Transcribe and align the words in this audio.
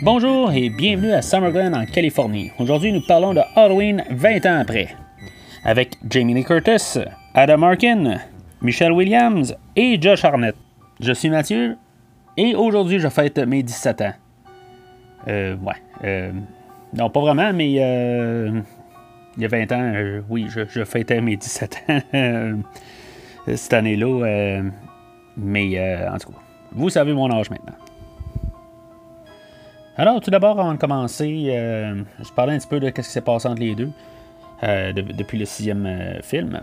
Bonjour 0.00 0.52
et 0.52 0.70
bienvenue 0.70 1.10
à 1.10 1.22
Summer 1.22 1.50
Glen 1.50 1.74
en 1.74 1.84
Californie. 1.84 2.52
Aujourd'hui, 2.60 2.92
nous 2.92 3.00
parlons 3.00 3.34
de 3.34 3.40
Halloween 3.56 4.04
20 4.08 4.46
ans 4.46 4.60
après. 4.60 4.94
Avec 5.64 5.96
Jamie 6.08 6.34
Lee 6.34 6.44
Curtis, 6.44 7.00
Adam 7.34 7.62
Arkin, 7.62 8.18
Michelle 8.62 8.92
Williams 8.92 9.56
et 9.74 10.00
Josh 10.00 10.24
Arnett. 10.24 10.54
Je 11.00 11.12
suis 11.12 11.28
Mathieu 11.30 11.76
et 12.36 12.54
aujourd'hui, 12.54 13.00
je 13.00 13.08
fête 13.08 13.38
mes 13.38 13.64
17 13.64 14.00
ans. 14.02 14.12
Euh, 15.26 15.56
ouais. 15.56 15.74
Euh, 16.04 16.30
non, 16.96 17.10
pas 17.10 17.20
vraiment, 17.20 17.52
mais 17.52 17.74
euh, 17.80 18.60
il 19.36 19.42
y 19.42 19.46
a 19.46 19.48
20 19.48 19.72
ans, 19.72 19.92
euh, 19.96 20.20
oui, 20.28 20.46
je, 20.48 20.60
je, 20.68 20.84
fêtais 20.84 21.20
mes 21.20 21.36
17 21.36 21.84
ans 21.88 22.62
cette 23.52 23.72
année-là. 23.72 24.62
Mais 25.36 26.08
en 26.08 26.18
tout 26.18 26.30
cas, 26.30 26.38
vous 26.70 26.88
savez 26.88 27.12
mon 27.12 27.28
âge 27.32 27.50
maintenant. 27.50 27.74
Alors, 29.98 30.20
tout 30.20 30.30
d'abord, 30.30 30.58
avant 30.58 30.72
de 30.72 30.78
commencer, 30.78 31.46
je 31.48 32.32
parlais 32.34 32.54
un 32.54 32.58
petit 32.58 32.68
peu 32.68 32.80
de 32.80 32.86
ce 32.86 32.92
qui 32.92 33.02
s'est 33.02 33.20
passé 33.20 33.48
entre 33.48 33.60
les 33.60 33.74
deux 33.74 33.90
de, 34.62 35.00
depuis 35.00 35.38
le 35.38 35.44
sixième 35.44 36.20
film. 36.22 36.60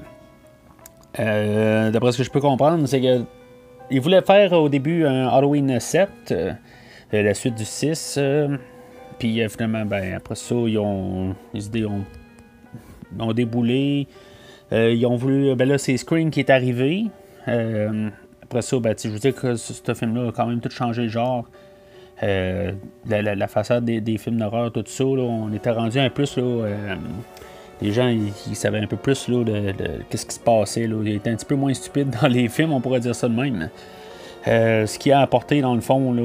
D'après 1.13 2.11
ce 2.13 2.17
que 2.17 2.23
je 2.23 2.31
peux 2.31 2.41
comprendre, 2.41 2.85
c'est 2.87 3.01
que 3.01 3.23
il 3.91 4.01
voulait 4.01 4.21
faire 4.21 4.53
au 4.53 4.69
début 4.69 5.05
un 5.05 5.27
Halloween 5.27 5.79
7, 5.79 6.33
la 7.11 7.33
suite 7.33 7.55
du 7.55 7.65
6. 7.65 8.19
Puis 9.19 9.41
euh, 9.41 9.49
finalement, 9.49 9.85
ben, 9.85 10.15
après 10.15 10.35
ça, 10.35 10.55
ils 10.55 10.77
ont, 10.77 11.35
ils 11.53 11.85
ont, 11.85 12.03
ont 13.19 13.33
déboulé. 13.33 14.07
Euh, 14.71 14.91
ils 14.93 15.05
ont 15.05 15.15
voulu. 15.15 15.55
Ben 15.55 15.67
là, 15.67 15.77
c'est 15.77 15.95
Scream 15.97 16.31
qui 16.31 16.39
est 16.39 16.49
arrivé. 16.49 17.05
Euh, 17.47 18.09
après 18.43 18.61
ça, 18.61 18.79
ben, 18.79 18.95
je 19.01 19.09
veux 19.09 19.19
dire 19.19 19.35
que 19.35 19.55
ce, 19.55 19.93
film-là 19.93 20.29
a 20.29 20.31
quand 20.31 20.47
même 20.47 20.59
tout 20.59 20.69
changé 20.69 21.03
le 21.03 21.09
genre. 21.09 21.45
Euh, 22.25 22.71
la, 23.07 23.47
façade 23.47 23.85
des, 23.85 24.17
films 24.17 24.37
d'horreur, 24.37 24.71
tout 24.71 24.83
ça, 24.85 25.03
là, 25.03 25.21
on 25.21 25.53
était 25.53 25.71
rendu 25.71 25.99
un 25.99 26.09
peu 26.09 26.23
plus. 26.23 26.37
Là, 26.37 26.43
euh, 26.43 26.95
les 27.81 27.91
gens, 27.91 28.07
ils, 28.07 28.31
ils, 28.47 28.55
savaient 28.55 28.79
un 28.79 28.87
peu 28.87 28.97
plus 28.97 29.27
là, 29.27 29.43
de, 29.43 29.73
qu'est-ce 30.09 30.25
qui 30.25 30.35
se 30.35 30.39
passait. 30.39 30.87
Là. 30.87 30.95
Ils 31.03 31.15
étaient 31.15 31.29
un 31.29 31.35
petit 31.35 31.45
peu 31.45 31.55
moins 31.55 31.73
stupides 31.73 32.15
dans 32.21 32.27
les 32.27 32.47
films, 32.47 32.71
on 32.71 32.81
pourrait 32.81 33.01
dire 33.01 33.13
ça 33.13 33.27
de 33.27 33.35
même. 33.35 33.69
Euh, 34.47 34.85
ce 34.85 34.97
qui 34.97 35.11
a 35.11 35.21
apporté, 35.21 35.61
dans 35.61 35.75
le 35.75 35.81
fond, 35.81 36.15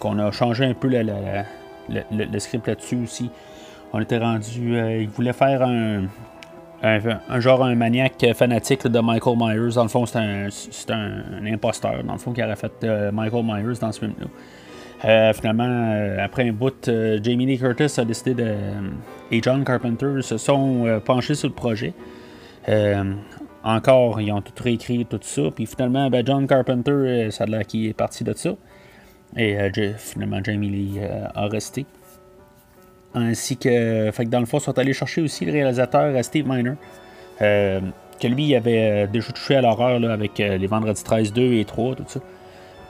qu'on 0.00 0.18
a 0.18 0.32
changé 0.32 0.64
un 0.64 0.74
peu 0.74 0.88
le, 0.88 2.38
script 2.38 2.66
là-dessus 2.66 2.98
aussi. 3.04 3.30
On 3.92 4.00
était 4.00 4.18
rendu. 4.18 4.76
Euh, 4.76 5.02
il 5.02 5.08
voulait 5.08 5.32
faire 5.32 5.62
un, 5.62 6.04
un, 6.82 7.40
genre 7.40 7.64
un 7.64 7.74
maniaque 7.74 8.26
fanatique 8.34 8.86
de 8.86 8.98
Michael 8.98 9.36
Myers. 9.38 9.74
Dans 9.74 9.82
le 9.82 9.88
fond, 9.88 10.06
c'est 10.06 10.18
un, 10.18 10.48
un, 10.88 11.42
un, 11.42 11.52
imposteur, 11.52 12.02
dans 12.02 12.14
le 12.14 12.18
fond, 12.18 12.32
qui 12.32 12.42
aurait 12.42 12.56
fait 12.56 12.84
Michael 13.12 13.44
Myers 13.44 13.78
dans 13.80 13.92
ce 13.92 14.00
film-là. 14.00 14.26
Euh, 15.04 15.32
finalement, 15.34 15.64
euh, 15.66 16.24
après 16.24 16.48
un 16.48 16.52
bout, 16.52 16.88
euh, 16.88 17.18
Jamie 17.22 17.46
Lee 17.46 17.58
Curtis 17.58 18.00
a 18.00 18.04
décidé 18.04 18.34
de. 18.34 18.54
et 19.30 19.42
John 19.42 19.64
Carpenter 19.64 20.22
se 20.22 20.38
sont 20.38 21.00
penchés 21.04 21.34
sur 21.34 21.48
le 21.48 21.54
projet. 21.54 21.92
encore, 23.62 24.20
ils 24.20 24.32
ont 24.32 24.40
tout 24.40 24.52
réécrit, 24.62 25.04
tout 25.06 25.18
ça. 25.22 25.42
Puis 25.54 25.66
finalement, 25.66 26.08
ben, 26.08 26.24
John 26.24 26.46
Carpenter, 26.46 27.30
ça 27.30 27.44
a 27.44 27.46
l'air 27.46 27.66
qu'il 27.66 27.86
est 27.86 27.94
parti 27.94 28.24
de 28.24 28.32
ça. 28.32 28.54
Et 29.36 29.56
finalement, 29.98 30.40
Jamie 30.42 30.70
Lee 30.70 31.00
a 31.34 31.46
resté. 31.46 31.84
Ainsi 33.14 33.56
que, 33.56 34.10
fait 34.12 34.24
que 34.24 34.30
dans 34.30 34.40
le 34.40 34.46
fond, 34.46 34.58
ils 34.58 34.62
sont 34.62 34.78
allés 34.78 34.92
chercher 34.92 35.22
aussi 35.22 35.44
le 35.44 35.52
réalisateur 35.52 36.24
Steve 36.24 36.46
Miner. 36.48 36.74
Que 37.38 38.28
lui, 38.28 38.46
il 38.46 38.54
avait 38.54 39.08
déjà 39.08 39.32
touché 39.32 39.56
à 39.56 39.60
l'horreur 39.60 40.02
avec 40.10 40.38
les 40.38 40.66
Vendredis 40.66 41.02
13, 41.02 41.32
2 41.32 41.54
et 41.54 41.64
3, 41.64 41.96
tout 41.96 42.04
ça. 42.06 42.20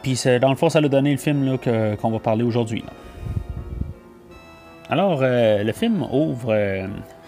Puis 0.07 0.23
dans 0.41 0.51
le 0.51 0.55
fond, 0.55 0.69
ça 0.69 0.79
a 0.79 0.83
donné 0.83 1.11
le 1.11 1.17
film 1.17 1.59
qu'on 1.59 2.11
va 2.11 2.19
parler 2.21 2.45
aujourd'hui. 2.45 2.85
Alors, 4.89 5.19
le 5.21 5.73
film 5.73 6.07
ouvre 6.13 6.57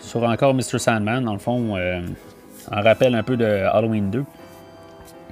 sur 0.01 0.23
encore 0.23 0.55
Mr. 0.55 0.79
Sandman, 0.79 1.25
dans 1.25 1.33
le 1.33 1.41
fond, 1.41 1.77
en 1.77 2.81
rappel 2.81 3.17
un 3.17 3.25
peu 3.25 3.37
de 3.37 3.45
Halloween 3.45 4.11
2. 4.11 4.25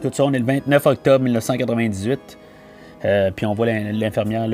Tout 0.02 0.10
ça, 0.12 0.24
on 0.24 0.32
est 0.32 0.40
le 0.40 0.44
29 0.44 0.86
octobre 0.86 1.22
1998. 1.22 2.36
Euh, 3.04 3.30
puis 3.30 3.46
on 3.46 3.54
voit 3.54 3.66
l'infirmière 3.66 4.48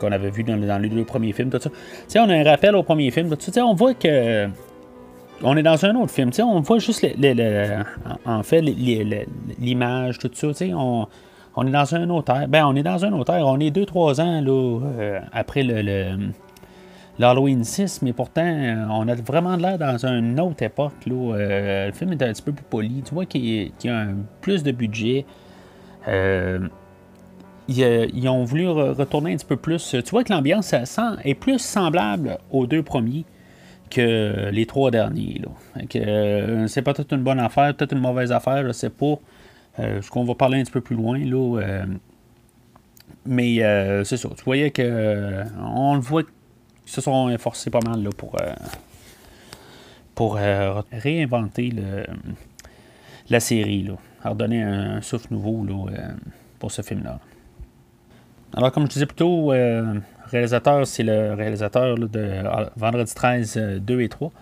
qu'on 0.00 0.10
avait 0.10 0.30
vu 0.30 0.42
dans, 0.42 0.82
les 0.82 0.88
deux 0.88 1.04
premiers 1.04 1.32
films, 1.32 1.50
tout 1.50 1.60
ça. 1.60 2.24
on 2.24 2.28
a 2.28 2.34
un 2.34 2.42
rappel 2.42 2.74
au 2.74 2.82
premier 2.82 3.12
film, 3.12 3.28
tout 3.28 3.52
ça. 3.52 3.64
On 3.64 3.74
voit 3.74 3.94
que. 3.94 4.48
On 5.42 5.56
est 5.56 5.62
dans 5.62 5.84
un 5.84 5.94
autre 5.94 6.10
film, 6.10 6.30
on 6.40 6.60
voit 6.60 6.78
juste 6.78 7.06
le, 7.16 7.84
en 8.24 8.42
fait 8.42 8.60
l'image, 9.60 10.18
tout 10.18 10.30
ça. 10.32 10.48
On, 10.72 11.06
on 11.56 11.66
est 11.66 11.70
dans 11.70 11.94
un 11.94 12.08
autre. 12.10 12.32
Ben, 12.48 12.64
on 12.66 12.76
est 12.76 12.82
dans 12.82 13.04
un 13.04 13.12
autre 13.12 13.32
ère. 13.32 13.46
On 13.46 13.58
est 13.58 13.74
2-3 13.74 14.20
ans 14.20 14.40
là, 14.40 14.80
euh, 14.98 15.20
après 15.32 15.62
le, 15.62 16.30
l'Halloween 17.18 17.64
6, 17.64 18.02
mais 18.02 18.12
pourtant, 18.12 18.46
on 18.90 19.08
a 19.08 19.14
vraiment 19.14 19.56
l'air 19.56 19.78
dans 19.78 20.04
une 20.04 20.38
autre 20.38 20.62
époque. 20.62 21.06
Là. 21.06 21.34
Euh, 21.34 21.86
le 21.86 21.92
film 21.92 22.12
est 22.12 22.22
un 22.22 22.32
petit 22.32 22.42
peu 22.42 22.52
plus 22.52 22.64
poli. 22.64 23.02
Tu 23.04 23.14
vois 23.14 23.26
qu'il 23.26 23.44
y 23.44 23.88
a 23.88 23.98
un, 23.98 24.16
plus 24.40 24.62
de 24.62 24.72
budget. 24.72 25.24
Euh, 26.08 26.68
ils, 27.68 28.28
ont 28.28 28.44
voulu 28.44 28.68
retourner 28.68 29.32
un 29.32 29.36
petit 29.36 29.46
peu 29.46 29.56
plus. 29.56 29.88
Tu 29.90 30.10
vois 30.10 30.22
que 30.22 30.32
l'ambiance 30.32 30.72
est 30.72 31.34
plus 31.34 31.58
semblable 31.58 32.38
aux 32.52 32.66
deux 32.66 32.82
premiers 32.82 33.24
que 33.90 34.50
les 34.50 34.66
trois 34.66 34.90
derniers. 34.90 35.40
Euh, 35.96 36.66
c'est 36.66 36.82
peut-être 36.82 37.12
une 37.12 37.22
bonne 37.22 37.40
affaire, 37.40 37.74
peut-être 37.74 37.92
une 37.92 38.00
mauvaise 38.00 38.32
affaire, 38.32 38.66
je 38.66 38.72
sais 38.72 38.90
pas. 38.90 39.18
Euh, 39.78 40.00
ce 40.00 40.10
qu'on 40.10 40.24
va 40.24 40.34
parler 40.34 40.60
un 40.60 40.62
petit 40.62 40.72
peu 40.72 40.80
plus 40.80 40.96
loin. 40.96 41.18
Là, 41.18 41.60
euh, 41.60 41.86
mais 43.24 43.62
euh, 43.62 44.04
c'est 44.04 44.16
ça. 44.16 44.28
Tu 44.36 44.44
voyais 44.44 44.70
que 44.70 45.44
on 45.60 45.94
le 45.94 46.00
voit 46.00 46.22
qu'ils 46.22 46.32
se 46.86 47.00
sont 47.00 47.28
efforcés 47.28 47.70
pas 47.70 47.80
mal 47.80 48.02
là, 48.02 48.10
pour, 48.16 48.36
pour 50.14 50.36
réinventer 50.92 51.70
le, 51.70 52.04
la 53.28 53.40
série. 53.40 53.82
Là, 53.82 53.94
redonner 54.24 54.62
un, 54.62 55.02
souffle 55.02 55.28
nouveau 55.30 55.64
là, 55.64 56.14
pour 56.58 56.70
ce 56.70 56.82
film-là. 56.82 57.20
Alors, 58.54 58.72
comme 58.72 58.84
je 58.84 58.92
disais 58.92 59.06
plus 59.06 59.16
tôt, 59.16 59.52
euh, 59.52 59.94
réalisateur, 60.26 60.86
c'est 60.86 61.02
le 61.02 61.34
réalisateur 61.34 61.96
de 61.96 62.42
Vendredi 62.76 63.14
13, 63.14 63.80
2 63.82 64.00
et 64.00 64.08
3. 64.08 64.32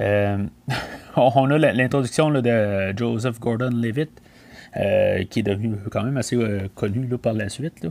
Euh, 0.00 0.38
on 1.16 1.50
a 1.50 1.58
l'introduction 1.58 2.30
de 2.30 2.94
Joseph 2.96 3.40
Gordon-Levitt, 3.40 4.10
euh, 4.76 5.24
qui 5.24 5.40
est 5.40 5.42
devenu 5.42 5.76
quand 5.90 6.02
même 6.02 6.16
assez 6.16 6.36
euh, 6.36 6.68
connu 6.74 7.06
par 7.18 7.34
la 7.34 7.48
suite. 7.48 7.82
Là. 7.82 7.90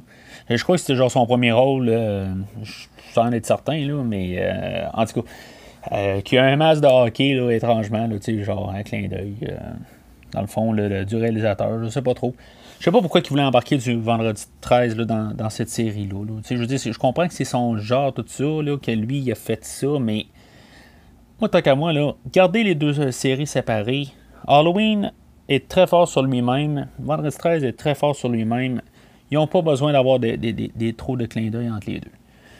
Je 0.50 0.62
crois 0.63 0.75
que 0.75 0.81
c'était 0.81 0.96
genre 0.96 1.12
son 1.12 1.25
premier 1.25 1.51
rôle, 1.51 1.90
en 3.16 3.31
être 3.31 3.46
certain, 3.46 4.03
mais 4.03 4.44
en 4.94 5.06
tout 5.06 5.22
cas, 5.22 6.22
qui 6.22 6.38
a 6.38 6.46
un 6.46 6.56
masque 6.56 6.81
de 6.81 6.88
hockey, 6.88 7.56
étrangement, 7.56 8.09
genre 8.44 8.72
un 8.72 8.84
clin 8.84 9.07
d'œil, 9.07 9.35
dans 10.34 10.41
le 10.41 10.47
fond, 10.47 10.73
du 10.73 11.16
réalisateur, 11.16 11.84
je 11.84 11.90
sais 11.90 12.01
pas 12.01 12.13
trop. 12.13 12.35
Je 12.79 12.85
sais 12.85 12.91
pas 12.91 13.00
pourquoi 13.00 13.22
il 13.22 13.29
voulait 13.29 13.44
embarquer 13.44 13.78
du 13.78 13.96
vendredi 14.00 14.44
13 14.62 14.97
là, 14.97 15.06
dans, 15.06 15.50
cette 15.50 15.69
série-là. 15.69 16.25
Là. 16.25 16.41
Je 16.50 16.91
je 16.91 17.00
comprends 17.00 17.28
que 17.28 17.34
c'est 17.34 17.46
son 17.46 17.78
genre, 17.78 18.13
tout 18.13 18.25
ça, 18.28 18.44
que 18.44 18.91
lui, 18.91 19.31
a 19.31 19.35
fait 19.35 19.64
ça, 19.64 19.88
mais 19.99 20.26
moi, 21.40 21.49
tant 21.49 21.61
qu'à 21.61 21.76
moi, 21.76 21.91
là, 21.91 22.14
gardez 22.31 22.64
les 22.64 22.76
deux 22.76 22.99
euh, 22.99 23.11
séries 23.11 23.47
séparées. 23.47 24.08
Halloween 24.47 25.11
est 25.49 25.67
très 25.67 25.87
fort 25.87 26.07
sur 26.07 26.23
lui-même. 26.23 26.87
Vendredi 26.99 27.35
13 27.35 27.63
est 27.63 27.73
très 27.73 27.95
fort 27.95 28.15
sur 28.15 28.29
lui-même. 28.29 28.81
Ils 29.31 29.35
n'ont 29.35 29.47
pas 29.47 29.61
besoin 29.61 29.93
d'avoir 29.93 30.19
des, 30.19 30.37
des, 30.37 30.53
des, 30.53 30.71
des, 30.75 30.93
trop 30.93 31.17
de 31.17 31.25
clins 31.25 31.49
d'œil 31.49 31.69
entre 31.69 31.89
les 31.89 31.99
deux. 31.99 32.11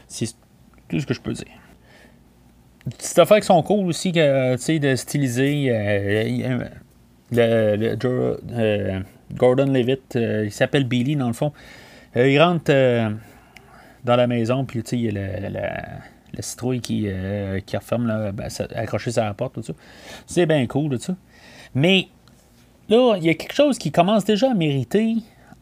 C'est 0.08 0.28
tout 0.88 1.00
ce 1.00 1.06
que 1.06 1.14
je 1.14 1.22
peux 1.22 1.34
dire. 1.34 1.46
Cette 3.00 3.20
affaire 3.20 3.40
qui 3.40 3.48
sont 3.48 3.62
cool 3.64 3.88
aussi, 3.88 4.12
que, 4.12 4.78
de 4.78 4.96
styliser 4.96 5.68
euh, 5.70 6.66
le, 7.32 7.76
le, 7.76 7.96
le 7.96 8.40
euh, 8.52 9.00
Gordon 9.34 9.66
Levitt, 9.66 10.16
euh, 10.16 10.44
il 10.46 10.52
s'appelle 10.52 10.86
Billy 10.86 11.16
dans 11.16 11.28
le 11.28 11.34
fond. 11.34 11.52
Euh, 12.16 12.30
il 12.30 12.42
rentre 12.42 12.66
euh, 12.70 13.10
dans 14.04 14.16
la 14.16 14.28
maison, 14.28 14.66
puis 14.66 14.80
il 14.92 15.02
y 15.02 15.10
a 15.10 15.12
la, 15.12 15.50
la, 15.50 15.72
la 16.34 16.42
citrouille 16.42 16.82
qui, 16.82 17.06
euh, 17.08 17.60
qui 17.66 17.76
referme, 17.76 18.08
là, 18.08 18.32
ben, 18.32 18.50
accrochée 18.76 19.12
sur 19.12 19.24
la 19.24 19.34
porte, 19.34 19.56
tout 19.56 19.64
ça. 19.64 19.74
C'est 20.28 20.46
bien 20.46 20.66
cool, 20.68 20.98
tout 20.98 21.02
ça. 21.04 21.16
Mais 21.74 22.08
là, 22.90 23.16
il 23.18 23.26
y 23.26 23.30
a 23.30 23.34
quelque 23.34 23.54
chose 23.54 23.78
qui 23.78 23.92
commence 23.92 24.26
déjà 24.26 24.52
à 24.52 24.54
mériter 24.54 25.16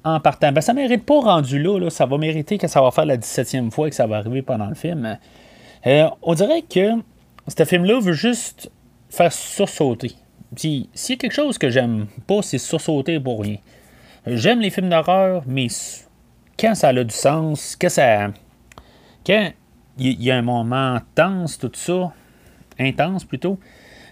en 0.03 0.19
partant. 0.19 0.51
Ben, 0.51 0.61
ça 0.61 0.73
mérite 0.73 1.05
pas 1.05 1.19
rendu 1.19 1.61
là, 1.61 1.89
Ça 1.89 2.05
va 2.05 2.17
mériter 2.17 2.57
que 2.57 2.67
ça 2.67 2.81
va 2.81 2.91
faire 2.91 3.05
la 3.05 3.17
17e 3.17 3.71
fois 3.71 3.89
que 3.89 3.95
ça 3.95 4.07
va 4.07 4.17
arriver 4.17 4.41
pendant 4.41 4.67
le 4.67 4.75
film. 4.75 5.17
Euh, 5.85 6.09
on 6.21 6.33
dirait 6.33 6.61
que 6.61 6.91
ce 7.47 7.65
film-là 7.65 7.99
veut 7.99 8.13
juste 8.13 8.71
faire 9.09 9.31
sursauter. 9.31 10.13
Puis, 10.55 10.89
s'il 10.93 11.15
y 11.15 11.17
a 11.17 11.19
quelque 11.19 11.33
chose 11.33 11.57
que 11.57 11.69
j'aime 11.69 12.07
pas, 12.27 12.41
c'est 12.41 12.57
sursauter 12.57 13.19
pour 13.19 13.41
rien. 13.41 13.57
J'aime 14.25 14.59
les 14.59 14.69
films 14.69 14.89
d'horreur, 14.89 15.43
mais 15.45 15.67
quand 16.59 16.75
ça 16.75 16.89
a 16.89 17.03
du 17.03 17.13
sens, 17.13 17.75
que 17.75 17.89
ça. 17.89 18.29
Quand 19.25 19.51
il 19.97 20.21
y 20.21 20.31
a 20.31 20.37
un 20.37 20.41
moment 20.41 20.99
tense, 21.15 21.57
tout 21.57 21.71
ça, 21.73 22.13
intense 22.79 23.25
plutôt, 23.25 23.59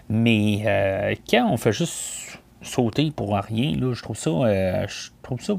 mais 0.08 0.62
euh, 0.66 1.14
quand 1.28 1.48
on 1.50 1.56
fait 1.56 1.72
juste 1.72 2.38
sauter 2.62 3.10
pour 3.10 3.34
rien, 3.34 3.76
là, 3.76 3.92
je 3.94 4.02
trouve 4.02 4.16
ça. 4.16 4.30
Euh, 4.30 4.86
je 4.88 5.10
trouve 5.22 5.40
ça. 5.40 5.54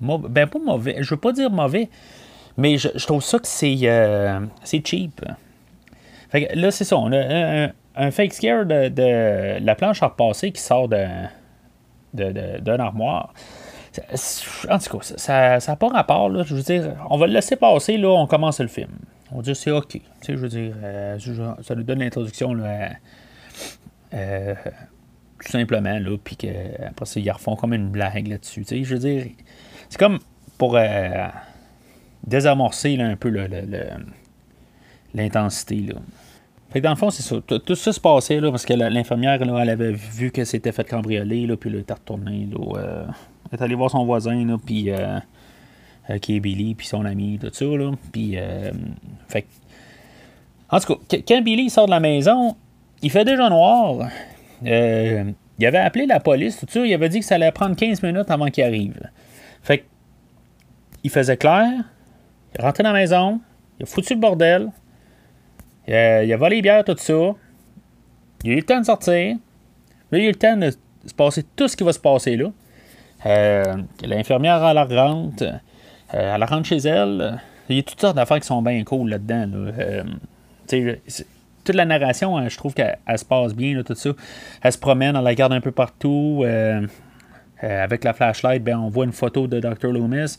Ben, 0.00 0.46
pas 0.46 0.58
mauvais. 0.58 0.96
Je 1.00 1.10
veux 1.10 1.20
pas 1.20 1.32
dire 1.32 1.50
mauvais, 1.50 1.88
mais 2.56 2.78
je, 2.78 3.06
trouve 3.06 3.22
ça 3.22 3.38
que 3.38 3.46
c'est. 3.46 3.76
Euh, 3.84 4.40
c'est 4.64 4.86
cheap. 4.86 5.24
Fait 6.30 6.46
que 6.46 6.58
là, 6.58 6.70
c'est 6.70 6.84
ça. 6.84 6.96
On 6.96 7.12
a 7.12 7.68
un, 7.94 8.10
fake 8.10 8.32
scare 8.32 8.66
de, 8.66 9.58
la 9.62 9.74
planche 9.74 10.02
à 10.02 10.08
repasser 10.08 10.50
qui 10.50 10.62
sort 10.62 10.88
d'un 10.88 11.28
de, 12.14 12.78
armoire. 12.78 13.32
En 14.70 14.78
tout 14.78 14.98
cas, 14.98 15.14
ça 15.16 15.58
n'a 15.58 15.76
pas 15.76 15.88
rapport. 15.88 16.30
Là, 16.30 16.42
je 16.44 16.54
veux 16.54 16.62
dire, 16.62 16.94
on 17.10 17.18
va 17.18 17.26
le 17.26 17.34
laisser 17.34 17.56
passer. 17.56 17.98
Là, 17.98 18.08
on 18.08 18.26
commence 18.26 18.60
le 18.60 18.68
film. 18.68 18.90
On 19.32 19.36
va 19.36 19.42
dire 19.42 19.56
c'est 19.56 19.70
OK. 19.70 19.88
Tu 19.88 20.00
sais, 20.20 20.32
je 20.32 20.38
veux 20.38 20.48
dire, 20.48 20.74
euh, 20.82 21.18
ça 21.62 21.74
nous 21.74 21.82
donne 21.82 22.00
l'introduction 22.00 22.54
euh, 24.14 24.54
tout 25.44 25.50
simplement, 25.50 25.98
là, 25.98 26.16
puis 26.22 26.36
qu'après 26.36 27.06
ça, 27.06 27.20
ils 27.20 27.30
refont 27.30 27.56
comme 27.56 27.74
une 27.74 27.88
blague 27.88 28.28
là-dessus. 28.28 28.64
Je 28.70 28.94
veux 28.94 29.00
dire, 29.00 29.26
c'est 29.88 29.98
comme 29.98 30.18
pour 30.58 30.76
euh, 30.76 31.28
désamorcer 32.26 33.00
un 33.00 33.16
peu 33.16 33.30
l'intensité. 35.14 35.76
Là. 35.76 35.94
Fait 36.70 36.80
que 36.80 36.84
dans 36.84 36.90
le 36.90 36.96
fond, 36.96 37.10
c'est 37.10 37.22
ça. 37.22 37.36
Tout, 37.46 37.74
ça 37.74 37.92
se 37.92 38.00
passait 38.00 38.40
là, 38.40 38.50
parce 38.50 38.64
que 38.64 38.74
l'infirmière, 38.74 39.40
elle 39.42 39.70
avait 39.70 39.92
vu 39.92 40.30
que 40.30 40.44
c'était 40.44 40.72
fait 40.72 40.88
cambrioler, 40.88 41.46
là, 41.46 41.56
puis 41.56 41.70
elle 41.70 41.80
était 41.80 41.94
retournée. 41.94 42.48
Là, 42.50 42.78
euh, 42.78 43.06
est 43.52 43.60
allée 43.60 43.74
voir 43.74 43.90
son 43.90 44.04
voisin, 44.04 44.46
là, 44.46 44.56
puis 44.64 44.90
euh, 44.90 45.18
qui 46.20 46.36
est 46.36 46.40
Billy, 46.40 46.74
puis 46.74 46.86
son 46.86 47.04
ami, 47.04 47.38
tout 47.40 47.50
ça. 47.52 47.64
Là, 47.64 47.92
puis, 48.12 48.36
fait 49.28 49.46
en 50.70 50.80
tout 50.80 50.96
cas, 50.96 51.18
quand 51.28 51.42
Billy 51.42 51.68
sort 51.68 51.84
de 51.84 51.90
la 51.90 52.00
maison, 52.00 52.56
il 53.02 53.10
fait 53.10 53.26
déjà 53.26 53.50
noir. 53.50 54.08
Euh, 54.66 55.32
il 55.58 55.66
avait 55.66 55.78
appelé 55.78 56.06
la 56.06 56.20
police, 56.20 56.58
tout 56.58 56.66
ça. 56.68 56.84
Il 56.84 56.92
avait 56.92 57.08
dit 57.08 57.20
que 57.20 57.24
ça 57.24 57.36
allait 57.36 57.52
prendre 57.52 57.76
15 57.76 58.02
minutes 58.02 58.30
avant 58.30 58.46
qu'il 58.46 58.64
arrive. 58.64 59.00
Fait 59.62 59.78
que, 59.78 59.84
il 61.04 61.10
faisait 61.10 61.36
clair. 61.36 61.68
Il 62.54 62.60
est 62.60 62.62
rentré 62.62 62.82
dans 62.82 62.92
la 62.92 62.98
maison. 62.98 63.40
Il 63.78 63.84
a 63.84 63.86
foutu 63.86 64.14
le 64.14 64.20
bordel. 64.20 64.68
Il 65.88 65.94
a, 65.94 66.36
volé 66.36 66.56
les 66.56 66.62
bières, 66.62 66.84
tout 66.84 66.96
ça. 66.96 67.34
Il 68.44 68.50
a 68.50 68.52
eu 68.54 68.56
le 68.56 68.62
temps 68.62 68.80
de 68.80 68.86
sortir. 68.86 69.36
il 70.12 70.18
a 70.18 70.18
eu 70.18 70.28
le 70.28 70.34
temps 70.34 70.56
de 70.56 70.70
se 70.70 71.14
passer 71.14 71.44
tout 71.56 71.68
ce 71.68 71.76
qui 71.76 71.84
va 71.84 71.92
se 71.92 71.98
passer 71.98 72.36
là. 72.36 72.50
Euh, 73.26 73.76
l'infirmière, 74.04 74.64
elle 74.66 74.78
rentre. 74.98 75.42
Euh, 75.42 76.34
elle 76.34 76.44
rentre 76.44 76.66
chez 76.66 76.78
elle. 76.78 77.40
Il 77.68 77.76
y 77.76 77.78
a 77.78 77.82
toutes 77.82 78.00
sortes 78.00 78.16
d'affaires 78.16 78.40
qui 78.40 78.46
sont 78.46 78.62
bien 78.62 78.82
cool 78.84 79.10
là-dedans. 79.10 79.46
Là 79.46 80.02
toute 81.64 81.76
la 81.76 81.84
narration, 81.84 82.36
hein, 82.36 82.48
je 82.48 82.56
trouve 82.56 82.74
qu'elle 82.74 82.98
se 83.16 83.24
passe 83.24 83.54
bien, 83.54 83.80
tout 83.82 83.94
ça. 83.94 84.10
Elle 84.62 84.72
se 84.72 84.78
promène, 84.78 85.16
elle 85.16 85.24
la 85.24 85.34
garde 85.34 85.52
un 85.52 85.60
peu 85.60 85.72
partout. 85.72 86.42
Euh, 86.44 86.86
euh, 87.64 87.84
avec 87.84 88.02
la 88.02 88.12
flashlight, 88.12 88.62
ben, 88.64 88.76
on 88.76 88.88
voit 88.88 89.04
une 89.04 89.12
photo 89.12 89.46
de 89.46 89.60
Dr. 89.60 89.92
Loomis, 89.92 90.36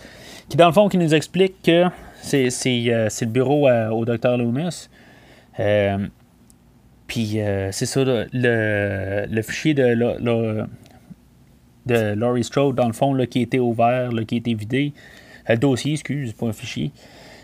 qui 0.50 0.58
dans 0.58 0.68
le 0.68 0.74
fond 0.74 0.90
qui 0.90 0.98
nous 0.98 1.16
explique 1.16 1.62
que 1.64 1.86
c'est, 2.22 2.50
euh, 2.68 3.08
le 3.22 3.25
bureau 3.28 3.70
au 3.70 4.04
Dr. 4.04 4.38
Loomis. 4.38 4.90
Puis 7.08 7.40
c'est 7.72 7.86
ça, 7.86 8.04
le, 8.04 9.42
fichier 9.42 9.74
de, 9.74 10.66
de 11.86 12.14
Laurie 12.14 12.44
Strode, 12.44 12.75
dans 12.75 12.88
le 12.88 12.94
fond, 12.94 13.14
là, 13.14 13.25
qui 13.25 13.42
était 13.42 13.60
ouvert, 13.60 14.12
là, 14.12 14.25
qui 14.25 14.38
était 14.38 14.54
vidé. 14.54 14.94
Le 15.48 15.56
dossier, 15.56 15.94
excuse, 15.94 16.34
pas 16.34 16.48
un 16.48 16.54
fichier. 16.54 16.92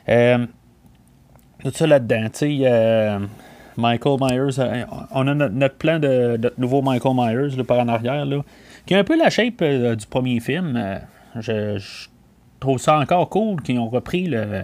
tout 0.05 1.71
ça 1.71 1.87
là-dedans, 1.87 2.29
tu 2.33 2.59
sais 2.59 3.19
Michael 3.79 4.17
Myers. 4.19 4.59
Euh, 4.59 4.85
on 5.11 5.27
a 5.27 5.33
notre, 5.33 5.75
plan 5.75 5.99
de, 5.99 6.37
notre 6.37 6.59
nouveau 6.59 6.81
Michael 6.81 7.13
Myers 7.15 7.55
là, 7.57 7.63
par 7.63 7.79
en 7.79 7.87
arrière, 7.87 8.25
là, 8.25 8.41
qui 8.85 8.93
a 8.93 8.99
un 8.99 9.03
peu 9.03 9.17
la 9.17 9.29
shape 9.29 9.61
euh, 9.61 9.95
du 9.95 10.05
premier 10.05 10.39
film. 10.39 10.75
Euh, 10.75 10.99
je, 11.39 12.07
trouve 12.59 12.77
ça 12.77 12.99
encore 12.99 13.29
cool 13.29 13.61
qu'ils 13.61 13.79
ont 13.79 13.87
repris 13.87 14.25
le, 14.25 14.63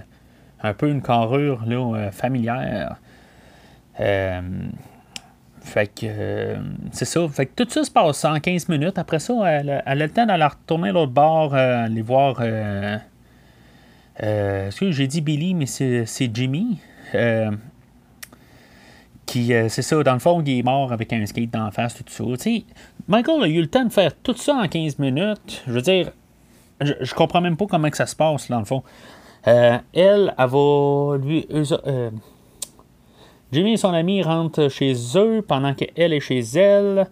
un 0.61 0.73
peu 0.73 0.89
une 0.89 1.01
carrure 1.01 1.63
là, 1.65 2.11
familière. 2.11 2.97
fait 5.61 5.87
que 5.95 6.57
c'est 6.91 7.05
ça. 7.05 7.25
Fait 7.29 7.45
que 7.45 7.63
tout 7.63 7.69
ça 7.69 7.85
se 7.85 7.91
passe 7.91 8.25
en 8.25 8.37
15 8.37 8.67
minutes. 8.67 8.97
Après 8.97 9.19
ça, 9.19 9.33
elle, 9.45 9.81
a 9.85 9.95
le 9.95 10.09
temps 10.09 10.25
d'aller 10.25 10.43
retourner 10.43 10.91
l'autre 10.91 11.13
bord, 11.13 11.53
aller 11.53 12.01
voir. 12.01 12.35
Que 12.35 12.99
j'ai 14.91 15.07
dit 15.07 15.21
Billy, 15.21 15.53
mais 15.53 15.67
c'est 15.67 16.35
Jimmy? 16.35 16.81
Qui, 19.25 19.53
euh, 19.53 19.69
c'est 19.69 19.81
ça, 19.81 20.01
dans 20.03 20.13
le 20.13 20.19
fond, 20.19 20.41
il 20.45 20.59
est 20.59 20.63
mort 20.63 20.91
avec 20.91 21.11
un 21.13 21.25
skate 21.25 21.49
d'en 21.49 21.71
face, 21.71 21.95
tout 21.95 22.03
ça. 22.07 22.23
sais, 22.37 22.63
Michael 23.07 23.43
a 23.43 23.47
eu 23.47 23.61
le 23.61 23.67
temps 23.67 23.85
de 23.85 23.91
faire 23.91 24.11
tout 24.21 24.35
ça 24.35 24.55
en 24.55 24.67
15 24.67 24.99
minutes. 24.99 25.63
Je 25.67 25.71
veux 25.71 25.81
dire, 25.81 26.11
je, 26.81 26.93
je 27.01 27.13
comprends 27.13 27.41
même 27.41 27.57
pas 27.57 27.65
comment 27.65 27.89
que 27.89 27.97
ça 27.97 28.05
se 28.05 28.15
passe, 28.15 28.49
dans 28.49 28.59
le 28.59 28.65
fond. 28.65 28.83
Euh, 29.47 29.77
elle, 29.93 30.33
elle 30.37 30.47
va. 30.47 31.17
Lui, 31.17 31.47
euh, 31.51 32.11
Jimmy 33.51 33.73
et 33.73 33.77
son 33.77 33.93
ami 33.93 34.23
rentrent 34.23 34.69
chez 34.69 34.93
eux 35.15 35.43
pendant 35.47 35.73
qu'elle 35.73 36.13
est 36.13 36.19
chez 36.19 36.39
elle. 36.39 37.07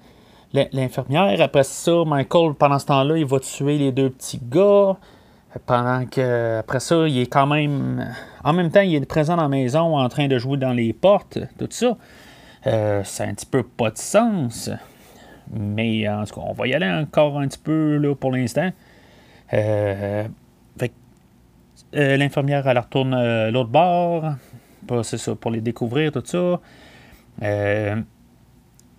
L'infirmière, 0.53 1.41
après 1.41 1.63
ça, 1.63 2.03
Michael, 2.05 2.53
pendant 2.53 2.77
ce 2.77 2.85
temps-là, 2.85 3.17
il 3.17 3.25
va 3.25 3.39
tuer 3.39 3.77
les 3.79 3.91
deux 3.91 4.11
petits 4.11 4.39
gars. 4.39 4.97
Pendant 5.65 6.05
que, 6.05 6.59
après 6.59 6.79
ça, 6.79 7.07
il 7.07 7.19
est 7.19 7.27
quand 7.27 7.45
même. 7.45 8.11
En 8.43 8.53
même 8.53 8.71
temps, 8.71 8.81
il 8.81 8.95
est 8.95 9.05
présent 9.05 9.35
dans 9.35 9.43
la 9.43 9.49
maison 9.49 9.97
en 9.97 10.09
train 10.09 10.27
de 10.27 10.37
jouer 10.37 10.57
dans 10.57 10.73
les 10.73 10.93
portes, 10.93 11.39
tout 11.59 11.67
ça. 11.69 11.97
Euh, 12.65 13.01
c'est 13.03 13.23
un 13.23 13.33
petit 13.33 13.45
peu 13.45 13.63
pas 13.63 13.91
de 13.91 13.97
sens. 13.97 14.69
Mais 15.51 16.07
en 16.09 16.23
tout 16.25 16.35
cas, 16.35 16.41
on 16.45 16.53
va 16.53 16.67
y 16.67 16.73
aller 16.73 16.89
encore 16.89 17.39
un 17.39 17.47
petit 17.47 17.59
peu 17.59 17.97
là, 17.97 18.15
pour 18.15 18.31
l'instant. 18.31 18.71
Euh, 19.53 20.27
euh, 21.95 22.17
l'infirmière, 22.17 22.67
elle 22.67 22.79
retourne 22.79 23.49
l'autre 23.49 23.69
bord. 23.69 24.33
C'est 25.03 25.17
ça, 25.17 25.35
pour 25.35 25.51
les 25.51 25.61
découvrir, 25.61 26.11
tout 26.11 26.23
ça. 26.25 26.59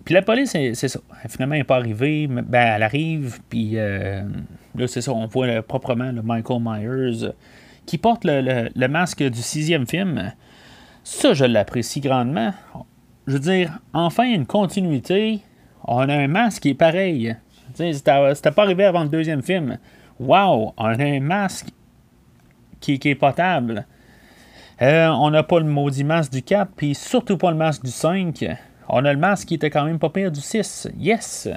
Puis 0.05 0.13
la 0.13 0.21
police, 0.21 0.51
c'est 0.51 0.87
ça. 0.87 0.99
Finalement, 1.27 1.55
elle 1.55 1.61
n'est 1.61 1.65
pas 1.65 1.77
arrivée. 1.77 2.27
Ben, 2.27 2.75
elle 2.75 2.83
arrive, 2.83 3.39
puis 3.49 3.77
Là, 4.77 4.87
c'est 4.87 5.01
ça, 5.01 5.13
on 5.13 5.25
voit 5.27 5.61
proprement 5.61 6.11
le 6.11 6.21
Michael 6.21 6.61
Myers 6.61 7.31
qui 7.85 7.97
porte 7.97 8.25
le, 8.25 8.87
masque 8.87 9.23
du 9.23 9.41
sixième 9.41 9.87
film. 9.87 10.33
Ça, 11.03 11.33
je 11.33 11.45
l'apprécie 11.45 12.01
grandement. 12.01 12.53
Je 13.27 13.33
veux 13.33 13.39
dire, 13.39 13.79
enfin, 13.93 14.25
une 14.25 14.45
continuité. 14.45 15.41
On 15.83 16.09
a 16.09 16.13
un 16.13 16.27
masque 16.27 16.63
qui 16.63 16.69
est 16.69 16.73
pareil. 16.73 17.35
C'était 17.73 18.51
pas 18.51 18.63
arrivé 18.63 18.85
avant 18.85 19.03
le 19.03 19.09
deuxième 19.09 19.43
film. 19.43 19.77
Wow, 20.19 20.73
on 20.77 20.85
a 20.85 21.03
un 21.03 21.19
masque 21.19 21.67
qui, 22.79 22.99
est 23.03 23.15
potable. 23.15 23.85
Euh, 24.81 25.07
on 25.07 25.29
n'a 25.31 25.43
pas 25.43 25.59
le 25.59 25.65
maudit 25.65 26.03
masque 26.03 26.31
du 26.31 26.41
4, 26.41 26.71
puis 26.75 26.95
surtout 26.95 27.37
pas 27.37 27.51
le 27.51 27.57
masque 27.57 27.83
du 27.83 27.91
5. 27.91 28.45
On 28.89 29.03
a 29.05 29.13
le 29.13 29.19
masque 29.19 29.47
qui 29.47 29.55
était 29.55 29.69
quand 29.69 29.85
même 29.85 29.99
pas 29.99 30.09
pire 30.09 30.31
du 30.31 30.41
6. 30.41 30.89
Yes! 30.99 31.49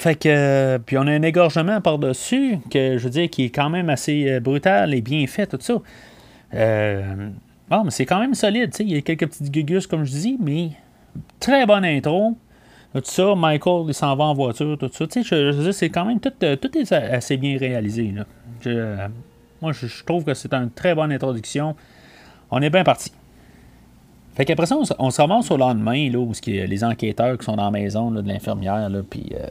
Fait 0.00 0.14
que, 0.14 0.78
puis 0.78 0.96
on 0.96 1.02
a 1.02 1.12
un 1.12 1.20
égorgement 1.20 1.82
par-dessus, 1.82 2.58
que 2.70 2.96
je 2.96 3.04
veux 3.04 3.10
dire, 3.10 3.28
qui 3.28 3.44
est 3.44 3.50
quand 3.50 3.68
même 3.68 3.90
assez 3.90 4.30
euh, 4.30 4.40
brutal 4.40 4.94
et 4.94 5.02
bien 5.02 5.26
fait, 5.26 5.46
tout 5.46 5.58
ça. 5.60 5.74
Euh, 6.54 7.28
bon, 7.68 7.84
mais 7.84 7.90
c'est 7.90 8.06
quand 8.06 8.18
même 8.18 8.32
solide, 8.32 8.70
tu 8.70 8.78
sais. 8.78 8.84
Il 8.84 8.92
y 8.92 8.96
a 8.96 9.02
quelques 9.02 9.28
petites 9.28 9.50
gugus, 9.50 9.86
comme 9.86 10.04
je 10.04 10.12
dis, 10.12 10.38
mais 10.40 10.70
très 11.38 11.66
bonne 11.66 11.84
intro. 11.84 12.34
Tout 12.94 13.02
ça, 13.04 13.34
Michael, 13.36 13.84
il 13.88 13.94
s'en 13.94 14.16
va 14.16 14.24
en 14.24 14.32
voiture, 14.32 14.78
tout 14.78 14.88
ça. 14.90 15.06
Tu 15.06 15.22
sais, 15.22 15.28
je, 15.28 15.54
veux 15.54 15.64
dire, 15.64 15.74
c'est 15.74 15.90
quand 15.90 16.06
même 16.06 16.18
tout, 16.18 16.32
euh, 16.44 16.56
tout 16.56 16.78
est 16.78 16.90
assez 16.92 17.36
bien 17.36 17.58
réalisé, 17.58 18.10
là. 18.10 19.08
moi, 19.60 19.72
je 19.72 20.04
trouve 20.04 20.24
que 20.24 20.32
c'est 20.32 20.54
une 20.54 20.70
très 20.70 20.94
bonne 20.94 21.12
introduction. 21.12 21.76
On 22.50 22.62
est 22.62 22.70
bien 22.70 22.84
parti. 22.84 23.12
Fait 24.34 24.44
qu'après 24.44 24.66
ça, 24.66 24.76
on, 24.98 25.10
se 25.10 25.20
ramasse 25.20 25.50
au 25.50 25.56
lendemain, 25.56 26.08
là, 26.10 26.18
où 26.18 26.32
il 26.46 26.54
les 26.54 26.84
enquêteurs 26.84 27.36
qui 27.36 27.44
sont 27.44 27.56
dans 27.56 27.64
la 27.64 27.70
maison 27.70 28.10
de 28.10 28.26
l'infirmière, 28.26 28.88
puis 29.08 29.32
euh, 29.34 29.46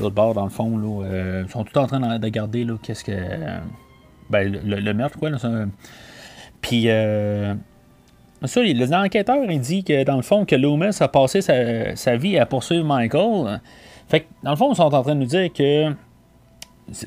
l'autre 0.00 0.14
bord, 0.14 0.34
dans 0.34 0.44
le 0.44 0.50
fond, 0.50 0.76
là, 0.76 1.04
euh, 1.04 1.48
sont 1.48 1.64
tout 1.64 1.78
en 1.78 1.86
train 1.86 2.00
de, 2.18 2.24
regarder 2.24 2.66
qu'est-ce 2.82 3.04
que. 3.04 3.12
ben, 4.28 4.52
le, 4.64 4.92
meurtre, 4.94 5.18
quoi. 5.18 5.30
Là, 5.30 5.38
puis, 6.60 6.84
euh, 6.88 7.54
ça, 8.44 8.62
les 8.62 8.92
enquêteurs, 8.92 9.44
ils 9.48 9.60
disent 9.60 9.84
que, 9.84 10.02
dans 10.02 10.16
le 10.16 10.22
fond, 10.22 10.44
que 10.44 10.56
Loomis 10.56 11.00
a 11.00 11.08
passé 11.08 11.40
sa, 11.40 12.16
vie 12.16 12.36
à 12.36 12.46
poursuivre 12.46 12.84
Michael. 12.84 13.60
Fait 14.08 14.20
que, 14.20 14.26
dans 14.42 14.50
le 14.50 14.56
fond, 14.56 14.72
ils 14.72 14.76
sont 14.76 14.82
en 14.82 15.02
train 15.02 15.14
de 15.14 15.20
nous 15.20 15.26
dire 15.26 15.52
que 15.52 15.94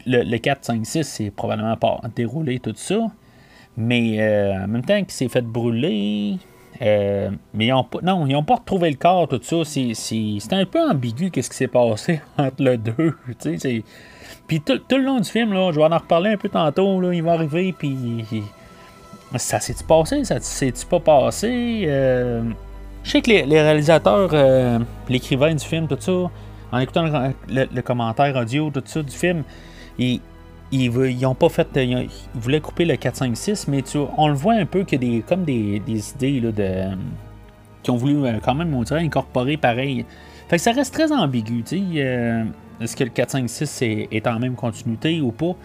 le, 0.06 0.38
4, 0.38 0.64
5, 0.64 0.86
6, 0.86 1.04
c'est 1.04 1.32
probablement 1.32 1.76
pas 1.76 2.00
déroulé 2.16 2.60
tout 2.60 2.74
ça. 2.76 3.08
Mais 3.76 4.20
en 4.56 4.68
même 4.68 4.86
temps 4.86 4.98
qu'il 5.00 5.12
s'est 5.12 5.28
fait 5.28 5.42
brûler, 5.42 6.38
mais 6.84 7.66
ils 7.68 7.74
ont 7.74 7.86
non, 8.02 8.26
ils 8.28 8.34
n'ont 8.34 8.44
pas 8.44 8.56
retrouvé 8.56 8.90
le 8.90 8.98
corps, 8.98 9.28
tout 9.28 9.40
ça. 9.42 9.58
C'est 9.64 10.54
un 10.54 10.66
peu 10.66 10.82
ambigu 10.82 11.32
qu'est-ce 11.32 11.50
qui 11.50 11.58
s'est 11.58 11.68
passé 11.68 12.22
entre 12.38 12.62
le 12.64 12.78
deux. 12.78 13.16
Puis 14.48 14.62
tout, 14.62 14.82
le 14.92 14.98
long 14.98 15.20
du 15.20 15.30
film, 15.30 15.54
là, 15.54 15.72
je 15.72 15.80
vais 15.80 15.86
en 15.86 15.98
reparler 15.98 16.32
un 16.32 16.38
peu 16.38 16.50
tantôt, 16.50 17.00
là, 17.00 17.14
il 17.14 17.24
va 17.24 17.34
arriver, 17.34 17.74
puis 17.74 18.26
ça 19.38 19.60
s'est-tu 19.60 19.84
passé, 19.84 20.24
ça 20.26 20.40
s'est-tu 20.40 20.86
pas 20.86 21.00
passé? 21.00 21.86
Euh, 21.88 22.44
je 23.04 23.12
sais 23.12 23.22
que 23.22 23.30
les, 23.30 23.62
réalisateurs, 23.62 24.30
euh, 24.34 24.80
l'écrivain 25.10 25.54
du 25.54 25.64
film, 25.64 25.88
tout 25.88 25.98
ça, 26.00 26.30
en 26.72 26.80
écoutant 26.80 27.32
le, 27.50 27.82
commentaire 27.82 28.36
audio, 28.36 28.70
tout 28.70 28.84
ça 28.86 29.02
du 29.02 29.16
film, 29.16 29.44
ils, 29.98 30.20
ils, 30.82 31.26
ont 31.26 31.36
pas 31.36 31.50
fait. 31.50 31.68
Ils, 31.76 32.10
voulaient 32.36 32.62
couper 32.62 32.86
le 32.86 32.96
4, 32.96 33.16
5, 33.16 33.38
6, 33.38 33.68
mais 33.68 33.82
tu, 33.82 33.98
on 34.18 34.28
le 34.28 34.34
voit 34.34 34.54
un 34.54 34.66
peu 34.66 34.86
a 34.92 34.98
des, 34.98 35.24
comme 35.28 35.44
des, 35.44 35.82
idées 36.16 36.40
là, 36.40 36.52
de, 36.52 36.98
qui 37.82 37.92
ont 37.92 37.98
voulu 37.98 38.26
euh, 38.26 38.40
quand 38.44 38.56
même, 38.56 38.74
on 38.74 38.84
dirait, 38.84 39.02
incorporer 39.02 39.58
pareil. 39.58 40.06
Fait 40.48 40.58
que 40.58 40.62
ça 40.62 40.72
reste 40.72 40.94
très 40.94 41.12
ambigu, 41.12 41.64
tu 41.64 41.78
sais. 41.78 42.46
Est-ce 42.82 42.96
que 42.96 43.04
le 43.04 43.10
4, 43.12 43.32
5, 43.32 43.50
6 43.50 43.82
est, 43.82 44.28
en 44.28 44.40
même 44.40 44.56
continuité 44.56 45.22
ou 45.22 45.32
pas? 45.32 45.56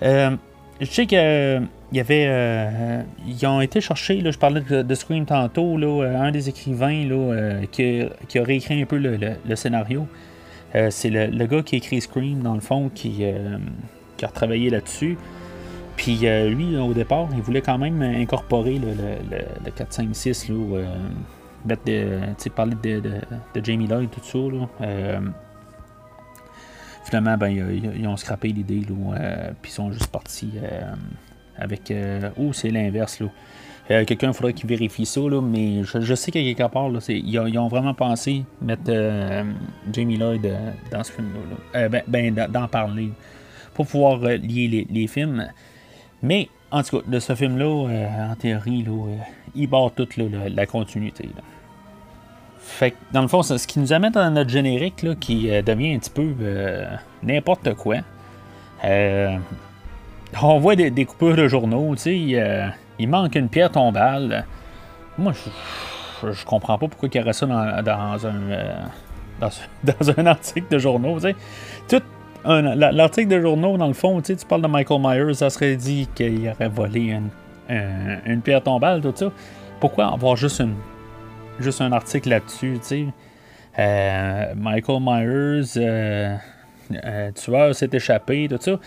je 0.00 0.86
sais 0.86 1.06
que 1.06 1.60
il 1.92 1.96
y 1.96 2.00
avait. 2.00 2.26
Euh, 2.28 3.02
ils 3.26 3.46
ont 3.46 3.60
été 3.60 3.80
chercher, 3.80 4.22
je 4.24 4.38
parlais 4.38 4.60
de, 4.60 4.94
Scream 4.94 5.26
tantôt, 5.26 5.76
là, 5.76 5.86
euh, 5.86 6.20
un 6.20 6.30
des 6.30 6.48
écrivains 6.48 7.04
là, 7.06 7.14
euh, 7.14 7.66
qui, 7.70 8.02
qui, 8.28 8.38
a 8.38 8.44
réécrit 8.44 8.80
un 8.80 8.86
peu 8.86 8.96
le, 8.96 9.56
scénario. 9.56 10.06
c'est 10.90 11.10
le, 11.10 11.46
gars 11.46 11.62
qui 11.62 11.76
écrit 11.76 12.00
Scream, 12.00 12.42
dans 12.42 12.54
le 12.54 12.60
fond, 12.60 12.90
qui, 12.94 13.24
qui 14.20 14.24
a 14.26 14.28
travaillé 14.28 14.70
là-dessus. 14.70 15.16
Puis 15.96 16.20
lui, 16.48 16.76
au 16.76 16.94
départ, 16.94 17.28
il 17.34 17.42
voulait 17.42 17.60
quand 17.60 17.78
même 17.78 18.00
incorporer 18.02 18.78
le, 18.78 19.70
4, 19.70 19.92
5, 19.92 20.08
6, 20.12 20.48
là, 20.48 20.54
mettre 21.66 21.84
de, 21.84 22.48
parler 22.54 22.74
de, 22.82 23.62
Jamie 23.62 23.86
Lloyd, 23.86 24.08
tout 24.10 24.20
ça. 24.22 24.38
Là, 24.38 25.20
finalement, 27.04 27.36
ben, 27.36 27.48
ils, 27.48 28.06
ont 28.06 28.16
scrappé 28.16 28.48
l'idée, 28.48 28.82
puis 29.60 29.70
ils 29.70 29.74
sont 29.74 29.92
juste 29.92 30.06
partis 30.06 30.52
avec. 31.60 31.90
Euh, 31.90 32.30
oh, 32.38 32.52
c'est 32.52 32.70
l'inverse. 32.70 33.22
Euh, 33.90 34.04
quelqu'un 34.04 34.32
faudrait 34.32 34.52
qu'il 34.52 34.68
vérifie 34.68 35.06
ça, 35.06 35.20
là, 35.20 35.40
mais 35.40 35.82
je, 35.84 36.14
sais 36.14 36.30
qu'à 36.30 36.40
quelque 36.40 36.72
part, 36.72 36.88
là, 36.88 37.00
ils, 37.08 37.28
ils, 37.28 37.58
ont 37.58 37.68
vraiment 37.68 37.94
pensé 37.94 38.44
mettre 38.62 38.82
euh, 38.88 39.44
Jamie 39.92 40.16
Lloyd 40.16 40.48
dans 40.90 41.04
ce 41.04 41.12
film-là. 41.12 41.88
ben, 41.88 42.02
ben 42.06 42.34
d'en 42.48 42.68
parler. 42.68 43.10
Pour 43.80 43.86
pouvoir 43.86 44.18
lier 44.18 44.86
les, 44.90 45.06
films. 45.06 45.48
Mais, 46.22 46.48
en 46.70 46.82
tout 46.82 46.98
cas, 46.98 47.06
de 47.06 47.18
ce 47.18 47.34
film-là, 47.34 48.30
en 48.30 48.34
théorie, 48.34 48.82
là, 48.82 49.06
il 49.54 49.68
barre 49.68 49.90
toute 49.96 50.18
la, 50.18 50.66
continuité. 50.66 51.30
Fait 52.58 52.90
que, 52.90 52.96
dans 53.12 53.22
le 53.22 53.28
fond, 53.28 53.42
ce 53.42 53.66
qui 53.66 53.78
nous 53.78 53.94
amène 53.94 54.12
dans 54.12 54.30
notre 54.30 54.50
générique 54.50 55.02
là, 55.02 55.14
qui 55.14 55.48
devient 55.62 55.94
un 55.94 55.98
petit 55.98 56.10
peu 56.10 56.34
n'importe 57.22 57.74
quoi. 57.74 57.96
Euh, 58.84 59.36
on 60.42 60.58
voit 60.58 60.76
des, 60.76 61.04
coupures 61.04 61.36
de 61.36 61.48
journaux, 61.48 61.94
tu 61.96 62.02
sais, 62.02 62.26
euh, 62.34 62.68
il 62.98 63.08
manque 63.08 63.34
une 63.34 63.48
pierre 63.48 63.70
tombale. 63.70 64.44
Moi, 65.18 65.32
je, 66.22 66.44
comprends 66.44 66.78
pas 66.78 66.88
pourquoi 66.88 67.08
il 67.12 67.18
y 67.18 67.20
aurait 67.20 67.32
ça 67.32 67.46
dans, 67.46 68.26
un, 68.26 68.50
euh, 68.50 68.74
dans, 69.40 70.10
un 70.18 70.26
article 70.26 70.66
de 70.70 70.78
journaux, 70.78 71.18
tu. 71.20 71.34
Tout 71.88 72.02
l'article 72.44 73.28
de 73.28 73.40
journaux, 73.40 73.76
dans 73.76 73.86
le 73.86 73.94
fond, 73.94 74.20
tu, 74.20 74.34
parles 74.48 74.62
de 74.62 74.66
Michael 74.66 75.00
Myers, 75.00 75.34
ça 75.34 75.50
serait 75.50 75.76
dit 75.76 76.08
qu'il 76.14 76.48
aurait 76.48 76.68
volé 76.68 77.16
une, 77.68 78.42
pierre 78.42 78.62
tombale, 78.62 79.00
tout 79.00 79.12
ça. 79.14 79.30
Pourquoi 79.78 80.12
avoir 80.12 80.36
juste, 80.36 80.62
un 81.80 81.92
article 81.92 82.30
là-dessus, 82.30 82.78
tu 82.80 82.86
sais? 82.86 83.06
Euh, 83.78 84.54
Michael 84.56 84.98
Myers, 85.00 85.62
tu 87.34 87.50
vois, 87.50 87.72
s'est 87.72 87.90
échappé, 87.92 88.48
tout 88.48 88.58
ça 88.60 88.78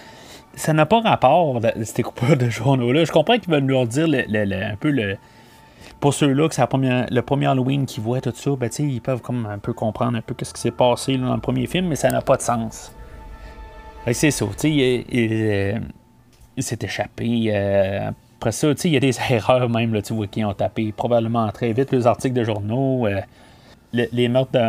ça 0.56 0.74
n'a 0.74 0.86
pas 0.86 1.02
rapport, 1.02 1.60
ces 1.84 2.04
coupures 2.04 2.38
de 2.38 2.50
journaux-là. 2.50 3.06
Je 3.06 3.12
comprends 3.12 3.38
qu'ils 3.38 3.52
veulent 3.52 3.64
nous 3.64 3.86
dire 3.86 4.08
un 4.08 4.76
peu 4.76 4.90
le. 4.90 5.18
Pour 6.00 6.14
ceux-là 6.14 6.50
que 6.50 6.56
c'est 6.56 6.68
le 6.74 7.22
premier 7.22 7.46
Halloween 7.46 7.86
qu'ils 7.86 8.04
voient 8.04 8.20
tout 8.20 8.34
ça, 8.36 8.52
ben, 8.58 8.70
ils 8.80 9.02
peuvent 9.02 9.22
comme 9.22 9.46
un 9.46 9.58
peu 9.58 9.74
comprendre 9.74 10.18
un 10.18 10.22
peu 10.22 10.36
ce 10.42 10.54
qui 10.54 10.60
s'est 10.60 10.72
passé 10.72 11.18
dans 11.18 11.34
le 11.34 11.40
premier 11.40 11.66
film, 11.66 11.88
mais 11.88 11.96
ça 11.96 12.10
n'a 12.10 12.22
pas 12.22 12.36
de 12.36 12.42
sens. 12.42 12.94
C'est 14.12 14.32
ça, 14.32 14.46
tu 14.46 14.54
sais, 14.58 15.06
il, 16.58 16.64
s'est 16.64 16.80
échappé. 16.82 17.46
Euh, 17.48 18.10
après 18.38 18.52
ça, 18.52 18.68
il 18.84 18.92
y 18.92 18.98
a 18.98 19.00
des 19.00 19.16
erreurs 19.30 19.70
même 19.70 19.94
là, 19.94 20.02
qui 20.02 20.44
ont 20.44 20.54
tapé 20.54 20.92
probablement 20.92 21.50
très 21.52 21.74
vite 21.74 21.92
les 21.92 22.06
articles 22.08 22.36
de 22.36 22.44
journaux. 22.44 23.08
Euh, 23.08 23.22
les 23.94 24.28
meurtres 24.28 24.60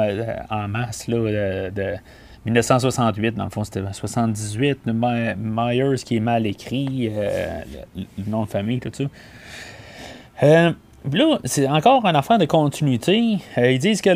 en 0.51 0.69
masse 0.69 1.09
là, 1.09 1.71
de 1.71 1.97
1968, 2.45 3.35
dans 3.37 3.45
le 3.45 3.51
fond, 3.51 3.65
c'était 3.65 3.81
78. 3.91 4.81
Myers 4.87 5.97
qui 6.05 6.17
est 6.17 6.21
mal 6.21 6.47
écrit, 6.47 7.11
euh, 7.11 7.61
le, 7.97 8.05
nom 8.27 8.45
de 8.45 8.49
famille, 8.49 8.81
tout 8.81 8.91
ça. 8.93 9.05
Euh, 10.43 10.73
là, 11.11 11.39
c'est 11.45 11.67
encore 11.67 12.05
une 12.05 12.17
affaire 12.17 12.39
de 12.39 12.45
continuité. 12.45 13.39
Euh, 13.57 13.71
ils 13.71 13.79
disent 13.79 14.03
que 14.03 14.11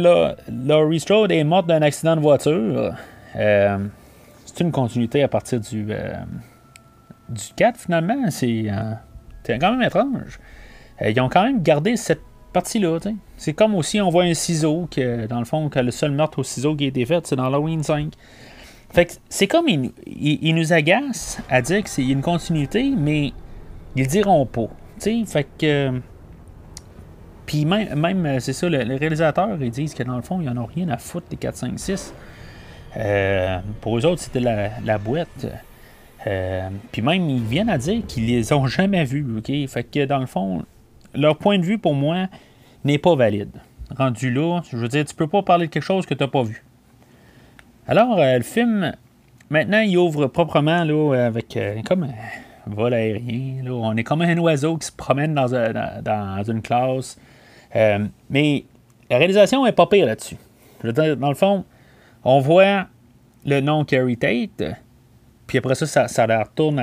Laurie 0.50 1.00
Strode 1.00 1.32
est 1.32 1.44
morte 1.44 1.66
d'un 1.66 1.80
accident 1.80 2.16
de 2.16 2.20
voiture. 2.20 2.92
C'est 4.58 4.64
une 4.64 4.72
continuité 4.72 5.22
à 5.22 5.28
partir 5.28 5.60
du, 5.60 5.84
du 5.84 7.42
4, 7.56 7.78
finalement. 7.78 8.28
C'est 8.30 8.66
quand 9.46 9.72
même 9.72 9.82
étrange. 9.82 10.40
ils 11.00 11.20
ont 11.20 11.28
quand 11.28 11.44
même 11.44 11.62
gardé 11.62 11.96
cette 11.96 12.22
partie-là. 12.52 12.98
C'est 13.36 13.52
comme 13.52 13.76
aussi 13.76 14.00
on 14.00 14.10
voit 14.10 14.24
un 14.24 14.34
ciseau, 14.34 14.88
que 14.90 15.26
dans 15.26 15.38
le 15.38 15.44
fond, 15.44 15.68
que 15.68 15.78
le 15.78 15.92
seul 15.92 16.10
meurtre 16.10 16.40
au 16.40 16.42
ciseau 16.42 16.74
qui 16.74 16.84
a 16.84 16.88
été 16.88 17.06
fait, 17.06 17.24
c'est 17.26 17.36
dans 17.36 17.44
Halloween 17.44 17.84
5. 17.84 18.12
Fait 18.90 19.04
que 19.06 19.12
c'est 19.28 19.46
comme 19.46 19.66
ils, 19.68 20.54
nous 20.54 20.72
agacent 20.72 21.40
à 21.48 21.62
dire 21.62 21.84
y 21.98 22.08
a 22.08 22.12
une 22.12 22.22
continuité, 22.22 22.90
mais 22.96 23.32
ils 23.94 24.02
le 24.02 24.06
diront 24.06 24.44
pas. 24.44 24.68
sais 24.98 25.22
fait 25.24 25.46
que. 25.58 26.00
Puis 27.46 27.64
même, 27.64 28.40
c'est 28.40 28.52
ça, 28.52 28.68
les 28.68 28.96
réalisateurs, 28.96 29.56
ils 29.60 29.70
disent 29.70 29.94
que 29.94 30.02
dans 30.02 30.16
le 30.16 30.22
fond, 30.22 30.40
ils 30.40 30.50
n'en 30.50 30.64
ont 30.64 30.66
rien 30.66 30.88
à 30.88 30.98
foutre 30.98 31.28
des 31.28 31.36
4, 31.36 31.56
5, 31.56 31.78
6. 31.78 32.14
Pour 33.80 33.98
eux 33.98 34.06
autres, 34.06 34.22
c'était 34.22 34.40
la, 34.40 34.98
boîte. 34.98 35.46
Euh, 36.26 36.68
puis 36.90 37.02
même, 37.02 37.28
ils 37.30 37.42
viennent 37.42 37.70
à 37.70 37.78
dire 37.78 38.02
qu'ils 38.06 38.26
les 38.26 38.52
ont 38.52 38.66
jamais 38.66 39.04
vus. 39.04 39.24
Fait 39.68 39.84
que 39.84 40.04
dans 40.04 40.18
le 40.18 40.26
fond, 40.26 40.64
leur 41.14 41.36
point 41.36 41.58
de 41.58 41.64
vue, 41.64 41.78
pour 41.78 41.94
moi, 41.94 42.26
n'est 42.84 42.98
pas 42.98 43.14
valide. 43.14 43.52
Rendu 43.96 44.30
là, 44.30 44.60
je 44.70 44.76
veux 44.76 44.88
dire, 44.88 45.04
tu 45.04 45.14
peux 45.14 45.28
pas 45.28 45.42
parler 45.42 45.66
de 45.66 45.72
quelque 45.72 45.82
chose 45.82 46.04
que 46.04 46.14
tu 46.14 46.22
n'as 46.22 46.28
pas 46.28 46.42
vu. 46.42 46.62
Alors, 47.86 48.18
euh, 48.18 48.36
le 48.36 48.42
film, 48.42 48.92
maintenant, 49.48 49.80
il 49.80 49.96
ouvre 49.96 50.26
proprement 50.26 50.84
là, 50.84 51.26
avec 51.26 51.56
euh, 51.56 51.80
comme 51.86 52.02
un 52.04 52.70
vol 52.70 52.92
aérien. 52.92 53.62
Là. 53.64 53.72
On 53.72 53.96
est 53.96 54.04
comme 54.04 54.20
un 54.20 54.36
oiseau 54.38 54.76
qui 54.76 54.86
se 54.86 54.92
promène 54.92 55.34
dans, 55.34 55.54
une 56.46 56.60
classe. 56.60 57.18
Euh, 57.74 58.06
mais 58.28 58.64
la 59.08 59.16
réalisation 59.16 59.66
est 59.66 59.72
pas 59.72 59.86
pire 59.86 60.06
là-dessus. 60.06 60.36
Je 60.82 60.88
veux 60.88 60.92
dire, 60.92 61.16
dans 61.16 61.30
le 61.30 61.34
fond, 61.34 61.64
on 62.25 62.40
voit 62.40 62.87
le 63.44 63.60
nom 63.60 63.84
Carrie 63.84 64.16
Tate, 64.16 64.64
puis 65.46 65.58
après 65.58 65.75
ça, 65.75 65.87
ça, 65.87 66.08
ça 66.08 66.26
retourne 66.26 66.80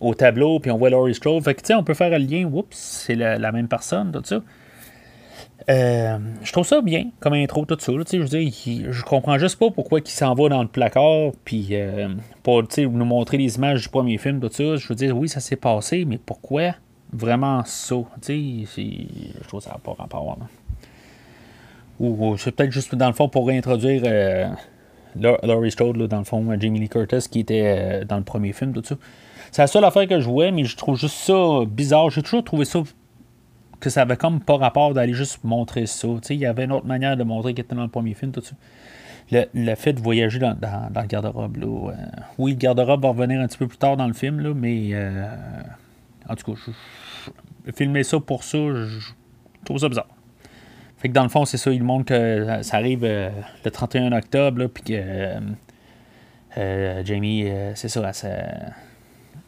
au 0.00 0.14
tableau, 0.14 0.60
puis 0.60 0.70
on 0.70 0.78
voit 0.78 0.90
Laurie 0.90 1.14
Strode. 1.14 1.42
Fait 1.42 1.54
que, 1.54 1.60
tu 1.60 1.66
sais, 1.68 1.74
on 1.74 1.84
peut 1.84 1.94
faire 1.94 2.10
le 2.10 2.18
lien, 2.18 2.44
oups, 2.44 2.76
c'est 2.76 3.14
la, 3.14 3.52
même 3.52 3.68
personne, 3.68 4.12
tout 4.12 4.22
ça. 4.24 4.42
Euh, 5.68 6.18
je 6.42 6.52
trouve 6.52 6.66
ça 6.66 6.80
bien 6.80 7.10
comme 7.20 7.34
intro, 7.34 7.66
tout 7.66 7.76
ça. 7.78 7.92
je 7.92 8.18
veux 8.18 8.24
dire, 8.24 8.50
je 8.90 9.02
comprends 9.02 9.38
juste 9.38 9.58
pas 9.58 9.70
pourquoi 9.70 10.00
il 10.00 10.08
s'en 10.08 10.34
va 10.34 10.48
dans 10.48 10.62
le 10.62 10.68
placard, 10.68 11.32
puis 11.44 11.68
euh, 11.72 12.08
pour 12.42 12.62
nous 12.78 13.04
montrer 13.04 13.36
les 13.36 13.56
images 13.56 13.82
du 13.82 13.88
premier 13.88 14.18
film, 14.18 14.40
tout 14.40 14.50
ça. 14.50 14.76
Je 14.76 14.88
veux 14.88 14.94
dire, 14.94 15.16
oui, 15.16 15.28
ça 15.28 15.40
s'est 15.40 15.56
passé, 15.56 16.04
mais 16.04 16.18
pourquoi 16.18 16.74
vraiment 17.12 17.64
ça? 17.64 17.96
Je 18.26 19.48
trouve 19.48 19.60
ça 19.60 19.70
n'a 19.70 19.78
pas 19.78 19.92
rapport. 19.92 20.38
Ou, 22.00 22.36
c'est 22.36 22.52
peut-être 22.52 22.70
juste 22.70 22.94
dans 22.94 23.08
le 23.08 23.12
fond 23.12 23.28
pour 23.28 23.46
réintroduire 23.46 24.02
euh, 24.04 24.46
Laurie 25.16 25.70
Strode, 25.70 25.96
dans 25.96 26.18
le 26.18 26.24
fond, 26.24 26.46
Jamie 26.58 26.78
Lee 26.78 26.88
Curtis, 26.88 27.28
qui 27.30 27.40
était 27.40 28.04
dans 28.04 28.18
le 28.18 28.24
premier 28.24 28.52
film, 28.52 28.72
tout 28.72 28.82
ça. 28.84 28.96
C'est 29.50 29.62
la 29.62 29.66
seule 29.66 29.84
affaire 29.84 30.06
que 30.06 30.20
je 30.20 30.28
vois, 30.28 30.50
mais 30.50 30.64
je 30.64 30.76
trouve 30.76 30.96
juste 30.96 31.16
ça 31.16 31.64
bizarre. 31.66 32.10
J'ai 32.10 32.22
toujours 32.22 32.44
trouvé 32.44 32.64
ça 32.64 32.82
que 33.80 33.90
ça 33.90 34.02
avait 34.02 34.16
comme 34.16 34.40
pas 34.40 34.56
rapport 34.56 34.94
d'aller 34.94 35.14
juste 35.14 35.44
montrer 35.44 35.86
ça. 35.86 36.08
Il 36.30 36.36
y 36.36 36.46
avait 36.46 36.64
une 36.64 36.72
autre 36.72 36.86
manière 36.86 37.16
de 37.16 37.24
montrer 37.24 37.54
qu'il 37.54 37.64
était 37.64 37.74
dans 37.74 37.82
le 37.82 37.88
premier 37.88 38.14
film, 38.14 38.32
tout 38.32 38.42
ça. 38.42 38.54
Le, 39.30 39.74
fait 39.74 39.92
de 39.92 40.00
voyager 40.00 40.38
dans, 40.38 40.56
le 40.58 41.06
garde-robe. 41.06 41.58
Euh, 41.62 41.92
oui, 42.38 42.52
le 42.52 42.56
garde-robe 42.56 43.02
va 43.02 43.08
revenir 43.10 43.40
un 43.40 43.46
petit 43.46 43.58
peu 43.58 43.66
plus 43.66 43.76
tard 43.76 43.96
dans 43.96 44.06
le 44.06 44.14
film, 44.14 44.40
là, 44.40 44.54
mais 44.54 44.90
euh, 44.92 45.26
en 46.28 46.34
tout 46.34 46.54
cas, 46.54 46.72
filmer 47.74 48.04
ça 48.04 48.20
pour 48.20 48.42
ça, 48.42 48.58
je, 48.58 49.10
trouve 49.66 49.78
ça 49.78 49.88
bizarre. 49.88 50.08
Fait 50.98 51.08
que 51.08 51.12
dans 51.12 51.22
le 51.22 51.28
fond, 51.28 51.44
c'est 51.44 51.58
ça, 51.58 51.70
il 51.70 51.84
montre 51.84 52.06
que 52.06 52.62
ça 52.62 52.76
arrive 52.76 53.04
euh, 53.04 53.30
le 53.64 53.70
31 53.70 54.12
octobre, 54.12 54.66
puis 54.66 54.82
que 54.82 55.32
Jamie, 57.04 57.46
c'est 57.76 57.88
ça, 57.88 58.10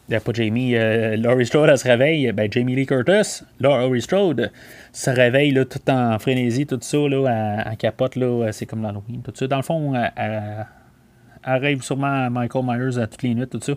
elle 0.09 0.21
pas 0.21 0.33
Jamie, 0.33 0.75
Laurie 1.17 1.47
Strode, 1.47 1.71
elle 1.71 1.79
se 1.79 1.89
réveille. 1.89 2.31
Ben, 2.31 2.51
Jamie 2.51 2.77
Lee 2.77 2.87
Curtis, 2.87 3.43
Laurie 3.59 4.01
Strode, 4.01 4.53
se 4.93 5.11
réveille 5.11 5.51
là, 5.51 5.65
tout 5.65 5.91
en 5.91 6.17
frénésie, 6.21 6.67
tout 6.67 6.79
ça, 6.81 6.99
là, 6.99 7.65
en 7.67 7.75
capote, 7.75 8.15
là, 8.15 8.53
c'est 8.53 8.67
comme 8.67 8.83
l'Halloween, 8.83 9.23
tout 9.25 9.33
ça. 9.35 9.49
Dans 9.49 9.57
le 9.57 9.63
fond, 9.63 9.93
elle, 10.17 11.83
sûrement 11.83 12.27
à 12.27 12.31
Michael 12.31 12.65
Myers 12.65 12.99
à 12.99 13.09
toutes 13.09 13.25
les 13.25 13.35
nuits, 13.35 13.49
tout 13.49 13.61
ça. 13.61 13.73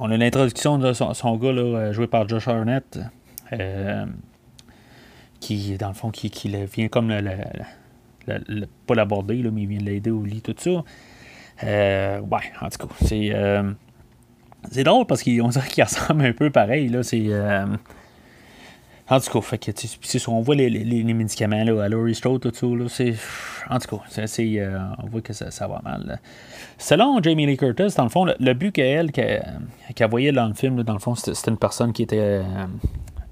on 0.00 0.10
a 0.10 0.16
l'introduction 0.16 0.78
de 0.78 0.92
son, 0.92 1.36
gars, 1.36 1.52
là, 1.52 1.92
joué 1.92 2.08
par 2.08 2.28
Josh 2.28 2.48
Arnett 2.48 2.98
qui, 5.40 5.76
dans 5.76 5.88
le 5.88 5.94
fond, 5.94 6.10
qui, 6.10 6.30
qui 6.30 6.48
vient 6.66 6.88
comme 6.88 7.10
le, 7.10 8.66
pas 8.86 8.94
l'aborder, 8.94 9.42
mais 9.52 9.62
il 9.62 9.68
vient 9.68 9.80
l'aider 9.80 10.10
au 10.10 10.24
lit, 10.24 10.42
tout 10.42 10.54
ça. 10.58 10.84
Euh, 11.64 12.20
ouais, 12.20 12.52
en 12.60 12.68
tout 12.68 12.86
cas, 12.86 12.94
c'est. 13.04 13.30
Euh, 13.32 13.72
c'est 14.72 14.82
drôle 14.82 15.06
parce 15.06 15.22
qu'on 15.22 15.48
dirait 15.48 15.68
qu'il 15.68 15.84
ressemble 15.84 16.24
un 16.26 16.32
peu 16.32 16.50
pareil. 16.50 16.88
Là, 16.88 17.04
c'est, 17.04 17.22
euh, 17.28 17.66
en 19.08 19.20
tout 19.20 19.30
cas, 19.30 19.40
fait 19.40 19.58
que, 19.58 19.70
si 19.76 20.28
on 20.28 20.40
voit 20.40 20.56
les, 20.56 20.68
les, 20.68 21.14
médicaments 21.14 21.62
là, 21.62 21.84
à 21.84 21.88
Laurie 21.88 22.16
Strode, 22.16 22.40
tout 22.40 22.52
ça, 22.52 22.66
là, 22.66 22.88
c'est, 22.88 23.14
en 23.70 23.78
tout 23.78 23.96
cas, 23.96 24.26
c'est, 24.26 24.66
on 24.98 25.06
voit 25.06 25.20
que 25.20 25.32
ça, 25.32 25.52
ça 25.52 25.68
va 25.68 25.80
mal. 25.84 26.20
Selon 26.78 27.22
Jamie 27.22 27.46
Lee 27.46 27.56
Curtis, 27.56 27.94
dans 27.96 28.02
le 28.02 28.08
fond, 28.08 28.24
le, 28.24 28.52
but 28.54 28.72
qu'elle, 28.72 29.12
qu'elle, 29.12 30.10
voyait 30.10 30.32
dans 30.32 30.48
le 30.48 30.54
film, 30.54 30.82
dans 30.82 30.94
le 30.94 30.98
fond, 30.98 31.14
c'était, 31.14 31.48
une 31.48 31.58
personne 31.58 31.92
qui 31.92 32.02
était 32.02 32.42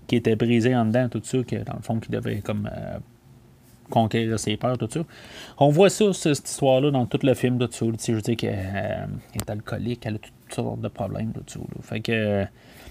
qui 0.06 0.16
était 0.16 0.36
brisé 0.36 0.74
en 0.74 0.84
dedans, 0.86 1.08
tout 1.08 1.20
ça, 1.22 1.38
que 1.42 1.56
dans 1.56 1.76
le 1.76 1.82
fond, 1.82 1.98
qui 1.98 2.10
devait 2.10 2.40
comme 2.40 2.68
euh, 2.72 2.98
conquérir 3.90 4.38
ses 4.38 4.56
peurs, 4.56 4.78
tout 4.78 4.88
ça. 4.90 5.00
On 5.58 5.68
voit 5.68 5.90
ça, 5.90 6.12
cette 6.12 6.48
histoire-là, 6.48 6.90
dans 6.90 7.06
tout 7.06 7.18
le 7.22 7.34
film, 7.34 7.58
tout 7.58 7.68
ça. 7.70 7.86
Je 8.06 8.12
veux 8.12 8.20
dire 8.20 8.36
qu'elle 8.36 8.54
euh, 8.54 9.06
est 9.34 9.50
alcoolique, 9.50 10.06
elle 10.06 10.16
a 10.16 10.18
toutes 10.18 10.54
sortes 10.54 10.80
de 10.80 10.88
problèmes, 10.88 11.32
tout 11.32 11.44
ça. 11.46 11.60
Fait 11.82 12.00
que, 12.00 12.44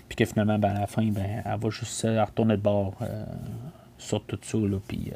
puis 0.08 0.16
que 0.16 0.26
finalement, 0.26 0.60
ben, 0.60 0.76
à 0.76 0.82
la 0.82 0.88
fin, 0.88 1.06
ben, 1.06 1.44
elle 1.46 1.60
va 1.60 1.70
juste 1.70 2.04
retourner 2.04 2.58
de 2.58 2.62
bord 2.62 2.96
euh, 3.02 3.26
sur 3.98 4.24
tout 4.24 4.40
ça, 4.42 4.58
là, 4.58 4.78
puis 4.88 5.12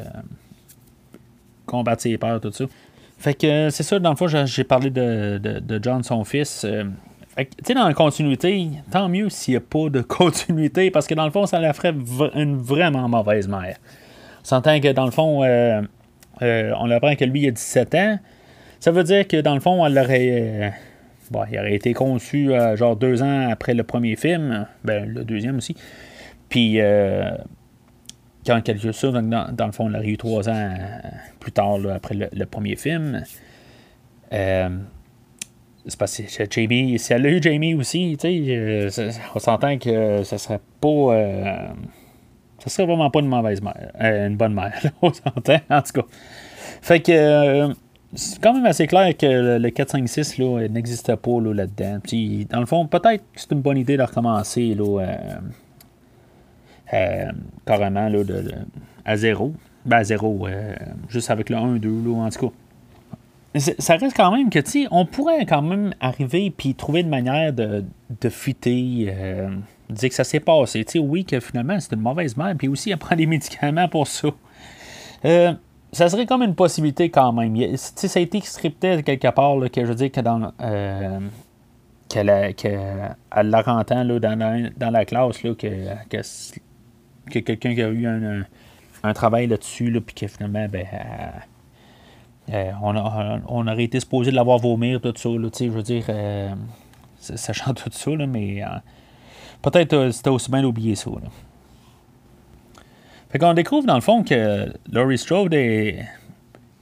combattre 1.65 2.01
ses 2.01 2.17
peurs, 2.17 2.39
tout 2.39 2.51
ça. 2.51 2.65
Fait 3.19 3.33
que 3.33 3.69
c'est 3.71 3.83
ça, 3.83 3.97
dans 3.99 4.11
le 4.11 4.15
fond, 4.15 4.27
j'ai 4.27 4.63
parlé 4.63 4.91
de, 4.91 5.39
de, 5.39 5.59
de, 5.59 5.79
John, 5.83 6.03
son 6.03 6.23
fils. 6.23 6.65
Tu 7.37 7.45
sais, 7.63 7.73
dans 7.75 7.87
la 7.87 7.93
continuité, 7.93 8.67
tant 8.89 9.09
mieux 9.09 9.29
s'il 9.29 9.53
n'y 9.53 9.57
a 9.57 9.61
pas 9.61 9.89
de 9.89 10.01
continuité, 10.01 10.89
parce 10.89 11.05
que 11.05 11.13
dans 11.13 11.25
le 11.25 11.31
fond, 11.31 11.45
ça 11.45 11.59
la 11.59 11.73
ferait 11.73 11.93
une 12.33 12.57
vraiment 12.57 13.07
mauvaise 13.07 13.47
mère. 13.47 13.77
On 14.41 14.45
s'entend 14.45 14.79
que 14.79 14.91
dans 14.91 15.05
le 15.05 15.11
fond, 15.11 15.43
euh, 15.43 15.81
euh, 16.41 16.73
on 16.79 16.89
apprend 16.89 17.15
que 17.15 17.25
lui, 17.25 17.41
il 17.41 17.47
a 17.49 17.51
17 17.51 17.95
ans. 17.95 18.19
Ça 18.79 18.91
veut 18.91 19.03
dire 19.03 19.27
que 19.27 19.39
dans 19.41 19.53
le 19.53 19.59
fond, 19.59 19.85
elle 19.85 19.97
aurait. 19.99 20.29
Euh, 20.31 20.69
bon, 21.29 21.43
il 21.51 21.59
aurait 21.59 21.75
été 21.75 21.93
conçu 21.93 22.51
genre 22.75 22.95
deux 22.95 23.21
ans 23.21 23.49
après 23.51 23.75
le 23.75 23.83
premier 23.83 24.15
film, 24.15 24.65
ben 24.83 25.05
le 25.05 25.23
deuxième 25.23 25.57
aussi. 25.57 25.75
Puis, 26.49 26.79
quand 28.45 28.61
quelque 28.61 28.91
chose, 28.91 29.13
dans, 29.13 29.51
dans, 29.51 29.65
le 29.65 29.71
fond, 29.73 29.89
elle 29.89 29.97
aurait 29.97 30.07
eu 30.07 30.17
trois 30.17 30.49
ans 30.49 30.75
plus 31.39 31.51
tard, 31.51 31.77
après 31.93 32.15
le, 32.15 32.29
le, 32.33 32.45
premier 32.45 32.77
film. 32.77 33.23
C'est 35.87 35.97
parce 35.97 36.17
que 36.17 36.43
Jamie, 36.49 36.99
si 36.99 37.13
elle 37.13 37.25
a 37.25 37.29
eu 37.29 37.41
Jamie 37.41 37.73
aussi, 37.73 38.17
sais, 38.19 38.89
on 39.33 39.39
s'entend 39.39 39.77
que 39.77 40.21
ça 40.23 40.37
serait 40.37 40.59
pas. 40.81 40.87
Euh, 40.87 41.67
ça 42.59 42.69
serait 42.69 42.85
vraiment 42.85 43.09
pas 43.09 43.19
une 43.19 43.29
mauvaise 43.29 43.61
mère. 43.61 43.91
Euh, 44.01 44.27
une 44.27 44.35
bonne 44.35 44.53
mère, 44.53 44.73
on 45.01 45.13
s'entend, 45.13 45.59
en 45.69 45.81
tout 45.81 46.01
cas. 46.01 46.07
Fait 46.81 46.99
que. 46.99 47.11
Euh, 47.11 47.73
c'est 48.13 48.41
quand 48.41 48.53
même 48.53 48.65
assez 48.65 48.87
clair 48.87 49.15
que 49.17 49.57
le 49.57 49.69
4-5-6 49.69 50.41
là, 50.41 50.67
n'existe 50.69 51.13
pas 51.17 51.41
là, 51.41 51.53
là-dedans. 51.53 51.99
Puis, 52.01 52.45
dans 52.45 52.61
le 52.61 52.65
fond, 52.65 52.87
peut-être 52.87 53.21
que 53.33 53.39
c'est 53.41 53.51
une 53.51 53.59
bonne 53.59 53.77
idée 53.77 53.97
de 53.97 54.01
recommencer 54.01 54.73
là, 54.75 55.17
carrément 57.65 58.07
là, 58.07 58.23
de, 58.23 58.45
à 59.03 59.17
zéro. 59.17 59.53
Ben, 59.85 59.97
à 59.97 60.03
zéro, 60.05 60.47
juste 61.09 61.29
avec 61.29 61.49
le 61.49 61.57
1-2, 61.57 62.13
en 62.13 62.29
tout 62.29 62.47
cas 62.47 62.53
ça 63.59 63.95
reste 63.95 64.15
quand 64.15 64.31
même 64.31 64.49
que, 64.49 64.59
tu 64.59 64.87
on 64.91 65.05
pourrait 65.05 65.45
quand 65.45 65.61
même 65.61 65.93
arriver 65.99 66.51
puis 66.55 66.75
trouver 66.75 67.01
une 67.01 67.09
manière 67.09 67.53
de, 67.53 67.83
de 68.21 68.29
fuiter, 68.29 69.07
euh, 69.09 69.49
dire 69.89 70.09
que 70.09 70.15
ça 70.15 70.23
s'est 70.23 70.39
passé. 70.39 70.83
Tu 70.85 70.99
oui, 70.99 71.25
que 71.25 71.39
finalement, 71.39 71.79
c'est 71.79 71.93
une 71.93 72.01
mauvaise 72.01 72.35
mère, 72.35 72.55
puis 72.57 72.67
aussi, 72.67 72.91
elle 72.91 72.97
prend 72.97 73.15
des 73.15 73.25
médicaments 73.25 73.87
pour 73.87 74.07
ça. 74.07 74.29
Euh, 75.25 75.53
ça 75.91 76.09
serait 76.09 76.25
comme 76.25 76.43
une 76.43 76.55
possibilité 76.55 77.09
quand 77.09 77.31
même. 77.31 77.55
Tu 77.55 77.77
sais, 77.77 78.07
ça 78.07 78.19
a 78.19 78.21
été 78.21 78.41
scripté 78.41 79.01
quelque 79.03 79.29
part, 79.29 79.57
que 79.71 79.81
je 79.81 79.87
veux 79.87 79.95
dire 79.95 80.11
que 80.11 80.21
dans. 80.21 80.51
Euh, 80.61 81.19
qu'elle 82.09 82.27
la 83.43 83.61
rentrant 83.61 84.03
là, 84.03 84.19
dans, 84.19 84.69
dans, 84.77 84.89
la 84.89 85.05
classe, 85.05 85.43
là, 85.43 85.53
que, 85.55 85.67
que, 86.09 87.39
quelqu'un 87.39 87.75
qui 87.75 87.81
a 87.81 87.89
eu 87.89 88.07
un, 88.07 88.45
un, 89.03 89.13
travail 89.13 89.47
là-dessus, 89.47 89.91
là, 89.91 89.99
puis 89.99 90.15
que 90.15 90.27
finalement, 90.27 90.67
ben, 90.71 90.85
euh, 92.53 92.71
on, 92.81 93.67
aurait 93.67 93.83
été 93.83 93.99
supposé 93.99 94.31
de 94.31 94.35
l'avoir 94.35 94.57
vomir, 94.59 95.01
tout 95.01 95.13
ça. 95.15 95.29
Là, 95.29 95.49
je 95.59 95.65
veux 95.65 95.83
dire, 95.83 96.05
euh, 96.09 96.49
sachant 97.19 97.73
tout 97.73 97.89
ça, 97.91 98.11
là, 98.11 98.25
mais 98.25 98.63
euh, 98.63 98.67
peut-être 99.61 100.11
c'était 100.11 100.29
aussi 100.29 100.49
bien 100.49 100.61
d'oublier 100.61 100.95
ça. 100.95 101.11
Fait 103.29 103.39
qu'on 103.39 103.53
découvre 103.53 103.85
dans 103.85 103.95
le 103.95 104.01
fond 104.01 104.23
que 104.23 104.71
Laurie 104.91 105.17
Strode 105.17 105.53
est, 105.53 106.05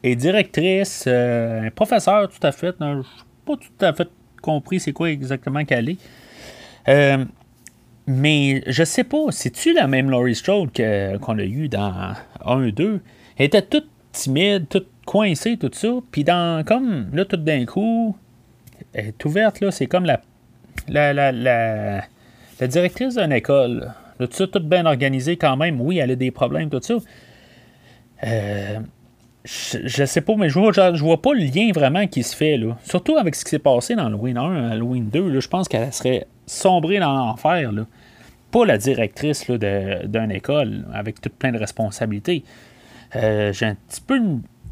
directrice, 0.04 1.08
un 1.08 1.72
professeur 1.74 2.30
tout 2.30 2.46
à 2.46 2.52
fait. 2.52 2.76
Je 2.80 2.86
n'ai 2.86 3.02
pas 3.44 3.56
tout 3.56 3.86
à 3.86 3.94
fait 3.94 4.10
compris 4.44 4.80
c'est 4.80 4.94
quoi 4.94 5.10
exactement 5.10 5.66
qu'elle 5.66 5.90
est. 5.90 7.26
mais 8.06 8.64
je 8.68 8.84
sais 8.84 9.04
pas, 9.04 9.32
c'est-tu 9.32 9.74
la 9.74 9.88
même 9.88 10.12
Laurie 10.12 10.36
Strode 10.36 10.70
qu'on 11.20 11.40
a 11.40 11.44
eu 11.44 11.68
dans 11.68 12.14
1 12.46 12.70
2 12.70 13.02
Elle 13.38 13.46
était 13.48 13.64
toute 13.64 13.90
timide, 14.16 14.68
toute 14.70 14.88
coincée, 15.06 15.58
tout 15.58 15.70
ça. 15.74 15.90
Puis 16.12 16.24
dans 16.24 16.66
comme 16.66 17.10
là, 17.14 17.26
tout 17.26 17.38
d'un 17.38 17.66
coup, 17.66 18.16
elle 18.94 19.08
est 19.08 19.26
ouverte, 19.26 19.60
là, 19.60 19.72
c'est 19.72 19.88
comme 19.88 20.06
la, 20.06 20.22
la, 20.88 21.14
la, 21.14 21.32
la, 21.32 22.68
directrice 22.68 23.16
d'une 23.16 23.32
école. 23.32 23.92
Là, 24.20 24.28
tout 24.28 24.34
ça, 24.34 24.48
tout 24.48 24.60
bien 24.62 24.86
organisé 24.86 25.38
quand 25.38 25.58
même. 25.58 25.82
Oui, 25.82 25.98
elle 25.98 26.12
a 26.12 26.16
des 26.16 26.32
problèmes, 26.32 26.70
tout 26.70 26.82
ça. 26.82 26.96
Euh, 28.24 28.80
je, 29.44 30.06
sais 30.06 30.22
pas, 30.22 30.36
mais 30.36 30.50
je 30.50 30.58
vois, 30.58 30.72
je, 30.72 31.04
vois 31.04 31.22
pas 31.22 31.34
le 31.34 31.42
lien 31.42 31.72
vraiment 31.74 32.08
qui 32.08 32.24
se 32.24 32.36
fait. 32.36 32.58
Là. 32.58 32.78
Surtout 32.84 33.18
avec 33.18 33.36
ce 33.36 33.44
qui 33.44 33.52
s'est 33.52 33.60
passé 33.60 33.96
dans 33.96 34.08
Halloween 34.08 34.38
1, 34.38 34.72
Halloween 34.72 35.10
2. 35.10 35.30
Là, 35.30 35.40
je 35.40 35.48
pense 35.48 35.68
qu'elle 35.68 35.92
serait 35.94 36.26
sombrée 36.46 37.00
dans 37.00 37.14
l'enfer. 37.14 37.72
Pas 38.52 38.66
la 38.66 38.78
directrice 38.78 39.50
d'une 39.50 40.32
école 40.32 40.86
avec 40.94 41.20
tout 41.22 41.30
plein 41.30 41.52
de 41.52 41.58
responsabilités. 41.58 42.44
Euh, 43.16 43.54
j'ai 43.54 43.66
un 43.66 43.76
petit 43.76 44.02
peu 44.02 44.20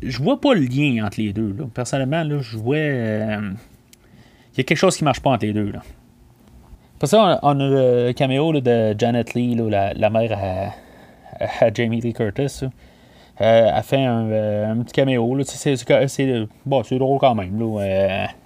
je 0.06 0.22
vois 0.22 0.40
pas 0.40 0.54
le 0.54 0.62
lien 0.62 1.06
entre 1.06 1.20
les 1.20 1.34
deux. 1.34 1.56
Personnellement, 1.74 2.24
là, 2.24 2.40
je 2.40 2.58
vois. 2.58 2.76
Euh, 2.76 3.52
il 4.54 4.58
y 4.58 4.62
a 4.62 4.64
quelque 4.64 4.78
chose 4.78 4.98
qui 4.98 5.04
marche 5.04 5.22
pas 5.22 5.32
entre 5.32 5.46
les 5.46 5.54
deux. 5.54 5.72
Là. 5.72 5.82
Pour 7.00 7.10
ça, 7.10 7.40
on, 7.42 7.60
a 7.60 7.68
le 7.68 8.12
caméo 8.14 8.60
de 8.60 8.96
Janet 8.98 9.34
Lee, 9.34 9.56
la, 9.56 10.10
mère 10.10 10.74
à, 11.40 11.74
Jamie 11.74 12.02
Lee 12.02 12.14
Curtis. 12.14 12.66
Euh, 13.42 13.72
a 13.74 13.82
fait 13.82 14.06
euh, 14.08 14.72
un, 14.72 14.78
petit 14.84 14.94
caméo. 14.94 15.38
C'est, 15.44 16.48
bon, 16.66 16.82
drôle 16.92 17.20
quand 17.20 17.36
même. 17.36 17.62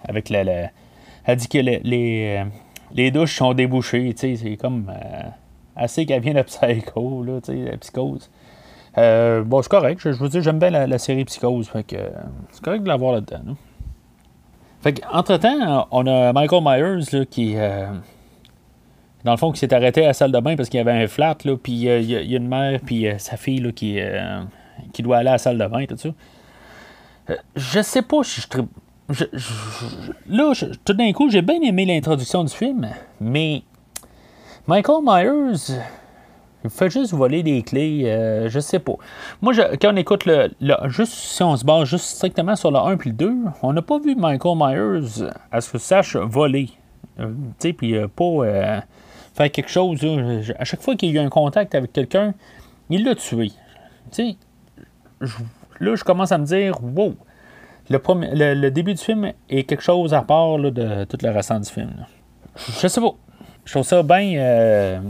avec 0.08 0.30
la, 0.30 0.72
elle 1.26 1.36
dit 1.36 1.50
que 1.50 1.58
les, 1.58 2.42
les, 2.94 3.12
douches 3.12 3.36
sont 3.36 3.54
débouchées. 3.54 4.14
C'est 4.16 4.58
comme 4.58 4.92
assez 5.76 6.06
qu'elle 6.06 6.22
vient 6.22 6.34
de 6.34 6.42
psycho, 6.42 7.24
là, 7.24 7.40
la 7.48 7.78
psychose. 7.78 8.30
Euh, 8.98 9.44
bon, 9.44 9.62
c'est 9.62 9.70
correct. 9.70 10.00
Je, 10.02 10.10
veux 10.10 10.30
dire, 10.30 10.42
j'aime 10.42 10.60
bien 10.60 10.70
la, 10.70 10.98
série 10.98 11.26
Psychose. 11.26 11.68
Fait 11.68 11.84
que 11.84 11.98
c'est 12.52 12.64
correct 12.64 12.84
de 12.84 12.88
l'avoir 12.88 13.14
là-dedans. 13.14 13.56
Fait 14.82 15.02
entre-temps, 15.12 15.88
on 15.92 16.08
a 16.08 16.34
Michael 16.34 16.64
Myers 16.64 17.26
qui. 17.30 17.56
Euh, 17.58 17.88
dans 19.24 19.32
le 19.32 19.38
fond, 19.38 19.52
qui 19.52 19.60
s'est 19.60 19.74
arrêté 19.74 20.04
à 20.04 20.08
la 20.08 20.14
salle 20.14 20.32
de 20.32 20.40
bain 20.40 20.56
parce 20.56 20.70
qu'il 20.70 20.78
y 20.78 20.82
avait 20.82 20.92
un 20.92 21.08
flat, 21.08 21.36
là, 21.44 21.58
puis 21.58 21.90
euh, 21.90 22.00
il 22.00 22.10
y, 22.10 22.34
a 22.34 22.38
une 22.38 22.48
mère, 22.48 22.80
puis 22.86 23.08
sa 23.18 23.36
fille 23.36 23.60
là, 23.60 23.72
qui, 23.72 24.00
qui 24.94 25.02
doit 25.02 25.18
aller 25.18 25.30
à 25.30 25.34
la 25.34 25.38
salle 25.38 25.58
de 25.58 25.68
bain, 25.68 25.86
tout 25.86 25.98
ça. 25.98 26.10
je 27.56 27.82
sais 27.82 28.04
pas 28.04 28.24
si 28.24 28.42
je, 28.42 29.24
là, 30.28 30.54
tout 30.86 30.94
d'un 30.94 31.12
coup, 31.14 31.30
j'ai 31.30 31.42
bien 31.42 31.62
aimé 31.62 31.86
l'introduction 31.86 32.44
du 32.44 32.54
film, 32.54 32.88
mais 33.20 33.64
Michael 34.68 35.02
Myers, 35.04 35.80
il 36.68 36.78
fait 36.78 36.90
juste 36.90 37.14
voler 37.14 37.44
des 37.44 37.62
clés, 37.62 38.04
euh, 38.06 38.50
je 38.50 38.60
sais 38.60 38.80
pas. 38.80 38.96
Moi, 39.42 39.54
quand 39.82 39.94
on 39.94 39.96
écoute 39.96 40.28
Juste 40.88 41.14
si 41.14 41.44
on 41.44 41.56
se 41.56 41.64
base 41.64 41.88
juste 41.88 42.06
strictement 42.06 42.56
sur 42.56 42.72
le 42.72 42.78
1 42.78 42.98
puis 42.98 43.12
le 43.12 43.16
2, 43.16 43.36
on 43.62 43.74
n'a 43.74 43.82
pas 43.82 44.00
vu 44.00 44.16
Michael 44.16 44.58
Myers, 44.58 45.30
à 45.52 45.62
ce 45.62 45.72
que 45.72 45.78
sache, 45.78 46.16
voler. 46.16 46.70
Euh, 47.20 47.28
tu 47.60 47.70
sais, 47.70 47.74
puis 47.74 47.96
euh, 47.96 48.08
pas 48.08 48.84
faire 49.34 49.52
quelque 49.52 49.70
chose. 49.70 50.00
à 50.58 50.66
chaque 50.66 50.82
fois 50.82 50.96
qu'il 50.96 51.10
y 51.10 51.18
a 51.18 51.22
eu 51.22 51.26
un 51.26 51.30
contact 51.30 51.74
avec 51.76 51.94
quelqu'un, 51.94 52.34
il 52.90 53.06
l'a 53.06 53.16
tué. 53.16 53.52
Tu 54.12 54.36
sais, 55.22 55.28
là, 55.80 55.96
je 55.96 56.04
commence 56.04 56.32
à 56.32 56.38
me 56.38 56.46
dire, 56.46 56.76
wow, 56.84 57.16
le, 57.90 58.70
début 58.70 58.94
du 58.94 59.02
film 59.02 59.32
est 59.50 59.64
quelque 59.64 59.84
chose 59.84 60.14
à 60.14 60.22
part 60.22 60.58
de 60.58 61.06
tout 61.06 61.18
le 61.22 61.30
restant 61.30 61.60
du 61.60 61.70
film. 61.70 62.06
Je 62.82 62.88
sais 62.88 63.02
pas. 63.02 63.16
Je 63.66 63.72
trouve 63.72 63.84
ça 63.84 64.02
bien. 64.04 65.02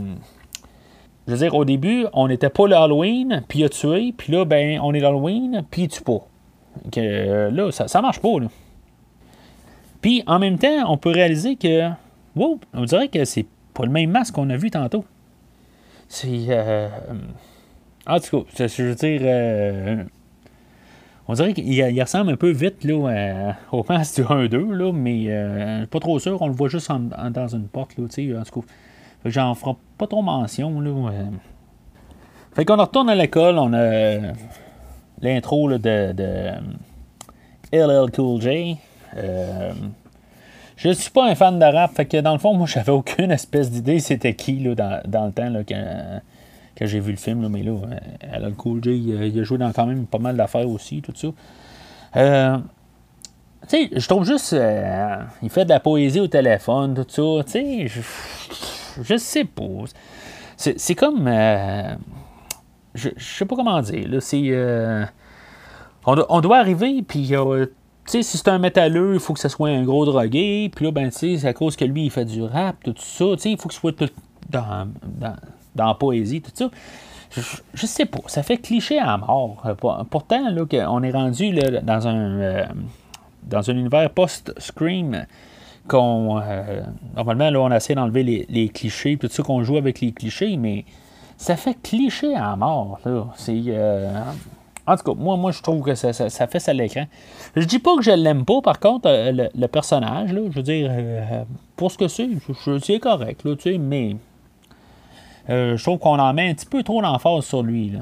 Je 1.28 1.34
veux 1.34 1.38
dire, 1.40 1.54
au 1.54 1.66
début, 1.66 2.06
on 2.14 2.26
n'était 2.26 2.48
pas 2.48 2.66
l'Halloween, 2.66 3.42
puis 3.48 3.58
il 3.58 3.64
a 3.64 3.68
tué, 3.68 4.14
puis 4.16 4.32
là, 4.32 4.46
ben, 4.46 4.80
on 4.82 4.94
est 4.94 5.00
l'Halloween, 5.00 5.62
puis 5.70 5.82
il 5.82 5.88
tue 5.88 6.00
pas. 6.00 6.26
Euh, 6.96 7.50
là, 7.50 7.70
ça, 7.70 7.86
ça 7.86 8.00
marche 8.00 8.20
pas. 8.20 8.30
Puis 10.00 10.22
en 10.26 10.38
même 10.38 10.58
temps, 10.58 10.90
on 10.90 10.96
peut 10.96 11.10
réaliser 11.10 11.56
que. 11.56 11.90
Wow, 12.34 12.60
on 12.72 12.84
dirait 12.84 13.08
que 13.08 13.26
c'est 13.26 13.44
pas 13.74 13.84
le 13.84 13.90
même 13.90 14.10
masque 14.10 14.34
qu'on 14.36 14.48
a 14.48 14.56
vu 14.56 14.70
tantôt. 14.70 15.04
C'est. 16.08 16.46
Euh, 16.48 16.88
en 18.06 18.20
tout 18.20 18.44
cas, 18.44 18.66
je 18.66 18.82
veux 18.84 18.94
dire. 18.94 19.20
Euh, 19.22 20.04
on 21.30 21.34
dirait 21.34 21.52
qu'il 21.52 22.00
ressemble 22.00 22.30
un 22.30 22.36
peu 22.36 22.52
vite 22.52 22.84
là, 22.84 23.54
au 23.70 23.84
masque 23.86 24.14
du 24.14 24.22
1-2, 24.22 24.72
là, 24.72 24.92
mais 24.94 25.26
euh, 25.28 25.84
pas 25.84 26.00
trop 26.00 26.18
sûr. 26.18 26.40
On 26.40 26.46
le 26.46 26.54
voit 26.54 26.70
juste 26.70 26.88
dans 26.90 27.48
une 27.54 27.68
porte. 27.68 27.98
Là, 27.98 28.04
en 28.04 28.44
tout 28.44 28.60
cas, 28.62 28.66
j'en 29.30 29.54
ferai 29.54 29.72
pas 29.96 30.06
trop 30.06 30.22
mention. 30.22 30.80
Là, 30.80 30.92
Fait 32.54 32.64
qu'on 32.64 32.76
retourne 32.76 33.10
à 33.10 33.14
l'école, 33.14 33.58
on 33.58 33.72
a 33.72 34.32
l'intro 35.20 35.70
de, 35.78 36.52
LL 37.72 38.10
Cool 38.12 38.40
J. 38.40 38.76
Euh, 39.16 39.72
je 40.76 40.90
suis 40.90 41.10
pas 41.10 41.28
un 41.28 41.34
fan 41.34 41.58
de 41.58 41.64
rap, 41.64 41.92
fait 41.94 42.06
que 42.06 42.18
dans 42.18 42.32
le 42.32 42.38
fond, 42.38 42.54
moi, 42.54 42.66
j'avais 42.66 42.92
aucune 42.92 43.32
espèce 43.32 43.70
d'idée 43.70 43.98
c'était 43.98 44.34
qui 44.34 44.60
là, 44.60 44.74
dans, 45.04 45.26
le 45.26 45.32
temps 45.32 45.50
là, 45.50 45.64
quand, 45.66 46.86
j'ai 46.86 47.00
vu 47.00 47.10
le 47.10 47.16
film. 47.16 47.42
Là, 47.42 47.48
mais 47.48 47.62
là, 47.62 47.74
le 48.40 48.52
cool 48.52 48.82
J, 48.82 48.96
il, 48.96 49.40
a 49.40 49.42
joué 49.42 49.58
dans 49.58 49.72
quand 49.72 49.86
même 49.86 50.06
pas 50.06 50.18
mal 50.18 50.36
d'affaires 50.36 50.68
aussi, 50.68 51.02
tout 51.02 51.12
ça. 51.16 51.28
Euh, 52.16 52.58
tu 53.68 53.76
sais, 53.76 53.90
je 53.92 54.08
trouve 54.08 54.24
juste. 54.24 54.52
Euh, 54.52 55.16
il 55.42 55.50
fait 55.50 55.64
de 55.64 55.70
la 55.70 55.80
poésie 55.80 56.20
au 56.20 56.28
téléphone, 56.28 56.94
tout 56.94 57.06
ça. 57.08 57.44
Tu 57.44 57.88
sais, 57.88 58.00
je, 59.02 59.16
sais 59.16 59.44
pas. 59.44 59.62
C'est 60.56 60.94
comme. 60.94 61.26
je, 62.94 63.08
je 63.16 63.24
sais 63.24 63.44
pas 63.44 63.56
comment 63.56 63.80
dire. 63.80 64.08
C'est. 64.20 65.08
On, 66.06 66.16
on, 66.28 66.40
doit 66.40 66.58
arriver, 66.58 67.02
puis 67.02 67.34
sais, 68.10 68.22
si 68.22 68.38
c'est 68.38 68.48
un 68.48 68.58
métalleux, 68.58 69.14
il 69.14 69.20
faut 69.20 69.34
que 69.34 69.40
ce 69.40 69.48
soit 69.48 69.68
un 69.68 69.82
gros 69.82 70.04
drogué. 70.04 70.70
Puis 70.74 70.84
là, 70.84 70.90
ben, 70.90 71.10
c'est 71.10 71.44
à 71.44 71.52
cause 71.52 71.76
que 71.76 71.84
lui, 71.84 72.06
il 72.06 72.10
fait 72.10 72.24
du 72.24 72.42
rap, 72.42 72.76
tout 72.82 72.94
ça. 72.96 73.24
Il 73.44 73.58
faut 73.58 73.68
que 73.68 73.74
ce 73.74 73.80
soit 73.80 73.92
tout 73.92 74.08
dans, 74.48 74.88
dans, 75.04 75.36
dans 75.74 75.86
la 75.86 75.94
poésie, 75.94 76.40
tout 76.40 76.50
ça. 76.54 76.70
Je, 77.74 77.86
sais 77.86 78.06
pas. 78.06 78.20
Ça 78.26 78.42
fait 78.42 78.56
cliché 78.56 78.98
à 78.98 79.16
mort. 79.18 79.62
Pourtant, 80.10 80.48
là, 80.48 80.64
on 80.88 81.02
est 81.02 81.10
rendu 81.10 81.52
là, 81.52 81.80
dans 81.82 82.08
un. 82.08 82.40
Euh, 82.40 82.64
dans 83.42 83.70
un 83.70 83.76
univers 83.76 84.10
post-scream 84.10 85.24
qu'on. 85.88 86.40
Euh, 86.40 86.82
normalement, 87.16 87.50
là, 87.50 87.60
on 87.60 87.72
essaie 87.72 87.94
d'enlever 87.94 88.22
les, 88.22 88.46
les, 88.48 88.68
clichés, 88.68 89.16
tout 89.16 89.28
ça 89.28 89.42
qu'on 89.42 89.62
joue 89.64 89.76
avec 89.76 90.00
les 90.00 90.12
clichés, 90.12 90.56
mais 90.56 90.84
ça 91.36 91.56
fait 91.56 91.76
cliché 91.82 92.34
à 92.36 92.54
mort. 92.54 93.00
C'est. 93.34 93.60
Euh, 93.66 94.22
en 94.86 94.96
tout 94.96 95.12
cas, 95.12 95.20
moi, 95.20 95.36
moi 95.36 95.50
je 95.50 95.60
trouve 95.60 95.82
que 95.82 95.94
ça, 95.94 96.12
fait 96.12 96.60
ça 96.60 96.70
à 96.70 96.74
l'écran. 96.74 97.04
Je 97.56 97.64
dis 97.64 97.78
pas 97.78 97.96
que 97.96 98.02
je 98.02 98.10
l'aime 98.10 98.44
pas, 98.44 98.62
par 98.62 98.80
contre, 98.80 99.08
euh, 99.08 99.48
le, 99.52 99.68
personnage, 99.68 100.32
là, 100.32 100.40
je 100.48 100.56
veux 100.56 100.62
dire, 100.62 100.90
pour 101.76 101.90
ce 101.90 101.98
que 101.98 102.08
c'est, 102.08 102.28
c'est 102.82 102.98
correct, 102.98 103.44
là, 103.44 103.56
tu 103.56 103.72
sais, 103.72 103.78
mais 103.78 104.16
je 105.48 105.82
trouve 105.82 105.98
qu'on 105.98 106.18
en 106.18 106.32
met 106.32 106.48
un 106.48 106.54
petit 106.54 106.66
peu 106.66 106.82
trop 106.82 107.02
d'emphase 107.02 107.44
sur 107.44 107.62
lui. 107.62 107.90
Là. 107.90 108.00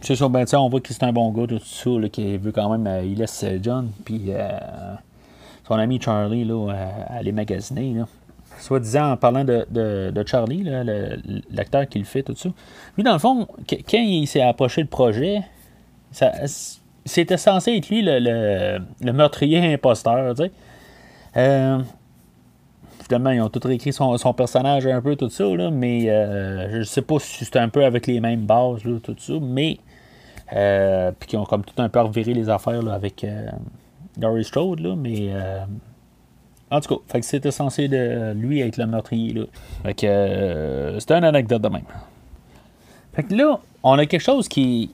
C'est 0.00 0.16
ça, 0.16 0.28
ben, 0.28 0.44
on 0.54 0.68
voit 0.68 0.80
que 0.80 0.92
c'est 0.92 1.04
un 1.04 1.12
bon 1.12 1.30
gars, 1.30 1.46
tout 1.46 1.60
ça, 1.64 1.90
là, 1.90 2.08
qui 2.08 2.36
veut 2.36 2.52
quand 2.52 2.76
même, 2.76 3.04
il 3.04 3.18
laisse 3.18 3.44
John, 3.62 3.90
puis 4.04 4.32
son 5.66 5.74
ami 5.74 6.00
Charlie, 6.00 6.44
là, 6.44 6.70
à 6.70 7.14
aller 7.14 7.32
magasiner, 7.32 7.94
là 7.94 8.06
soi-disant 8.60 9.12
en 9.12 9.16
parlant 9.16 9.44
de, 9.44 9.66
de, 9.70 10.24
Charlie, 10.26 10.64
l'acteur 11.50 11.88
qui 11.88 11.98
le 11.98 12.04
fait, 12.04 12.22
tout 12.22 12.34
ça. 12.34 12.48
Lui, 12.96 13.04
dans 13.04 13.12
le 13.12 13.18
fond, 13.18 13.46
quand 13.68 13.98
il 13.98 14.26
s'est 14.26 14.42
approché 14.42 14.82
le 14.82 14.88
projet, 14.88 15.40
c'était 17.04 17.36
censé 17.36 17.76
être 17.76 17.88
lui 17.88 18.02
le, 18.02 18.78
le, 19.00 19.12
meurtrier 19.12 19.74
imposteur, 19.74 20.34
tu 20.34 20.44
sais. 20.44 20.50
Euh, 21.36 21.80
finalement, 23.02 23.30
ils 23.30 23.40
ont 23.40 23.48
tout 23.48 23.60
réécrit 23.64 23.92
son, 23.92 24.16
personnage 24.34 24.86
un 24.86 25.00
peu, 25.00 25.16
tout 25.16 25.30
ça, 25.30 25.44
là, 25.44 25.70
mais 25.70 26.08
euh, 26.08 26.78
je 26.78 26.82
sais 26.84 27.02
pas 27.02 27.18
si 27.18 27.44
c'était 27.44 27.58
un 27.58 27.68
peu 27.68 27.84
avec 27.84 28.06
les 28.06 28.20
mêmes 28.20 28.46
bases, 28.46 28.82
tout 28.82 29.16
ça, 29.18 29.34
mais. 29.40 29.78
Euh, 30.52 31.10
puis 31.18 31.30
qu'ils 31.30 31.38
ont 31.38 31.46
comme 31.46 31.64
tout 31.64 31.80
un 31.80 31.88
peu 31.88 32.00
reviré 32.00 32.34
les 32.34 32.50
affaires 32.50 32.82
là, 32.82 32.92
avec 32.92 33.24
Doris 34.16 34.46
Strode, 34.46 34.80
là, 34.80 34.94
mais 34.96 35.32
en 36.74 36.80
tout 36.80 36.96
cas, 36.96 37.18
c'était 37.22 37.50
censé 37.50 37.88
de 37.88 38.32
lui 38.32 38.60
être 38.60 38.78
le 38.78 38.86
meurtrier. 38.86 39.32
Là. 39.32 39.44
Fait 39.84 39.94
que 39.94 40.06
euh, 40.06 40.98
c'était 40.98 41.14
une 41.14 41.24
anecdote 41.24 41.62
de 41.62 41.68
même. 41.68 41.84
Fait 43.12 43.22
que 43.22 43.34
là, 43.34 43.60
on 43.82 43.96
a 43.98 44.06
quelque 44.06 44.22
chose 44.22 44.48
qui, 44.48 44.90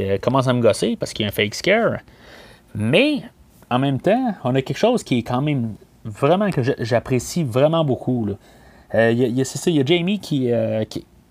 euh, 0.00 0.18
commence 0.18 0.48
à 0.48 0.52
me 0.52 0.60
gosser 0.60 0.96
parce 0.96 1.12
qu'il 1.12 1.24
y 1.24 1.26
a 1.26 1.28
un 1.28 1.32
fake 1.32 1.54
scare. 1.54 1.98
Mais 2.74 3.22
en 3.70 3.78
même 3.78 4.00
temps, 4.00 4.34
on 4.42 4.54
a 4.54 4.62
quelque 4.62 4.78
chose 4.78 5.04
qui 5.04 5.18
est 5.18 5.22
quand 5.22 5.40
même 5.40 5.74
vraiment 6.04 6.50
que 6.50 6.62
j'apprécie 6.80 7.44
vraiment 7.44 7.84
beaucoup. 7.84 8.26
Euh, 8.94 9.44
ça, 9.44 9.70
il 9.70 9.76
y 9.76 9.80
a 9.80 9.84
Jamie 9.84 10.18
qui, 10.18 10.48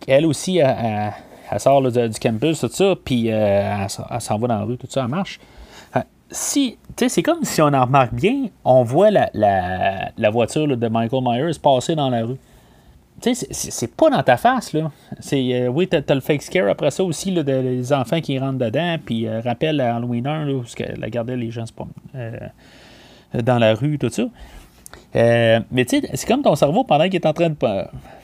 elle 0.07 0.25
aussi, 0.25 0.59
elle, 0.59 1.13
sort 1.57 1.81
du 1.91 2.19
campus, 2.21 2.61
tout 2.61 2.69
ça, 2.69 2.93
puis 3.03 3.27
elle, 3.27 3.89
s'en 3.89 4.37
va 4.37 4.47
dans 4.47 4.59
la 4.59 4.63
rue, 4.63 4.77
tout 4.77 4.87
ça, 4.89 5.01
elle 5.01 5.09
marche 5.09 5.41
si, 6.31 6.77
c'est 6.95 7.23
comme 7.23 7.43
si 7.43 7.61
on 7.61 7.73
en 7.73 7.85
remarque 7.85 8.13
bien, 8.13 8.47
on 8.63 8.83
voit 8.83 9.09
la, 9.11 10.29
voiture 10.31 10.67
de 10.67 10.87
Michael 10.87 11.23
Myers 11.23 11.59
passer 11.61 11.95
dans 11.95 12.09
la 12.09 12.25
rue. 12.25 12.37
Tu 13.21 13.35
sais, 13.35 13.47
c'est 13.51 13.93
pas 13.93 14.09
dans 14.09 14.23
ta 14.23 14.37
face, 14.37 14.71
là. 14.71 14.91
C'est, 15.19 15.53
euh, 15.53 15.67
oui, 15.67 15.87
t'as, 15.87 15.99
as 16.07 16.15
le 16.15 16.21
fake 16.21 16.41
scare 16.41 16.69
après 16.69 16.89
ça 16.89 17.03
aussi, 17.03 17.31
là, 17.31 17.43
des 17.43 17.91
enfants 17.91 18.21
qui 18.21 18.39
rentrent 18.39 18.59
dedans, 18.59 18.95
puis 19.03 19.27
euh, 19.27 19.41
rappelle 19.41 19.81
à 19.81 19.97
Halloween 19.97 20.25
1, 20.25 20.45
là, 20.45 20.53
où 20.53 20.63
la 20.97 21.09
gardait 21.09 21.35
les 21.35 21.51
gens 21.51 21.65
euh, 22.15 22.39
dans 23.33 23.59
la 23.59 23.75
rue, 23.75 23.97
tout 23.99 24.09
ça. 24.09 24.23
mais 25.13 25.85
tu 25.85 25.99
sais, 25.99 26.09
c'est 26.13 26.27
comme 26.27 26.43
ton 26.43 26.55
cerveau, 26.55 26.85
pendant 26.85 27.05
qu'il 27.05 27.15
est 27.15 27.25
en 27.25 27.33
train 27.33 27.49
de 27.49 27.55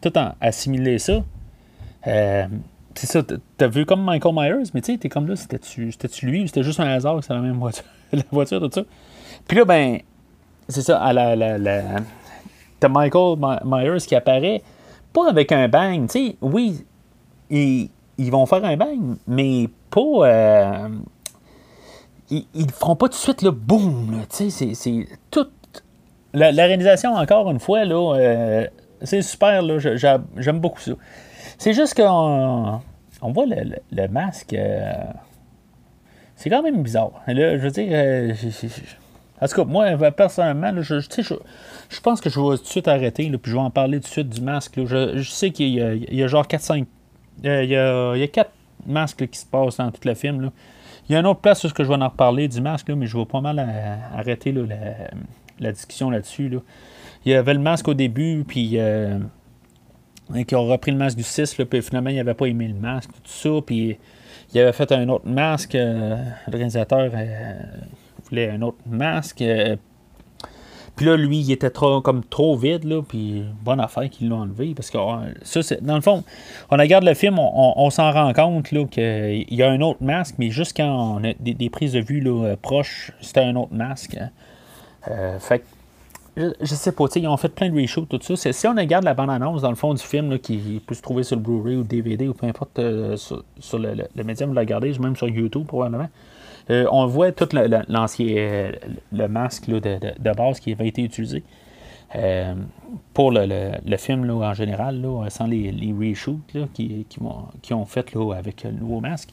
tout 0.01 0.17
en 0.17 0.33
assimiler 0.39 0.97
ça, 0.97 1.21
c'est 2.95 3.07
ça, 3.07 3.21
t'as 3.57 3.67
vu 3.67 3.85
comme 3.85 4.03
Michael 4.03 4.33
Myers, 4.33 4.69
mais 4.73 4.81
tu 4.81 4.93
sais, 4.93 4.97
t'es 4.97 5.09
comme 5.09 5.27
là, 5.27 5.35
c'était-tu, 5.35 5.91
lui 6.25 6.43
ou 6.43 6.47
c'était 6.47 6.63
juste 6.63 6.79
un 6.79 6.87
hasard 6.87 7.17
que 7.17 7.25
c'est 7.25 7.33
la 7.33 7.41
même 7.41 7.57
voiture, 7.57 7.83
la 8.13 8.23
voiture, 8.31 8.61
tout 8.61 8.71
ça? 8.73 8.83
Puis 9.47 9.57
là, 9.57 9.65
ben, 9.65 9.99
c'est 10.69 10.81
ça, 10.81 10.99
à 11.01 11.13
la, 11.13 11.35
la, 11.35 11.57
la... 11.57 11.81
t'as 12.79 12.87
Michael 12.87 13.37
Myers 13.65 14.05
qui 14.07 14.15
apparaît, 14.15 14.61
pas 15.13 15.29
avec 15.29 15.51
un 15.51 15.67
bang, 15.67 16.07
tu 16.09 16.29
sais, 16.29 16.35
oui, 16.41 16.85
ils, 17.49 17.89
ils, 18.17 18.31
vont 18.31 18.45
faire 18.45 18.63
un 18.63 18.77
bang, 18.77 19.17
mais 19.27 19.69
pas. 19.89 20.01
Euh, 20.01 20.89
ils, 22.29 22.45
ils 22.53 22.71
feront 22.71 22.95
pas 22.95 23.07
tout 23.07 23.13
de 23.13 23.17
suite 23.17 23.41
le 23.41 23.51
boum, 23.51 24.23
tu 24.29 24.49
sais, 24.49 24.73
c'est 24.73 25.07
tout. 25.31 25.47
La, 26.33 26.49
réalisation, 26.49 27.13
encore 27.13 27.49
une 27.49 27.59
fois, 27.59 27.85
là, 27.85 28.15
euh, 28.15 28.67
c'est 29.01 29.21
super, 29.21 29.61
là, 29.61 29.77
j'aime 30.37 30.59
beaucoup 30.59 30.81
ça. 30.81 30.91
C'est 31.57 31.73
juste 31.73 31.95
qu'on 31.95 32.81
on 33.21 33.31
voit 33.31 33.45
le, 33.45 34.07
masque. 34.07 34.53
Euh, 34.53 34.93
c'est 36.35 36.49
quand 36.49 36.61
même 36.61 36.83
bizarre. 36.83 37.11
Là, 37.27 37.57
je 37.57 37.63
veux 37.63 37.71
dire. 37.71 37.87
Euh, 37.91 38.33
en 39.41 39.47
tout 39.47 39.55
cas, 39.55 39.63
moi, 39.65 40.11
personnellement, 40.11 40.71
je, 40.81 40.99
je, 40.99 42.01
pense 42.01 42.21
que 42.21 42.29
je 42.29 42.39
vais 42.39 42.57
tout 42.57 42.63
de 42.63 42.67
suite 42.67 42.87
arrêter, 42.87 43.29
puis 43.29 43.51
je 43.51 43.55
vais 43.55 43.61
en 43.61 43.69
parler 43.69 43.99
tout 43.99 44.05
de 44.05 44.11
suite 44.11 44.29
du 44.29 44.41
masque. 44.41 44.79
Je, 44.85 45.21
sais 45.23 45.51
qu'il 45.51 45.69
y, 45.69 46.23
a 46.23 46.27
genre 46.27 46.45
4-5. 46.45 46.85
Euh, 47.43 47.63
il, 47.63 47.69
y 47.69 47.75
a, 47.75 48.15
il 48.15 48.19
y 48.21 48.23
a 48.23 48.27
4 48.27 48.49
masques 48.85 49.27
qui 49.27 49.39
se 49.39 49.45
passent 49.45 49.77
dans 49.77 49.91
tout 49.91 50.01
le 50.05 50.13
film. 50.13 50.51
Il 51.09 51.13
y 51.13 51.15
a 51.15 51.19
une 51.19 51.25
autre 51.25 51.41
place 51.41 51.63
où 51.63 51.67
je 51.67 51.83
vais 51.83 51.95
en 51.95 52.07
reparler 52.07 52.47
du 52.47 52.61
masque, 52.61 52.89
mais 52.89 53.07
je 53.07 53.17
vais 53.17 53.25
pas 53.25 53.41
mal 53.41 53.59
arrêter 54.15 54.51
la, 54.51 54.63
la, 55.59 55.71
discussion 55.71 56.09
là-dessus. 56.09 56.49
Là. 56.49 56.59
Il 57.25 57.31
y 57.31 57.35
avait 57.35 57.53
le 57.53 57.59
masque 57.59 57.87
au 57.87 57.93
début, 57.93 58.45
puis 58.47 58.79
qui 60.47 60.55
ont 60.55 60.65
repris 60.65 60.91
le 60.91 60.97
masque 60.97 61.17
du 61.17 61.23
6, 61.23 61.57
là, 61.57 61.65
puis 61.65 61.81
finalement, 61.81 62.09
il 62.09 62.15
n'avait 62.15 62.33
pas 62.33 62.45
aimé 62.45 62.67
le 62.67 62.73
masque, 62.73 63.11
tout 63.11 63.31
ça, 63.31 63.49
puis 63.65 63.97
il 64.53 64.59
avait 64.59 64.73
fait 64.73 64.91
un 64.91 65.07
autre 65.09 65.27
masque. 65.27 65.75
Euh, 65.75 66.17
le 66.47 66.57
réalisateur 66.57 67.11
euh, 67.13 67.53
voulait 68.29 68.49
un 68.49 68.61
autre 68.61 68.77
masque. 68.85 69.41
Euh, 69.41 69.75
puis 70.95 71.05
là, 71.05 71.17
lui, 71.17 71.39
il 71.39 71.51
était 71.51 71.69
trop, 71.69 71.99
comme 71.99 72.23
trop 72.23 72.55
vide, 72.55 72.85
là, 72.85 73.01
puis 73.01 73.43
bonne 73.63 73.81
affaire 73.81 74.09
qu'il 74.09 74.29
l'a 74.29 74.35
enlevé, 74.35 74.73
parce 74.73 74.89
que 74.89 74.97
ça, 75.43 75.75
dans 75.81 75.95
le 75.95 76.01
fond, 76.01 76.23
on 76.71 76.77
regarde 76.77 77.03
le 77.03 77.13
film, 77.13 77.37
on, 77.37 77.89
s'en 77.89 78.11
rend 78.13 78.31
compte 78.31 78.69
qu'il 78.69 79.45
y 79.53 79.61
a 79.61 79.69
un 79.69 79.81
autre 79.81 80.01
masque, 80.01 80.35
mais 80.37 80.51
juste 80.51 80.77
quand 80.77 81.17
on 81.17 81.23
a 81.25 81.33
des, 81.37 81.69
prises 81.69 81.91
de 81.91 81.99
vue 81.99 82.21
là, 82.21 82.55
proches, 82.61 83.11
c'était 83.19 83.41
un 83.41 83.57
autre 83.57 83.73
masque. 83.73 84.17
fait 85.39 85.59
que 85.59 85.65
je, 86.37 86.65
sais 86.65 86.91
pas, 86.91 87.05
ils 87.15 87.27
ont 87.27 87.37
fait 87.37 87.49
plein 87.49 87.69
de 87.69 87.81
reshoots, 87.81 88.07
tout 88.07 88.35
ça. 88.35 88.53
Si 88.53 88.67
on 88.67 88.75
regarde 88.75 89.05
la 89.05 89.13
bande-annonce 89.13 89.61
dans 89.61 89.69
le 89.69 89.75
fond 89.75 89.93
du 89.93 90.03
film 90.03 90.37
qui 90.39 90.81
peut 90.85 90.95
se 90.95 91.01
trouver 91.01 91.23
sur 91.23 91.37
le 91.37 91.41
Blu-ray 91.41 91.77
ou 91.77 91.83
DVD 91.83 92.27
ou 92.27 92.33
peu 92.33 92.45
importe 92.45 92.77
euh, 92.79 93.15
sur, 93.17 93.79
le, 93.79 93.93
le, 94.15 94.23
médium, 94.23 94.49
vous 94.49 94.55
la 94.55 94.61
regardez, 94.61 94.97
même 94.99 95.15
sur 95.15 95.29
YouTube 95.29 95.65
probablement. 95.65 96.09
on 96.69 97.05
voit 97.05 97.31
tout 97.31 97.47
l'ancien 97.87 98.71
le, 99.11 99.27
masque 99.27 99.67
de, 99.67 100.33
base 100.33 100.59
qui 100.59 100.73
avait 100.73 100.87
été 100.87 101.03
utilisé. 101.03 101.43
pour 103.13 103.31
le, 103.31 103.97
film 103.97 104.29
en 104.29 104.53
général, 104.53 105.05
sans 105.29 105.47
les, 105.47 105.95
reshoots 105.97 106.39
qui, 106.73 107.05
qui, 107.07 107.73
ont 107.73 107.85
fait 107.85 108.13
avec 108.35 108.63
le 108.63 108.71
nouveau 108.71 108.99
masque. 108.99 109.29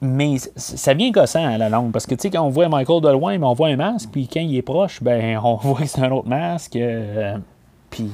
Mais 0.00 0.36
ça 0.56 0.94
vient 0.94 1.10
gossant 1.10 1.44
à 1.44 1.58
la 1.58 1.68
langue, 1.68 1.92
parce 1.92 2.06
que 2.06 2.14
tu 2.14 2.22
sais, 2.22 2.30
quand 2.30 2.42
on 2.42 2.50
voit 2.50 2.68
Michael 2.68 3.02
de 3.02 3.10
loin, 3.10 3.40
on 3.42 3.52
voit 3.54 3.68
un 3.68 3.76
masque, 3.76 4.10
puis 4.12 4.28
quand 4.32 4.40
il 4.40 4.56
est 4.56 4.62
proche, 4.62 5.02
ben 5.02 5.38
on 5.44 5.56
voit 5.56 5.80
que 5.80 5.86
c'est 5.86 6.02
un 6.02 6.12
autre 6.12 6.28
masque. 6.28 6.78
puis, 7.90 8.10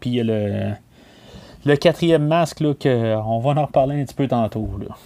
puis 0.00 0.10
il 0.10 0.14
y 0.14 0.20
a 0.20 0.24
le 0.24 0.72
le 1.64 1.76
quatrième 1.76 2.26
masque, 2.26 2.60
là, 2.60 2.74
que, 2.74 3.16
on 3.16 3.38
va 3.38 3.60
en 3.60 3.66
reparler 3.66 4.00
un 4.00 4.04
petit 4.04 4.14
peu 4.14 4.26
tantôt. 4.26 4.68
Là. 4.78 4.96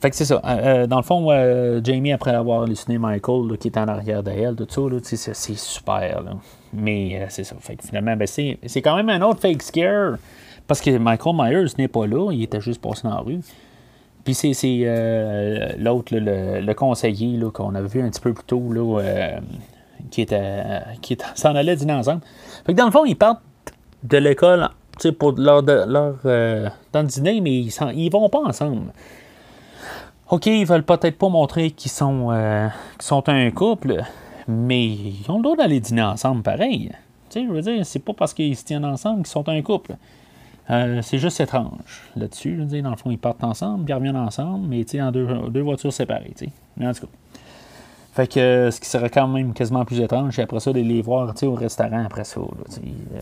Fait 0.00 0.10
que 0.10 0.16
c'est 0.16 0.24
ça. 0.24 0.40
Euh, 0.44 0.82
euh, 0.82 0.86
dans 0.86 0.98
le 0.98 1.02
fond, 1.02 1.30
euh, 1.30 1.80
Jamie, 1.82 2.12
après 2.12 2.32
avoir 2.32 2.62
halluciné 2.62 2.98
Michael, 2.98 3.56
qui 3.58 3.68
est 3.68 3.78
en 3.78 3.88
arrière 3.88 4.22
d'elle, 4.22 4.54
tout 4.54 4.66
ça, 4.68 4.80
là, 4.80 4.98
c'est, 5.02 5.16
c'est 5.16 5.56
super. 5.56 6.22
Là. 6.22 6.32
Mais 6.72 7.26
c'est 7.28 7.44
ça. 7.44 7.56
Fait 7.60 7.76
que 7.76 7.84
finalement, 7.84 8.16
ben, 8.16 8.26
c'est, 8.26 8.58
c'est 8.66 8.82
quand 8.82 8.96
même 8.96 9.08
un 9.08 9.22
autre 9.22 9.40
fake 9.40 9.62
scare. 9.62 10.16
Parce 10.66 10.80
que 10.80 10.98
Michael 10.98 11.34
Myers 11.36 11.72
n'est 11.78 11.88
pas 11.88 12.06
là, 12.08 12.32
il 12.32 12.42
était 12.42 12.60
juste 12.60 12.82
passé 12.82 13.02
dans 13.04 13.14
la 13.14 13.20
rue. 13.20 13.38
Puis 14.26 14.34
c'est, 14.34 14.52
c'est 14.52 15.74
l'autre, 15.78 16.14
le, 16.14 16.60
le, 16.60 16.74
conseiller 16.74 17.40
qu'on 17.54 17.74
avait 17.74 17.88
vu 17.88 18.02
un 18.02 18.10
petit 18.10 18.20
peu 18.20 18.34
plus 18.34 18.44
tôt, 18.44 18.70
là, 18.72 19.00
qui 20.10 20.20
était, 20.20 20.80
qui 21.00 21.16
s'en 21.34 21.54
allait 21.54 21.76
dîner 21.76 21.94
ensemble. 21.94 22.20
Fait 22.66 22.74
que 22.74 22.78
dans 22.78 22.86
le 22.86 22.90
fond, 22.90 23.04
ils 23.06 23.16
partent 23.16 23.40
de 24.02 24.18
l'école 24.18 24.68
pour 25.18 25.32
leur, 25.32 25.62
leur 25.62 26.16
euh, 26.24 26.68
dans 26.92 27.02
le 27.02 27.06
dîner, 27.06 27.40
mais 27.40 27.60
ils, 27.60 27.72
ils 27.94 28.10
vont 28.10 28.28
pas 28.28 28.40
ensemble. 28.40 28.92
OK, 30.30 30.46
ils 30.46 30.66
veulent 30.66 30.82
peut-être 30.82 31.18
pas 31.18 31.28
montrer 31.28 31.70
qu'ils 31.70 31.90
sont, 31.90 32.30
euh, 32.32 32.68
sont 32.98 33.28
un 33.28 33.50
couple, 33.50 34.02
mais 34.48 34.86
ils 34.86 35.24
ont 35.28 35.36
le 35.36 35.42
droit 35.42 35.56
d'aller 35.56 35.80
dîner 35.80 36.02
ensemble 36.02 36.42
pareil. 36.42 36.90
Tu 37.30 37.46
je 37.46 37.52
veux 37.52 37.62
dire, 37.62 37.84
c'est 37.84 38.00
pas 38.00 38.12
parce 38.12 38.34
qu'ils 38.34 38.56
se 38.56 38.64
tiennent 38.64 38.84
ensemble 38.84 39.18
qu'ils 39.18 39.28
sont 39.28 39.48
un 39.48 39.62
couple. 39.62 39.96
Euh, 40.70 41.00
c'est 41.02 41.18
juste 41.18 41.40
étrange 41.40 42.02
là-dessus. 42.16 42.56
Je 42.56 42.60
veux 42.60 42.66
dire, 42.66 42.82
dans 42.82 42.90
le 42.90 42.96
fond, 42.96 43.10
ils 43.10 43.18
partent 43.18 43.44
ensemble, 43.44 43.88
ils 43.88 43.94
reviennent 43.94 44.16
ensemble, 44.16 44.66
mais 44.66 44.84
en 45.00 45.12
deux, 45.12 45.60
voitures 45.60 45.92
séparées. 45.92 46.32
sais. 46.36 46.48
Mais 46.76 46.86
en 46.86 46.92
tout 46.92 47.06
cas. 47.06 47.12
Fait 48.14 48.26
que 48.26 48.70
ce 48.70 48.80
qui 48.80 48.88
serait 48.88 49.10
quand 49.10 49.28
même 49.28 49.52
quasiment 49.52 49.84
plus 49.84 50.00
étrange, 50.00 50.36
c'est 50.36 50.42
après 50.42 50.58
ça 50.58 50.72
de 50.72 50.80
les 50.80 51.02
voir 51.02 51.34
au 51.42 51.54
restaurant 51.54 52.02
après 52.04 52.24
ça. 52.24 52.40
Là, 52.40 53.20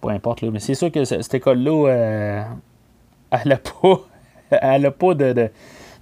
peu 0.00 0.08
importe. 0.10 0.42
Là. 0.42 0.50
Mais 0.52 0.60
c'est 0.60 0.74
sûr 0.74 0.92
que 0.92 1.04
cette 1.04 1.32
école-là, 1.32 1.88
euh, 1.88 2.42
elle 3.30 3.48
n'a 3.48 3.56
pas, 3.56 4.00
a 4.50 4.90
pas 4.90 5.14
de, 5.14 5.50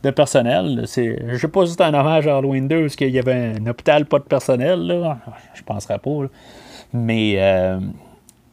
de, 0.03 0.11
personnel. 0.11 0.83
C'est, 0.87 1.17
je 1.29 1.37
sais 1.37 1.49
pas 1.49 1.65
juste 1.65 1.81
un 1.81 1.95
hommage 1.95 2.27
à 2.27 2.37
Halloween 2.37 2.67
2 2.67 2.81
parce 2.83 2.97
qu'il 2.97 3.11
y 3.11 3.21
avait 3.21 3.55
un 3.57 3.67
hôpital 3.69 4.05
pas 4.05 4.19
de 4.19 4.25
personnel. 4.25 4.81
Là. 4.81 5.19
Je 5.55 5.63
penserais 5.63 6.01
pas. 6.01 6.11
Mais 6.93 7.37
euh, 7.39 7.79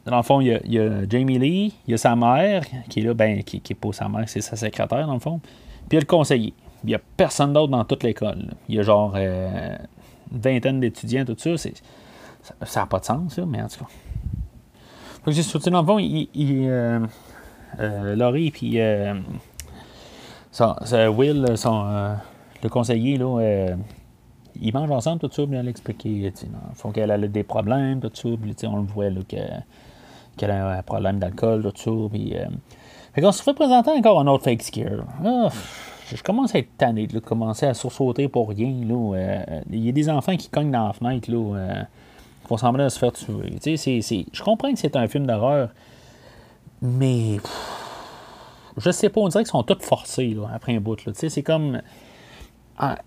dans 0.04 0.16
le 0.16 0.22
fond, 0.22 0.40
il 0.40 0.60
y, 0.66 0.78
a, 0.78 1.08
Jamie 1.08 1.38
Lee, 1.38 1.74
il 1.86 1.92
y 1.92 1.94
a 1.94 1.96
sa 1.96 2.16
mère, 2.16 2.64
qui 2.88 3.00
est 3.00 3.02
là, 3.02 3.14
ben, 3.14 3.42
qui 3.42 3.62
n'est 3.68 3.76
pas 3.76 3.92
sa 3.92 4.08
mère, 4.08 4.28
c'est 4.28 4.40
sa 4.40 4.56
secrétaire 4.56 5.06
dans 5.06 5.14
le 5.14 5.20
fond. 5.20 5.40
Puis 5.88 5.92
il 5.92 5.94
y 5.94 5.96
a 5.98 6.00
le 6.00 6.06
conseiller. 6.06 6.54
Il 6.82 6.88
n'y 6.88 6.94
a 6.94 7.00
personne 7.16 7.52
d'autre 7.52 7.70
dans 7.70 7.84
toute 7.84 8.02
l'école. 8.02 8.50
Il 8.68 8.74
y 8.74 8.78
a 8.80 8.82
genre 8.82 9.12
euh, 9.14 9.76
une 10.32 10.38
vingtaine 10.40 10.80
d'étudiants, 10.80 11.24
tout 11.24 11.36
ça. 11.38 11.50
ça 12.62 12.80
n'a 12.80 12.86
pas 12.86 12.98
de 12.98 13.04
sens, 13.04 13.38
mais 13.38 13.62
en 13.62 13.68
tout 13.68 13.78
cas. 13.78 13.90
Donc, 15.24 15.34
j'ai 15.34 15.42
soutenu, 15.42 15.72
dans 15.72 15.82
le 15.82 15.86
fond, 15.86 15.98
il, 16.00 16.28
euh, 16.34 16.98
euh, 17.78 18.16
Laurie 18.16 18.50
puis 18.50 18.80
Will, 20.60 21.56
son, 21.56 22.16
le 22.60 22.68
conseiller, 22.68 23.18
là, 23.18 23.76
ils 24.60 24.74
mangent 24.74 24.90
ensemble, 24.90 25.20
tout 25.20 25.30
ça, 25.30 25.46
bien 25.46 25.62
l'expliquer. 25.62 26.10
Il 26.10 26.32
faut 26.74 26.90
qu'elle 26.90 27.12
a 27.12 27.18
des 27.18 27.44
problèmes, 27.44 28.00
tout 28.00 28.10
ça, 28.12 28.28
puis 28.40 28.66
on 28.66 28.78
le 28.78 28.82
voit 28.82 29.08
qu'elle 30.36 30.50
a 30.50 30.78
un 30.78 30.82
problème 30.82 31.18
d'alcool, 31.18 31.62
tout 31.74 31.82
ça. 31.82 32.08
Puis, 32.10 32.34
fait 33.14 33.20
qu'on 33.20 33.32
se 33.32 33.42
fait 33.42 33.54
présenter 33.54 33.90
encore 33.90 34.20
un 34.20 34.26
autre 34.26 34.44
fake 34.44 34.62
scare. 34.62 35.04
Ah, 35.24 35.48
je 36.14 36.22
commence 36.22 36.54
à 36.54 36.58
être 36.58 36.76
tanné 36.76 37.06
de 37.06 37.18
commencer 37.18 37.66
à 37.66 37.74
sursauter 37.74 38.28
pour 38.28 38.50
rien. 38.50 38.72
Là, 38.86 39.42
il 39.70 39.84
y 39.84 39.88
a 39.88 39.92
des 39.92 40.08
enfants 40.08 40.36
qui 40.36 40.48
cognent 40.48 40.70
dans 40.70 40.86
la 40.86 40.92
fenêtre. 40.92 41.30
Là, 41.30 41.84
font 42.48 42.56
semblant 42.56 42.88
se 42.88 42.98
faire 42.98 43.12
tuer. 43.12 43.56
je 43.62 44.42
comprends 44.42 44.72
que 44.72 44.78
c'est 44.78 44.96
un 44.96 45.06
film 45.08 45.26
d'horreur, 45.26 45.70
mais 46.80 47.38
je 48.76 48.90
sais 48.90 49.08
pas, 49.08 49.20
on 49.20 49.28
dirait 49.28 49.44
qu'ils 49.44 49.50
sont 49.50 49.62
tous 49.62 49.84
forcés 49.84 50.36
après 50.52 50.74
un 50.76 50.80
bout. 50.80 50.98
C'est 51.14 51.42
comme. 51.42 51.80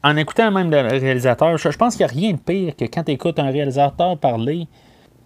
En, 0.04 0.16
écoutant 0.16 0.52
même 0.52 0.72
le 0.72 0.80
réalisateur, 0.80 1.58
je, 1.58 1.70
pense 1.70 1.98
qu'il 1.98 2.06
n'y 2.06 2.12
a 2.12 2.14
rien 2.14 2.32
de 2.34 2.38
pire 2.38 2.76
que 2.78 2.86
quand 2.86 3.04
tu 3.04 3.12
écoutes 3.12 3.40
un 3.40 3.50
réalisateur 3.50 4.18
parler 4.18 4.68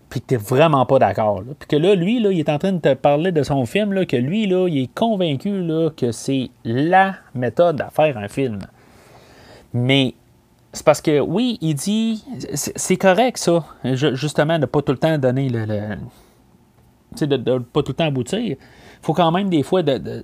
puis 0.09 0.21
que 0.21 0.27
tu 0.27 0.33
n'es 0.33 0.39
vraiment 0.39 0.85
pas 0.85 0.99
d'accord. 0.99 1.43
Puis 1.59 1.67
que 1.67 1.75
là, 1.75 1.93
lui, 1.93 2.19
là, 2.19 2.31
il 2.31 2.39
est 2.39 2.49
en 2.49 2.57
train 2.57 2.71
de 2.71 2.79
te 2.79 2.93
parler 2.95 3.31
de 3.31 3.43
son 3.43 3.65
film, 3.65 3.93
là, 3.93 4.05
que 4.05 4.17
lui, 4.17 4.47
là, 4.47 4.67
il 4.67 4.83
est 4.83 4.93
convaincu 4.93 5.61
là, 5.61 5.91
que 5.95 6.11
c'est 6.11 6.49
la 6.63 7.15
méthode 7.35 7.79
à 7.81 7.89
faire 7.89 8.17
un 8.17 8.27
film. 8.27 8.59
Mais 9.73 10.15
c'est 10.73 10.85
parce 10.85 11.01
que, 11.01 11.19
oui, 11.19 11.59
il 11.61 11.75
dit, 11.75 12.23
c'est 12.53 12.97
correct 12.97 13.37
ça, 13.37 13.65
justement, 13.83 14.57
de 14.57 14.65
pas 14.65 14.81
tout 14.81 14.91
le 14.91 14.97
temps 14.97 15.17
donner 15.17 15.49
le. 15.49 15.65
tu 17.11 17.17
sais, 17.17 17.27
de 17.27 17.37
ne 17.37 17.59
pas 17.59 17.83
tout 17.83 17.91
le 17.91 17.95
temps 17.95 18.05
aboutir. 18.05 18.57
Faut 19.01 19.13
quand 19.13 19.31
même, 19.31 19.49
des 19.49 19.63
fois, 19.63 19.83
de, 19.83 20.23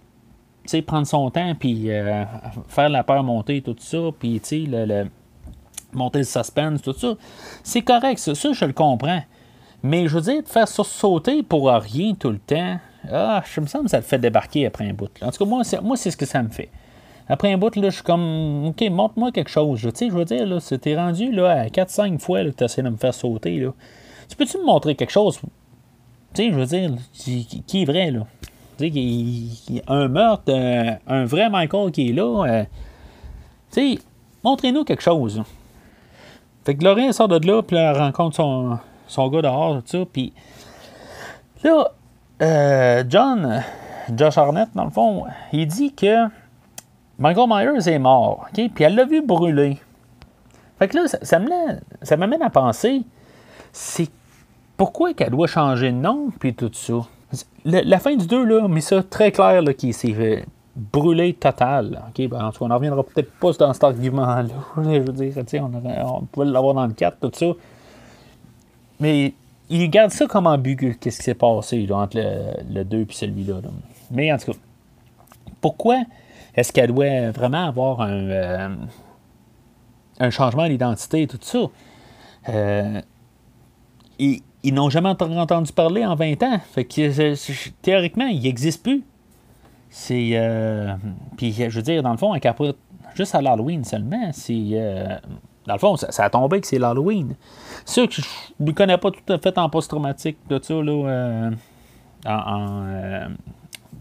prendre 0.88 1.06
son 1.06 1.30
temps, 1.30 1.54
puis 1.54 1.92
euh, 1.92 2.26
faire 2.68 2.90
la 2.90 3.04
peur 3.04 3.24
monter, 3.24 3.62
tout 3.62 3.76
ça, 3.78 4.00
puis, 4.18 4.40
tu 4.40 4.48
sais, 4.48 4.64
le, 4.68 5.06
monter 5.94 6.20
le 6.20 6.26
suspense, 6.26 6.82
tout 6.82 6.94
ça. 6.94 7.14
C'est 7.64 7.84
correct, 7.84 8.18
ça, 8.18 8.34
ça, 8.34 8.52
je 8.52 8.66
le 8.66 8.74
comprends. 8.74 9.22
Mais 9.86 10.08
je 10.08 10.16
veux 10.16 10.22
dire, 10.22 10.42
de 10.42 10.48
faire 10.48 10.68
sauter 10.68 11.44
pour 11.44 11.68
rien 11.70 12.16
tout 12.16 12.32
le 12.32 12.40
temps, 12.40 12.80
ah, 13.12 13.44
je 13.46 13.62
me 13.62 13.68
semble 13.68 13.84
que 13.84 13.92
ça 13.92 14.02
te 14.02 14.06
fait 14.06 14.18
débarquer 14.18 14.66
après 14.66 14.90
un 14.90 14.94
bout. 14.94 15.12
En 15.22 15.30
tout 15.30 15.38
cas, 15.38 15.46
moi, 15.46 15.62
moi 15.84 15.96
c'est 15.96 16.10
ce 16.10 16.18
que 16.18 16.26
ça 16.26 16.42
me 16.42 16.50
fait. 16.50 16.70
Après 17.30 17.54
un 17.54 17.60
bout, 17.60 17.76
là, 17.76 17.92
je 17.92 17.96
suis 17.96 18.04
comme, 18.04 18.66
OK, 18.66 18.82
montre-moi 18.90 19.32
quelque 19.32 19.52
chose. 19.52 19.82
Tu 19.82 19.90
sais, 19.94 20.10
je 20.10 20.16
veux 20.16 20.26
dire, 20.26 20.48
là, 20.48 20.58
t'es 20.60 20.96
rendu 20.96 21.32
là, 21.32 21.52
à 21.52 21.68
4-5 21.68 22.18
fois 22.18 22.44
que 22.44 22.50
tu 22.50 22.64
essaies 22.64 22.82
de 22.82 22.90
me 22.90 22.98
faire 22.98 23.14
sauter. 23.14 23.60
Là. 23.60 23.74
Tu 24.28 24.36
peux-tu 24.36 24.58
me 24.58 24.66
montrer 24.66 24.96
quelque 24.96 25.12
chose? 25.12 25.40
Tu 26.34 26.46
sais, 26.46 26.52
je 26.52 26.56
veux 26.56 26.66
dire, 26.66 26.92
qui, 27.14 27.82
est 27.84 27.86
vrai, 27.86 28.10
là? 28.10 28.26
Tu 28.80 28.92
sais, 28.92 29.84
un 29.88 30.08
meurtre, 30.08 30.52
un, 31.06 31.26
vrai 31.26 31.52
Michael 31.52 31.92
qui 31.92 32.10
est 32.10 32.14
là. 32.14 32.44
Euh, 32.48 32.64
tu 33.72 33.98
sais, 33.98 34.00
montrez-nous 34.44 34.84
quelque 34.84 35.04
chose. 35.04 35.44
Fait 36.66 36.74
que 36.74 36.84
Lorraine 36.84 37.14
sort 37.14 37.28
de 37.28 37.46
là, 37.46 37.62
puis 37.62 37.78
elle 37.78 37.96
rencontre 37.96 38.38
son, 38.38 38.80
son 39.08 39.30
gars 39.30 39.42
dehors, 39.42 39.82
tout 39.84 39.88
ça. 39.88 40.06
Puis 40.12 40.34
là, 41.64 41.92
euh, 42.42 43.04
John, 43.08 43.64
Josh 44.16 44.38
Arnett, 44.38 44.70
dans 44.76 44.86
le 44.86 44.92
fond, 44.92 45.24
il 45.54 45.68
dit 45.68 45.94
que 45.94 46.28
Michael 47.18 47.48
Myers 47.48 47.94
est 47.94 48.00
mort, 48.00 48.48
OK? 48.50 48.72
Puis 48.74 48.84
elle 48.84 48.96
l'a 48.96 49.06
vu 49.06 49.22
brûler. 49.22 49.80
Fait 50.78 50.88
que 50.88 50.98
là, 50.98 51.08
ça, 51.08 51.40
ça 52.02 52.18
m'amène 52.18 52.42
à 52.42 52.50
penser, 52.50 53.04
c'est 53.72 54.10
pourquoi 54.76 55.14
qu'elle 55.14 55.32
doit 55.32 55.48
changer 55.48 55.92
de 55.92 55.98
nom, 55.98 56.30
puis 56.40 56.54
tout 56.54 56.72
ça? 56.74 56.94
la 57.66 58.00
fin 58.00 58.16
du 58.16 58.28
2, 58.28 58.46
là, 58.46 58.68
mais 58.68 58.82
ça 58.82 59.02
très 59.02 59.32
clair, 59.32 59.62
là, 59.62 59.74
qu'il 59.74 59.94
s'est 59.94 60.46
brûlé 60.76 61.34
total. 61.34 62.04
OK? 62.10 62.28
Ben, 62.28 62.46
en 62.46 62.52
tout 62.52 62.60
cas, 62.60 62.66
on 62.66 62.68
n'en 62.68 62.76
reviendra 62.76 63.04
peut-être 63.04 63.32
pas 63.40 63.52
dans 63.54 63.74
cet 63.74 63.84
argument-là. 63.84 64.44
Je 64.78 65.00
veux 65.00 65.14
dire, 65.14 65.34
on, 65.62 66.18
on 66.18 66.22
pouvait 66.26 66.46
l'avoir 66.46 66.74
dans 66.74 66.86
le 66.86 66.94
4, 66.94 67.18
tout 67.20 67.32
ça. 67.34 67.48
Mais 69.00 69.34
il 69.70 69.90
garde 69.90 70.12
ça 70.12 70.28
comme 70.28 70.48
ambigu, 70.48 70.98
qu'est-ce 71.00 71.18
qui 71.18 71.24
s'est 71.24 71.34
passé 71.34 71.88
entre 71.92 72.18
le, 72.18 72.84
2 72.84 73.02
et 73.02 73.08
celui-là. 73.10 73.62
Là. 73.62 73.70
Mais 74.12 74.32
en 74.32 74.38
tout 74.38 74.52
cas, 74.52 74.58
pourquoi 75.62 76.04
est-ce 76.56 76.72
qu'elle 76.72 76.94
doit 76.94 77.32
vraiment 77.32 77.68
avoir 77.68 78.02
un, 78.02 78.30
euh, 78.30 78.70
un 80.20 80.30
changement 80.30 80.68
d'identité 80.68 81.24
et 81.24 81.28
tout 81.28 81.40
ça? 81.42 81.60
Euh, 82.50 83.02
ils, 84.20 84.42
n'ont 84.66 84.90
jamais 84.90 85.10
entendu 85.10 85.72
parler 85.74 86.06
en 86.06 86.16
20 86.16 86.44
ans. 86.44 86.60
Fait 86.72 86.86
que 86.86 87.36
théoriquement, 87.82 88.28
il 88.28 88.42
n'existe 88.42 88.84
plus. 88.84 89.04
C'est. 89.90 90.32
Euh, 90.34 90.94
puis 91.38 91.54
je 91.54 91.70
veux 91.70 91.82
dire, 91.82 92.04
dans 92.04 92.12
le 92.12 92.18
fond, 92.18 92.34
un 92.34 92.40
juste 93.16 93.36
à 93.36 93.42
l'Halloween 93.42 93.84
seulement, 93.84 94.32
c'est. 94.32 94.80
Dans 95.68 95.74
le 95.74 95.80
fond, 95.80 95.96
ça, 95.98 96.24
a 96.24 96.30
tombé 96.30 96.62
que 96.62 96.68
c'est 96.68 96.80
l'Halloween. 96.80 97.36
Ceux 97.86 98.08
que 98.08 98.14
je 98.14 98.22
ne 98.60 98.72
connais 98.72 98.98
pas 98.98 99.12
tout 99.12 99.34
à 99.34 99.38
fait 99.38 99.58
en 99.58 99.70
post-traumatique, 99.70 100.38
tout 100.50 100.60
ça, 100.62 100.74
là, 100.76 101.52
en. 102.26 103.28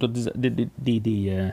des, 0.01 0.69
des, 1.01 1.53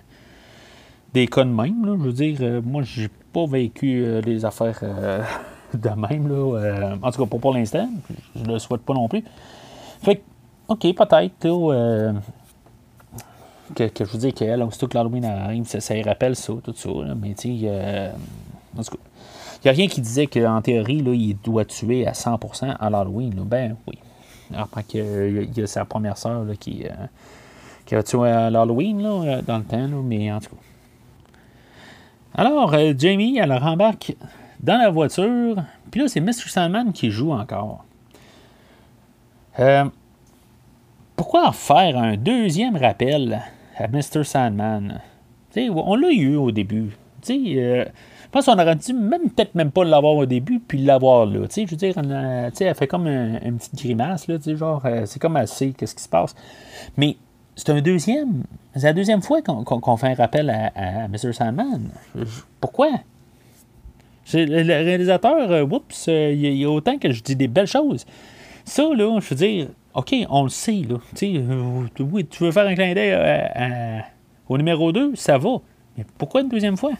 des 1.13 1.27
cas 1.27 1.43
de 1.43 1.49
même. 1.49 1.85
Là. 1.85 1.95
Je 1.97 2.03
veux 2.03 2.13
dire, 2.13 2.37
euh, 2.41 2.61
moi, 2.63 2.83
j'ai 2.83 3.09
pas 3.33 3.45
vécu 3.45 4.03
euh, 4.03 4.21
des 4.21 4.45
affaires 4.45 4.79
euh, 4.83 5.21
de 5.73 5.89
même. 5.89 6.27
Là, 6.27 6.95
en 7.01 7.11
tout 7.11 7.23
cas, 7.23 7.29
pas 7.29 7.37
pour 7.39 7.53
l'instant. 7.53 7.89
Je 8.35 8.43
le 8.43 8.59
souhaite 8.59 8.81
pas 8.81 8.93
non 8.93 9.07
plus. 9.07 9.23
Fait 10.01 10.17
que, 10.17 10.21
OK, 10.67 10.81
peut-être. 10.81 11.33
que, 13.75 14.05
je 14.05 14.17
dis 14.17 14.33
qu'elle, 14.33 14.63
aussitôt 14.63 14.87
que 14.87 14.97
l'Halloween 14.97 15.25
arrive, 15.25 15.65
ça, 15.65 15.79
ça 15.79 15.93
rappelle 16.03 16.35
ça, 16.35 16.53
tout 16.63 16.73
ça. 16.75 16.89
mais 17.15 17.33
tu 17.33 17.59
sais, 17.59 17.65
euh, 17.65 18.11
en 18.77 18.83
tout 18.83 18.91
cas, 18.91 18.97
il 19.63 19.67
n'y 19.67 19.69
a 19.69 19.73
rien 19.73 19.87
qui 19.87 20.01
disait 20.01 20.27
qu'en 20.27 20.61
théorie, 20.61 21.01
là, 21.01 21.11
il 21.13 21.37
doit 21.37 21.65
tuer 21.65 22.07
à 22.07 22.13
100% 22.13 22.75
à 22.79 22.89
l'Halloween. 22.89 23.33
Ben 23.45 23.75
oui. 23.87 23.97
Alors, 24.53 24.69
qu'il 24.87 25.49
y, 25.55 25.61
a 25.61 25.67
sa 25.67 25.85
première 25.85 26.17
sœur 26.17 26.45
qui, 26.59 26.85
euh, 26.85 26.89
qui 27.85 27.95
a 27.95 28.03
tué 28.03 28.29
à 28.29 28.49
l'Halloween 28.49 29.01
là, 29.01 29.41
dans 29.41 29.59
le 29.59 29.63
temps, 29.63 29.87
mais 30.03 30.31
en 30.31 30.39
tout 30.39 30.49
cas. 30.49 30.61
Alors, 32.33 32.73
euh, 32.73 32.93
Jamie, 32.97 33.37
elle 33.37 33.53
rembarque 33.53 34.15
dans 34.61 34.77
la 34.77 34.89
voiture, 34.89 35.57
puis 35.89 36.01
là, 36.01 36.07
c'est 36.07 36.21
Mr. 36.21 36.47
Sandman 36.47 36.93
qui 36.93 37.11
joue 37.11 37.31
encore. 37.31 37.83
Euh, 39.59 39.85
pourquoi 41.15 41.51
faire 41.51 41.97
un 41.97 42.15
deuxième 42.15 42.77
rappel 42.77 43.41
à 43.77 43.87
Mr. 43.87 44.23
Sandman? 44.23 45.01
on 45.57 45.95
l'a 45.95 46.11
eu 46.11 46.35
au 46.35 46.51
début. 46.51 46.91
Euh, 47.29 47.85
pense 48.31 48.45
qu'on 48.45 48.57
aurait 48.57 48.75
dû 48.75 48.93
même 48.93 49.29
peut-être 49.29 49.55
même 49.55 49.71
pas 49.71 49.83
l'avoir 49.83 50.15
au 50.15 50.25
début, 50.25 50.59
puis 50.59 50.77
l'avoir 50.77 51.25
là. 51.25 51.47
je 51.53 51.61
veux 51.65 51.75
dire, 51.75 51.95
elle, 51.97 52.51
elle 52.57 52.75
fait 52.75 52.87
comme 52.87 53.07
une 53.07 53.57
petite 53.57 53.75
grimace, 53.75 54.27
là, 54.27 54.37
genre, 54.55 54.81
euh, 54.85 55.03
c'est 55.05 55.19
comme 55.19 55.37
sait 55.45 55.73
qu'est-ce 55.77 55.95
qui 55.95 56.03
se 56.03 56.09
passe. 56.09 56.33
Mais 56.95 57.17
c'est 57.55 57.69
un 57.69 57.81
deuxième. 57.81 58.43
C'est 58.73 58.83
la 58.83 58.93
deuxième 58.93 59.21
fois 59.21 59.41
qu'on 59.41 59.97
fait 59.97 60.07
un 60.07 60.15
rappel 60.15 60.49
à, 60.49 60.71
à 60.75 61.07
Mr. 61.09 61.33
Sandman. 61.33 61.89
Pourquoi? 62.61 62.89
Le 64.33 64.83
réalisateur, 64.83 65.51
euh, 65.51 65.63
oups, 65.63 66.07
il 66.07 66.55
y 66.55 66.63
a 66.63 66.69
autant 66.69 66.97
que 66.97 67.11
je 67.11 67.21
dis 67.21 67.35
des 67.35 67.49
belles 67.49 67.67
choses. 67.67 68.05
Ça, 68.63 68.83
là, 68.95 69.19
je 69.19 69.29
veux 69.29 69.35
dire, 69.35 69.67
OK, 69.93 70.15
on 70.29 70.43
le 70.43 70.49
sait, 70.49 70.83
là. 70.87 70.95
Euh, 71.21 71.83
oui, 71.99 72.25
tu 72.25 72.45
veux 72.45 72.51
faire 72.51 72.65
un 72.65 72.75
clin 72.75 72.93
d'œil 72.93 74.03
au 74.47 74.57
numéro 74.57 74.93
2, 74.93 75.15
ça 75.15 75.37
va. 75.37 75.57
Mais 75.97 76.05
pourquoi 76.17 76.41
une 76.41 76.49
deuxième 76.49 76.77
fois? 76.77 76.93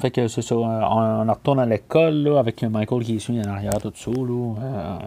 Fait 0.00 0.10
que 0.10 0.28
c'est 0.28 0.42
ça, 0.42 0.56
on, 0.56 1.26
retourne 1.26 1.60
à 1.60 1.66
l'école, 1.66 2.14
là, 2.22 2.38
avec 2.38 2.62
Michael 2.62 3.04
qui 3.04 3.16
est 3.16 3.18
suivi 3.18 3.40
en 3.40 3.50
arrière, 3.50 3.80
tout 3.80 3.92
ça, 3.94 4.10
là. 4.10 4.54
Euh, 4.62 4.98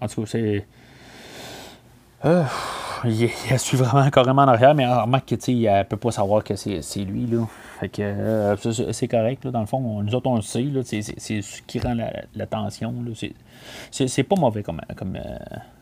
en 0.00 0.08
tout 0.08 0.22
cas, 0.22 0.26
c'est... 0.26 0.66
Euh, 2.24 2.44
il, 3.04 3.28
suit 3.58 3.76
vraiment 3.76 4.08
carrément 4.10 4.42
en 4.42 4.48
arrière, 4.48 4.74
mais 4.74 4.86
remarque 4.86 5.36
qu'il 5.36 5.60
ne 5.60 5.82
peut 5.82 5.96
pas 5.96 6.10
savoir 6.10 6.42
que 6.42 6.56
c'est 6.56 7.04
lui. 7.04 7.26
Là. 7.26 7.46
Fait 7.80 7.88
que 7.88 8.02
euh, 8.02 8.56
c'est 8.92 9.08
correct. 9.08 9.44
Là, 9.44 9.50
dans 9.50 9.60
le 9.60 9.66
fond, 9.66 10.02
nous 10.02 10.14
autres, 10.14 10.28
on 10.28 10.36
le 10.36 10.42
sait. 10.42 10.64
C'est 10.82 11.42
ce 11.42 11.62
qui 11.62 11.78
rend 11.78 11.94
la, 11.94 12.46
tension. 12.46 12.94
C'est 13.90 14.22
pas 14.22 14.36
mauvais 14.36 14.62
comme, 14.62 14.80
comme, 14.96 15.18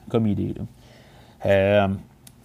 comme 0.09 0.27
idée. 0.27 0.55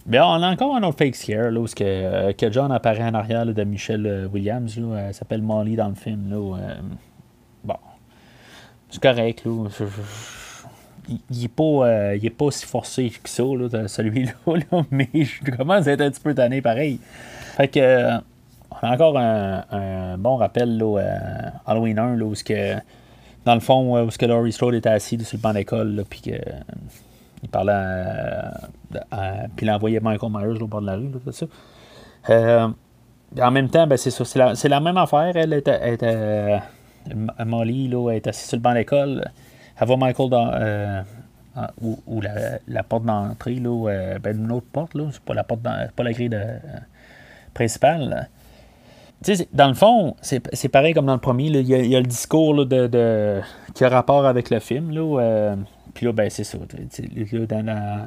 Bien, 0.10 0.26
on 0.26 0.41
a 0.41 0.52
encore 0.52 0.76
un 0.76 0.84
autre 0.84 0.98
fake 0.98 1.15
scare 1.15 1.52
là, 1.52 1.60
où 1.60 1.65
que, 1.65 2.32
que 2.34 2.52
John 2.52 2.72
apparaît 2.72 3.04
en 3.04 3.13
arrière 3.13 3.45
de 3.45 3.63
Michelle 3.63 4.30
Williams. 4.34 4.78
Là, 4.78 5.08
elle 5.08 5.13
s'appelle 5.13 5.41
Molly 5.41 5.76
dans 5.76 5.89
le 5.89 5.95
film. 5.95 6.30
Là, 6.30 6.58
bon, 7.63 7.76
c'est 8.89 9.02
correct. 9.02 9.45
Là 9.45 9.69
il 11.30 11.41
n'est 11.41 11.48
pas, 11.48 11.88
euh, 11.88 12.30
pas 12.38 12.52
si 12.52 12.65
forcé 12.65 13.10
que 13.10 13.30
ça, 13.30 13.43
celui-là, 13.88 14.32
mais 14.91 15.10
je 15.13 15.52
commence 15.52 15.88
à 15.88 15.91
être 15.91 16.02
un 16.02 16.12
petit 16.12 16.22
peu 16.22 16.34
tanné 16.34 16.62
pareil. 16.62 17.00
Fait 17.58 17.67
que, 17.67 17.80
euh, 17.80 18.17
on 18.72 18.88
a 18.88 18.93
encore 18.93 19.17
un, 19.17 20.17
bon 20.17 20.38
rappel 20.38 20.78
là, 20.78 21.00
à 21.65 21.72
Halloween 21.72 22.00
1, 22.00 22.15
là, 22.15 22.26
où 22.26 22.34
que, 22.34 22.76
dans 23.45 23.56
le 23.56 23.60
fond, 23.60 24.06
où 24.06 24.10
que 24.10 24.26
Laurie 24.26 24.52
Strode 24.52 24.76
était 24.76 24.89
assis 24.89 25.19
sur 25.24 25.38
le 25.38 25.41
banc 25.41 25.54
d'école, 25.54 26.04
puis 26.10 26.22
que. 26.22 26.32
Il 27.43 27.49
parlait 27.49 27.71
à, 27.71 29.47
puis 29.56 29.65
il 29.65 29.71
envoyait 29.71 29.99
Michael 29.99 30.32
Myers 30.32 30.62
au 30.62 30.67
bord 30.67 30.82
de 30.82 30.88
la 30.88 30.95
rue, 30.95 31.12
ça. 31.32 31.45
Euh, 32.30 32.67
en 33.39 33.52
même 33.52 33.69
temps, 33.69 33.88
ben, 33.88 33.97
c'est 33.97 34.12
ça, 34.12 34.25
c'est 34.56 34.69
la, 34.69 34.80
même 34.80 34.97
affaire. 34.97 35.32
Elle 35.36 35.54
était, 35.54 35.93
était 35.93 36.60
Molly 37.45 37.88
là, 37.88 38.10
elle 38.12 38.17
est 38.17 38.28
assise 38.28 38.49
sur 38.49 38.58
le 38.58 38.62
banc 38.62 38.73
d'école 38.73 39.23
elle 39.80 39.88
voit 39.88 39.97
Michael 39.97 40.30
dans. 40.30 40.52
Euh, 40.54 41.02
ou, 41.82 42.21
la, 42.67 42.84
porte 42.84 43.04
d'entrée, 43.04 43.56
là, 43.56 43.89
euh, 43.89 44.19
ben, 44.19 44.38
une 44.38 44.52
autre 44.52 44.67
porte, 44.71 44.93
là, 44.93 45.10
c'est 45.12 45.21
pas 45.21 45.34
la 45.34 45.43
porte 45.43 45.62
pas 45.62 46.04
la 46.04 46.13
grille 46.13 46.30
de, 46.30 46.38
euh, 46.38 46.58
principale. 47.54 48.30
dans 49.52 49.67
le 49.67 49.73
fond, 49.73 50.15
c'est 50.21 50.69
pareil 50.69 50.93
comme 50.93 51.08
dans 51.08 51.15
le 51.15 51.19
premier. 51.19 51.47
Il 51.47 51.67
y, 51.67 51.95
a 51.95 51.99
le 51.99 52.06
discours 52.06 52.54
là, 52.54 52.65
de, 52.65 52.88
de, 52.88 53.41
qui 53.73 53.84
a 53.84 53.89
rapport 53.89 54.25
avec 54.25 54.49
le 54.49 54.60
film. 54.60 54.91
Là, 54.91 55.56
puis 55.93 56.06
là, 56.06 56.12
ben, 56.12 56.30
c'est 56.30 56.43
ça. 56.43 56.58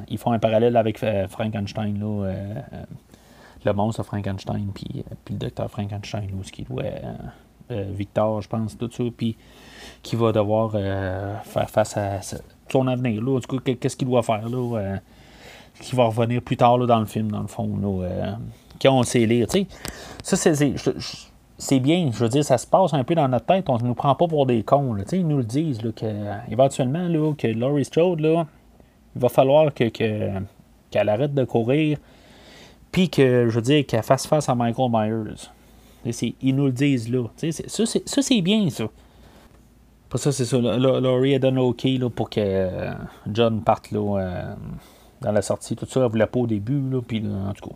ils 0.09 0.17
font 0.17 0.31
un 0.31 0.39
parallèle 0.39 0.77
avec 0.77 0.99
Frankenstein. 1.29 1.99
Là, 1.99 2.33
le 3.65 3.73
monstre 3.73 4.03
Frankenstein, 4.03 4.67
puis, 4.73 5.05
le 5.29 5.35
docteur 5.35 5.69
Frankenstein, 5.69 6.27
là, 6.27 6.43
ce 6.43 6.51
qui 6.51 6.63
doit. 6.63 6.83
Victor, 7.69 8.41
je 8.41 8.47
pense, 8.47 8.77
tout 8.77 8.89
ça. 8.91 9.03
Puis 9.15 9.35
qui 10.01 10.15
va 10.15 10.31
devoir 10.31 10.71
euh, 10.75 11.35
faire 11.43 11.69
face 11.69 11.97
à 11.97 12.19
son 12.69 12.87
avenir. 12.87 13.21
Là. 13.21 13.39
Du 13.39 13.47
coup, 13.47 13.59
qu'est-ce 13.59 13.95
qu'il 13.95 14.07
doit 14.07 14.23
faire 14.23 14.47
là, 14.47 14.77
euh, 14.77 14.97
qui 15.79 15.95
va 15.95 16.05
revenir 16.05 16.41
plus 16.41 16.57
tard 16.57 16.77
là, 16.77 16.85
dans 16.85 16.99
le 16.99 17.05
film, 17.05 17.31
dans 17.31 17.41
le 17.41 17.47
fond, 17.47 17.77
là, 17.81 18.05
euh, 18.05 18.31
quand 18.81 18.97
on 18.97 19.03
sait 19.03 19.25
lire. 19.25 19.47
Ça, 20.21 20.35
c'est, 20.35 20.75
bien. 21.79 22.09
Je 22.11 22.17
veux 22.19 22.29
dire, 22.29 22.43
ça 22.43 22.57
se 22.57 22.67
passe 22.67 22.93
un 22.93 23.03
peu 23.03 23.15
dans 23.15 23.27
notre 23.27 23.45
tête. 23.45 23.69
On 23.69 23.77
ne 23.77 23.83
nous 23.83 23.93
prend 23.93 24.15
pas 24.15 24.27
pour 24.27 24.45
des 24.45 24.63
cons. 24.63 24.95
Ils 25.11 25.27
nous 25.27 25.37
le 25.37 25.43
disent 25.43 25.81
là, 25.83 25.91
que, 25.91 26.51
éventuellement 26.51 27.07
là, 27.07 27.33
que 27.37 27.47
Laurie 27.47 27.85
Strode, 27.85 28.19
là, 28.19 28.45
il 29.15 29.21
va 29.21 29.29
falloir 29.29 29.73
que, 29.73 29.89
qu'elle 29.89 31.09
arrête 31.09 31.33
de 31.33 31.43
courir. 31.43 31.97
Puis 32.91 33.09
que, 33.09 33.47
je 33.49 33.55
veux 33.55 33.61
dire, 33.61 33.85
qu'elle 33.85 34.03
fasse 34.03 34.27
face 34.27 34.49
à 34.49 34.55
Michael 34.55 34.91
Myers. 34.91 36.23
ils 36.41 36.55
nous 36.55 36.65
le 36.65 36.71
disent 36.71 37.09
là. 37.09 37.27
Ça, 37.37 37.85
c'est, 37.85 38.07
c'est 38.07 38.41
bien, 38.41 38.69
ça 38.69 38.85
ça, 40.17 40.31
c'est 40.31 40.45
ça. 40.45 40.57
Laurie 40.57 41.35
a 41.35 41.39
donné 41.39 41.59
OK 41.59 41.83
là, 41.83 42.09
pour 42.09 42.29
que 42.29 42.39
euh, 42.39 42.93
John 43.31 43.61
parte 43.61 43.91
là, 43.91 44.19
euh, 44.19 44.55
dans 45.21 45.31
la 45.31 45.41
sortie. 45.41 45.75
Tout 45.75 45.85
ça, 45.85 46.01
elle 46.01 46.11
voulait 46.11 46.27
pas 46.27 46.39
au 46.39 46.47
début. 46.47 46.79
Là, 46.89 47.01
puis, 47.05 47.23
en 47.25 47.53
tout 47.53 47.69
cas, 47.69 47.75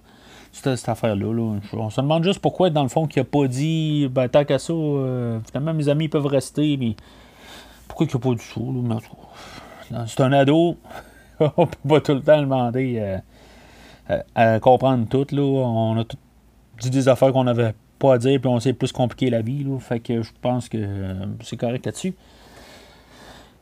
cette 0.63 0.89
affaire-là. 0.89 1.33
Là. 1.33 1.59
On 1.73 1.89
se 1.89 2.01
demande 2.01 2.23
juste 2.23 2.39
pourquoi, 2.39 2.69
dans 2.69 2.83
le 2.83 2.89
fond, 2.89 3.07
qu'il 3.07 3.21
n'a 3.21 3.25
pas 3.25 3.47
dit 3.47 4.07
ben, 4.09 4.27
tant 4.27 4.45
qu'à 4.45 4.59
ça, 4.59 4.73
euh, 4.73 5.39
finalement, 5.47 5.73
mes 5.73 5.89
amis 5.89 6.07
peuvent 6.07 6.25
rester. 6.25 6.77
Mais 6.77 6.95
pourquoi 7.87 8.05
il 8.05 8.13
n'a 8.13 8.19
pas 8.19 8.29
du 8.29 8.47
tout? 8.53 8.85
C'est 10.07 10.21
un 10.21 10.33
ado. 10.33 10.77
on 11.39 11.67
peut 11.67 11.77
pas 11.87 12.01
tout 12.01 12.13
le 12.13 12.21
temps 12.21 12.41
demander 12.41 13.19
à 14.35 14.59
comprendre 14.59 15.07
tout. 15.07 15.27
Là. 15.35 15.41
On 15.41 15.97
a 15.97 16.03
tout 16.03 16.17
dit 16.79 16.89
des 16.89 17.07
affaires 17.07 17.31
qu'on 17.31 17.47
avait 17.47 17.73
pas 17.97 18.13
à 18.13 18.17
dire, 18.17 18.39
puis 18.39 18.49
on 18.49 18.59
s'est 18.59 18.73
plus 18.73 18.91
compliqué 18.91 19.29
la 19.29 19.41
vie. 19.41 19.63
Là, 19.63 19.79
fait 19.79 19.99
que 19.99 20.21
je 20.21 20.31
pense 20.41 20.69
que 20.69 20.77
euh, 20.79 21.25
c'est 21.41 21.57
correct 21.57 21.85
là-dessus. 21.85 22.13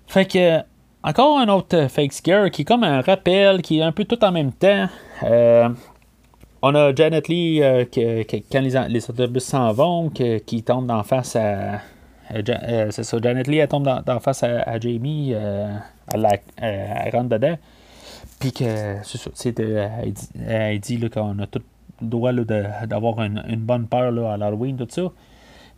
Fait 0.08 0.26
que, 0.26 0.60
encore 1.04 1.40
un 1.40 1.48
autre 1.50 1.88
fake 1.88 2.14
scare 2.14 2.52
qui 2.52 2.64
est 2.64 2.66
comme 2.66 2.84
un 2.84 3.02
rappel, 3.02 3.62
qui 3.62 3.80
est 3.80 3.84
un 3.84 3.92
peu 3.92 4.06
tout 4.06 4.24
en 4.24 4.32
même 4.32 4.52
temps. 4.52 4.88
Euh, 5.24 5.70
on 6.68 6.74
a 6.74 6.96
Janet 6.96 7.28
Lee, 7.28 7.62
euh, 7.62 7.86
quand 8.52 8.62
les, 8.62 9.10
autobus 9.10 9.44
s'en 9.44 9.72
vont, 9.72 10.10
qui 10.10 10.64
tombe 10.64 10.90
en 10.90 11.04
face 11.04 11.36
à. 11.36 11.82
c'est 12.32 13.04
ça, 13.04 13.18
Janet 13.22 13.48
Lee, 13.48 13.58
elle 13.58 13.68
tombe 13.68 13.88
en 13.88 14.20
face 14.20 14.42
à, 14.42 14.80
Jamie, 14.80 15.32
elle, 15.32 15.82
la, 16.16 17.10
rentre 17.12 17.30
dedans. 17.30 17.56
Puis 18.40 18.52
que, 18.52 18.96
c'est 19.04 19.20
ça, 19.20 19.30
elle 19.46 20.12
dit, 20.12 20.30
elle 20.44 20.80
dit 20.80 21.10
qu'on 21.12 21.38
a 21.38 21.46
tout 21.46 21.62
droit 22.02 22.34
d'avoir 22.34 23.22
une, 23.22 23.44
bonne 23.58 23.86
peur 23.86 24.12
là, 24.12 24.34
à 24.34 24.38
l'Halloween, 24.38 24.76
tout 24.76 24.88
ça. 24.90 25.04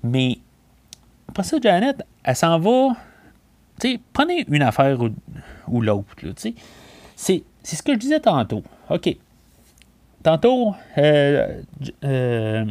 Mais 0.04 0.38
après 1.28 1.44
ça, 1.44 1.58
Janet, 1.62 2.02
elle 2.24 2.36
s'en 2.36 2.60
va. 2.60 2.96
sais 3.78 4.00
prenez 4.14 4.46
une 4.48 4.62
affaire 4.62 4.98
ou, 5.68 5.82
l'autre. 5.82 6.16
C'est 7.18 7.44
ce 7.64 7.84
que 7.84 7.92
je 7.92 8.00
disais 8.00 8.22
tantôt. 8.22 8.64
OK. 8.90 9.18
Tantôt, 10.24 10.76
euh, 10.98 11.62
euh, 12.04 12.66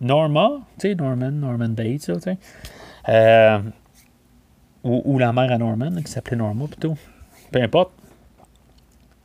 Norma, 0.00 0.60
tu 0.78 0.88
sais, 0.88 0.94
Norman, 0.94 1.30
Norman 1.30 1.68
Bates, 1.68 2.00
tu 2.00 2.20
sais. 2.20 2.38
Euh, 3.08 3.58
ou, 4.82 5.18
la 5.18 5.32
mère 5.32 5.52
à 5.52 5.58
Norman, 5.58 5.90
qui 6.02 6.10
s'appelait 6.10 6.36
Norma 6.36 6.66
plutôt. 6.66 6.96
Peu 7.52 7.60
importe. 7.60 7.92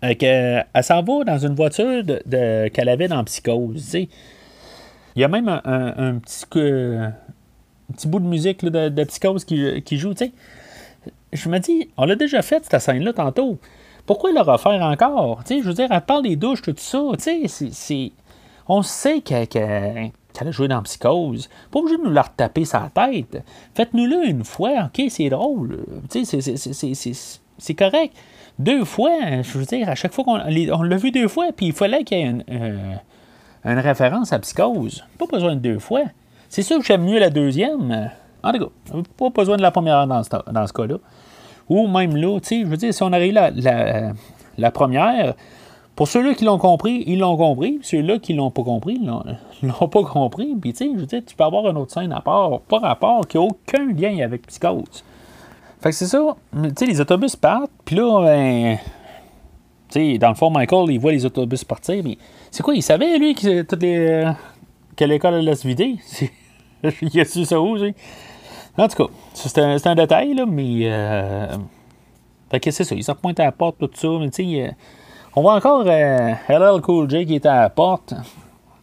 Euh, 0.04 0.62
elle 0.74 0.84
s'en 0.84 1.02
va 1.02 1.24
dans 1.24 1.38
une 1.40 1.56
voiture 1.56 2.04
de, 2.04 2.68
qu'elle 2.68 2.90
avait 2.90 3.08
dans 3.08 3.24
Psychose. 3.24 3.96
Il 3.96 5.22
y 5.22 5.24
a 5.24 5.28
même 5.28 5.48
un, 5.48 6.20
petit, 6.20 6.46
petit 6.50 8.08
bout 8.08 8.20
de 8.20 8.26
musique 8.26 8.66
de, 8.66 9.04
Psychose 9.06 9.46
qui, 9.46 9.98
joue. 9.98 10.14
Je 11.32 11.50
me 11.50 11.58
dis, 11.60 11.90
on 11.98 12.06
l'a 12.06 12.16
déjà 12.16 12.42
fait 12.42 12.64
cette 12.70 12.82
scène-là 12.82 13.14
tantôt. 13.14 13.58
Pourquoi 14.06 14.32
le 14.32 14.42
refaire 14.42 14.82
encore? 14.82 15.42
je 15.50 15.62
veux 15.62 15.74
dire, 15.74 15.88
elle 15.92 16.02
parle 16.02 16.24
des 16.24 16.36
douches, 16.36 16.62
tout 16.62 16.76
ça. 16.78 17.00
C'est, 17.18 18.12
on 18.68 18.82
sait 18.82 19.22
qu'elle, 19.22 20.12
a 20.40 20.52
joué 20.52 20.68
dans 20.68 20.82
Psychose. 20.84 21.50
Pas 21.72 21.80
obligé 21.80 21.98
de 21.98 22.04
nous 22.04 22.12
la 22.12 22.24
retaper 22.24 22.66
sa 22.66 22.90
tête. 22.94 23.44
Faites-nous-le 23.74 24.28
une 24.28 24.44
fois, 24.44 24.90
ok, 24.90 25.06
c'est 25.10 25.30
drôle. 25.30 25.86
c'est 27.58 27.74
correct 27.74 28.14
deux 28.60 28.86
fois, 28.86 29.42
je 29.42 29.58
veux 29.58 29.66
dire, 29.66 29.90
à 29.90 29.96
chaque 29.96 30.14
fois 30.14 30.24
qu'on 30.24 30.40
on 30.40 30.84
l'a 30.84 30.98
vu 30.98 31.12
deux 31.12 31.28
fois, 31.28 31.48
puis 31.56 31.68
il 31.68 31.74
fallait 31.74 32.04
qu'il 32.04 32.18
y 32.18 32.22
ait 32.22 32.26
une, 32.26 32.44
euh, 32.50 32.96
une 33.66 33.80
référence 33.80 34.32
à 34.32 34.40
Psychose. 34.40 35.04
Pas 35.18 35.26
besoin 35.26 35.56
de 35.56 35.60
deux 35.60 35.80
fois. 35.80 36.04
C'est 36.50 36.62
sûr 36.62 36.80
que 36.80 36.86
j'aime 36.86 37.04
mieux 37.04 37.20
la 37.20 37.30
deuxième. 37.30 38.12
En 38.44 38.54
tout 38.54 38.60
cas, 38.60 39.02
pas 39.18 39.30
besoin 39.30 39.58
de 39.58 39.62
la 39.62 39.72
première 39.72 40.08
dans 40.08 40.24
ce, 40.24 40.30
dans 40.52 40.68
ce 40.68 40.74
cas-là. 40.74 40.98
Ou 41.70 41.88
même 41.88 42.16
là, 42.16 42.40
tu 42.40 42.48
sais, 42.48 42.62
je 42.62 42.68
veux 42.68 42.78
dire, 42.78 42.94
si 42.94 43.04
on 43.04 43.12
arrive 43.12 43.34
la, 43.34 43.52
la, 43.52 44.14
la 44.58 44.72
première, 44.72 45.36
pour 45.96 46.10
ceux-là 46.10 46.34
qui 46.34 46.44
l'ont 46.44 46.58
compris, 46.58 47.04
ils 47.08 47.20
l'ont 47.20 47.38
compris. 47.38 47.80
Ceux-là 47.82 48.20
qui 48.20 48.34
l'ont 48.34 48.52
pas 48.52 48.64
compris, 48.64 49.00
ils 49.02 49.08
l'ont 49.68 49.88
pas 49.88 50.04
compris. 50.04 50.54
Puis, 50.60 50.74
tu 50.74 50.86
sais, 50.86 50.92
je 50.94 51.00
veux 51.00 51.06
dire, 51.06 51.22
tu 51.26 51.36
peux 51.36 51.44
avoir 51.44 51.68
une 51.70 51.78
autre 51.78 51.94
scène 51.94 52.12
à 52.12 52.22
part, 52.22 52.60
pas 52.62 52.80
rapport, 52.80 53.26
qui 53.28 53.38
n'a 53.38 53.44
aucun 53.44 53.86
lien 53.94 54.20
avec 54.24 54.46
Psychose. 54.48 55.04
Fait 55.82 55.90
que 55.90 55.96
c'est 55.96 56.08
ça. 56.08 56.36
Tu 56.54 56.70
sais, 56.78 56.86
les 56.86 57.00
autobus 57.00 57.36
partent, 57.36 57.72
puis 57.86 57.96
là, 57.96 58.22
ben, 58.22 58.78
tu 59.90 60.00
sais, 60.00 60.18
dans 60.18 60.30
le 60.30 60.36
fond, 60.36 60.50
Michael, 60.50 60.92
il 60.92 61.00
voit 61.00 61.12
les 61.12 61.26
autobus 61.26 61.64
partir, 61.64 62.04
mais 62.04 62.18
c'est 62.52 62.64
quoi, 62.64 62.76
il 62.76 62.82
savait, 62.82 63.18
lui, 63.18 63.36
que 63.36 65.06
l'école 65.06 65.36
allait 65.36 65.56
se 65.56 65.68
vider? 65.68 65.98
il 67.02 67.20
a 67.20 67.26
su 67.26 67.46
ça 67.46 67.62
où, 67.62 67.78
tu 67.78 67.94
En 68.78 68.88
tout 68.88 69.08
cas, 69.08 69.14
c'est 69.34 69.88
un, 69.88 69.96
détail, 69.96 70.34
là, 70.34 70.46
mais. 70.46 70.82
Euh, 70.84 71.56
fait 72.52 72.60
que 72.60 72.72
c'est 72.72 72.84
ça, 72.84 72.96
il 72.96 73.04
s'en 73.04 73.16
pointe 73.16 73.40
à 73.40 73.46
la 73.46 73.52
porte, 73.52 73.78
tout 73.80 73.90
ça, 73.94 74.08
mais 74.20 74.30
tu 74.30 74.44
sais, 74.44 74.76
on 75.36 75.42
voit 75.42 75.56
encore 75.56 75.84
euh, 75.86 76.34
LL 76.48 76.82
Cool 76.82 77.10
J 77.10 77.26
qui 77.26 77.36
est 77.36 77.46
à 77.46 77.62
la 77.62 77.70
porte, 77.70 78.14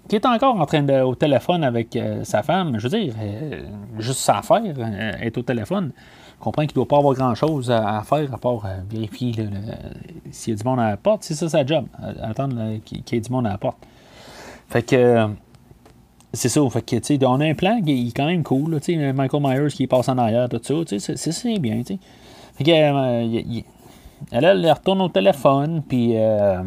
qui 0.09 0.17
est 0.17 0.27
encore 0.27 0.61
en 0.61 0.67
train 0.67 0.83
de 0.83 1.01
au 1.01 1.15
téléphone 1.15 1.65
avec 1.65 1.97
euh, 1.97 2.23
sa 2.25 2.43
femme. 2.43 2.79
Je 2.79 2.87
veux 2.87 2.99
dire, 3.01 3.15
euh, 3.19 3.63
juste 3.99 4.19
sa 4.19 4.39
affaire, 4.39 4.63
euh, 4.63 5.13
être 5.23 5.39
au 5.39 5.43
téléphone. 5.43 5.93
On 6.41 6.45
comprend 6.45 6.63
qu'il 6.63 6.73
ne 6.73 6.85
doit 6.85 6.89
pas 6.89 6.99
avoir 6.99 7.15
grand-chose 7.15 7.71
à, 7.71 8.03
faire 8.03 8.35
à 8.35 8.37
part 8.37 8.67
vérifier 8.91 9.33
s'il 10.31 10.53
y 10.53 10.55
a 10.55 10.61
du 10.61 10.65
monde 10.69 10.81
à 10.81 10.91
la 10.91 10.97
porte. 10.99 11.23
C'est 11.23 11.35
ça 11.35 11.49
sa 11.49 11.65
job, 11.65 11.87
attendre 12.21 12.79
qu'il 12.85 12.99
y 12.99 13.17
ait 13.17 13.21
du 13.21 13.31
monde 13.31 13.47
à 13.47 13.51
la 13.51 13.59
porte. 13.59 13.79
Fait 14.69 14.83
que 14.83 15.29
c'est 16.33 16.49
ça. 16.49 16.61
Fait 16.71 16.83
que, 16.83 17.25
on 17.27 17.41
a 17.41 17.45
un 17.47 17.55
plan 17.55 17.81
qui 17.83 18.09
est 18.09 18.17
quand 18.17 18.27
même 18.27 18.43
cool. 18.43 18.79
Sais, 18.83 19.13
Michael 19.13 19.43
Myers 19.43 19.69
qui 19.71 19.87
passe 19.87 20.09
en 20.09 20.19
arrière, 20.19 20.49
tout 20.49 20.61
ça. 20.63 20.75
C'est 21.15 21.59
bien. 21.59 21.83
Tu 21.83 21.95
sais. 21.95 21.99
Fait 22.57 22.65
que, 22.65 22.71
elle, 24.31 24.45
elle, 24.45 24.71
retourne 24.71 25.01
au 25.03 25.09
téléphone, 25.09 25.83
puis 25.87 26.13
euh, 26.17 26.63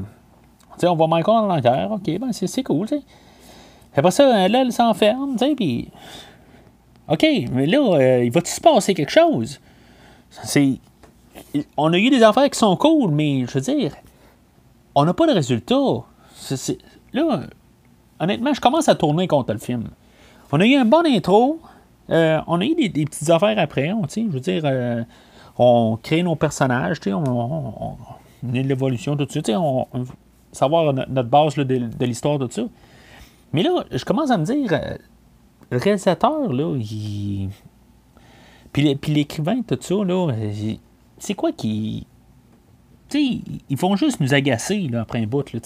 on 0.84 0.96
voit 0.96 1.08
Michael 1.08 1.36
en 1.36 1.48
l'enquête. 1.48 1.90
OK, 1.90 2.20
ben 2.20 2.32
c'est 2.32 2.64
cool, 2.64 2.88
tu 2.88 2.98
sais. 2.98 3.04
Après 3.96 4.12
ça, 4.12 4.46
elle, 4.46 4.56
elle 4.56 4.74
s'enferme, 4.74 5.38
puis... 5.56 5.90
OK, 7.08 7.26
mais 7.52 7.66
là, 7.66 7.80
euh, 7.80 8.26
il 8.26 8.32
va-tu 8.32 8.52
se 8.52 8.60
passer 8.60 8.94
quelque 8.94 9.12
chose? 9.12 9.62
C'est... 10.30 10.80
On 11.78 11.94
a 11.94 11.98
eu 11.98 12.10
des 12.10 12.24
affaires 12.24 12.50
qui 12.50 12.60
sont 12.60 12.76
cool, 12.76 13.12
mais 13.12 13.46
je 13.48 13.54
veux 13.54 13.62
dire, 13.62 13.94
on 14.96 15.06
n'a 15.06 15.14
pas 15.14 15.28
de 15.28 15.34
résultat. 15.34 15.76
Là, 17.14 17.42
honnêtement, 18.20 18.54
je 18.54 18.62
commence 18.62 18.90
à 18.90 18.96
tourner 18.96 19.28
contre 19.28 19.54
le 19.54 19.60
film. 19.60 19.90
On 20.52 20.60
a 20.60 20.66
eu 20.66 20.76
un 20.76 20.86
bon 20.86 21.06
intro, 21.06 21.60
euh, 22.10 22.40
on 22.48 22.62
a 22.62 22.66
eu 22.66 22.76
des, 22.76 23.06
petites 23.06 23.30
affaires 23.30 23.58
après, 23.60 23.92
sais, 24.10 24.24
je 24.26 24.32
veux 24.32 24.40
dire, 24.40 24.62
euh, 24.66 25.04
on 25.58 25.98
crée 26.02 26.24
nos 26.24 26.36
personnages, 26.36 26.98
on, 27.08 27.12
on, 27.12 27.74
on 28.44 28.52
l'évolution, 28.52 29.18
tout 29.18 29.28
ça, 29.30 29.60
on, 29.60 29.88
on, 29.94 30.06
savoir 30.52 30.94
notre 30.94 31.30
base 31.30 31.56
de, 31.56 31.64
de 31.64 32.06
l'histoire, 32.06 32.40
tout 32.40 32.50
ça. 32.50 32.64
Mais 33.54 33.64
là, 33.64 33.84
je 33.92 34.04
commence 34.06 34.32
à 34.32 34.38
me 34.38 34.46
dire, 34.46 34.72
euh, 34.72 34.98
le 35.72 35.78
réalisateur, 35.78 36.52
là, 36.52 36.76
il... 36.78 37.50
Puis, 38.72 38.98
l'écrivain, 39.08 39.62
tout 39.62 39.78
ça, 39.80 39.96
là, 40.04 40.34
c'est 41.18 41.34
quoi 41.34 41.54
qui. 41.54 42.06
Tu 43.08 43.18
sais, 43.18 43.42
ils 43.70 43.78
font 43.78 43.96
juste 43.96 44.20
nous 44.20 44.34
agacer, 44.34 44.90
là, 44.92 45.02
après 45.02 45.20
un 45.20 45.28
bout, 45.28 45.54
là. 45.54 45.60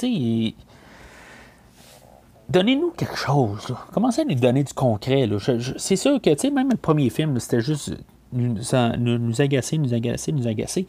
Donnez-nous 2.49 2.91
quelque 2.97 3.15
chose, 3.15 3.69
là. 3.69 3.77
Commencez 3.93 4.21
à 4.21 4.25
nous 4.25 4.35
donner 4.35 4.63
du 4.63 4.73
concret, 4.73 5.29
c'est 5.77 5.95
sûr 5.95 6.19
que, 6.19 6.31
tu 6.31 6.39
sais, 6.39 6.49
même 6.49 6.71
le 6.71 6.77
premier 6.77 7.09
film, 7.11 7.39
c'était 7.39 7.61
juste 7.61 7.93
nous, 8.33 8.61
ça, 8.63 8.95
nous, 8.97 9.19
nous, 9.19 9.41
agacer, 9.41 9.77
nous 9.77 9.93
agacer, 9.93 10.31
nous 10.31 10.47
agacer. 10.47 10.87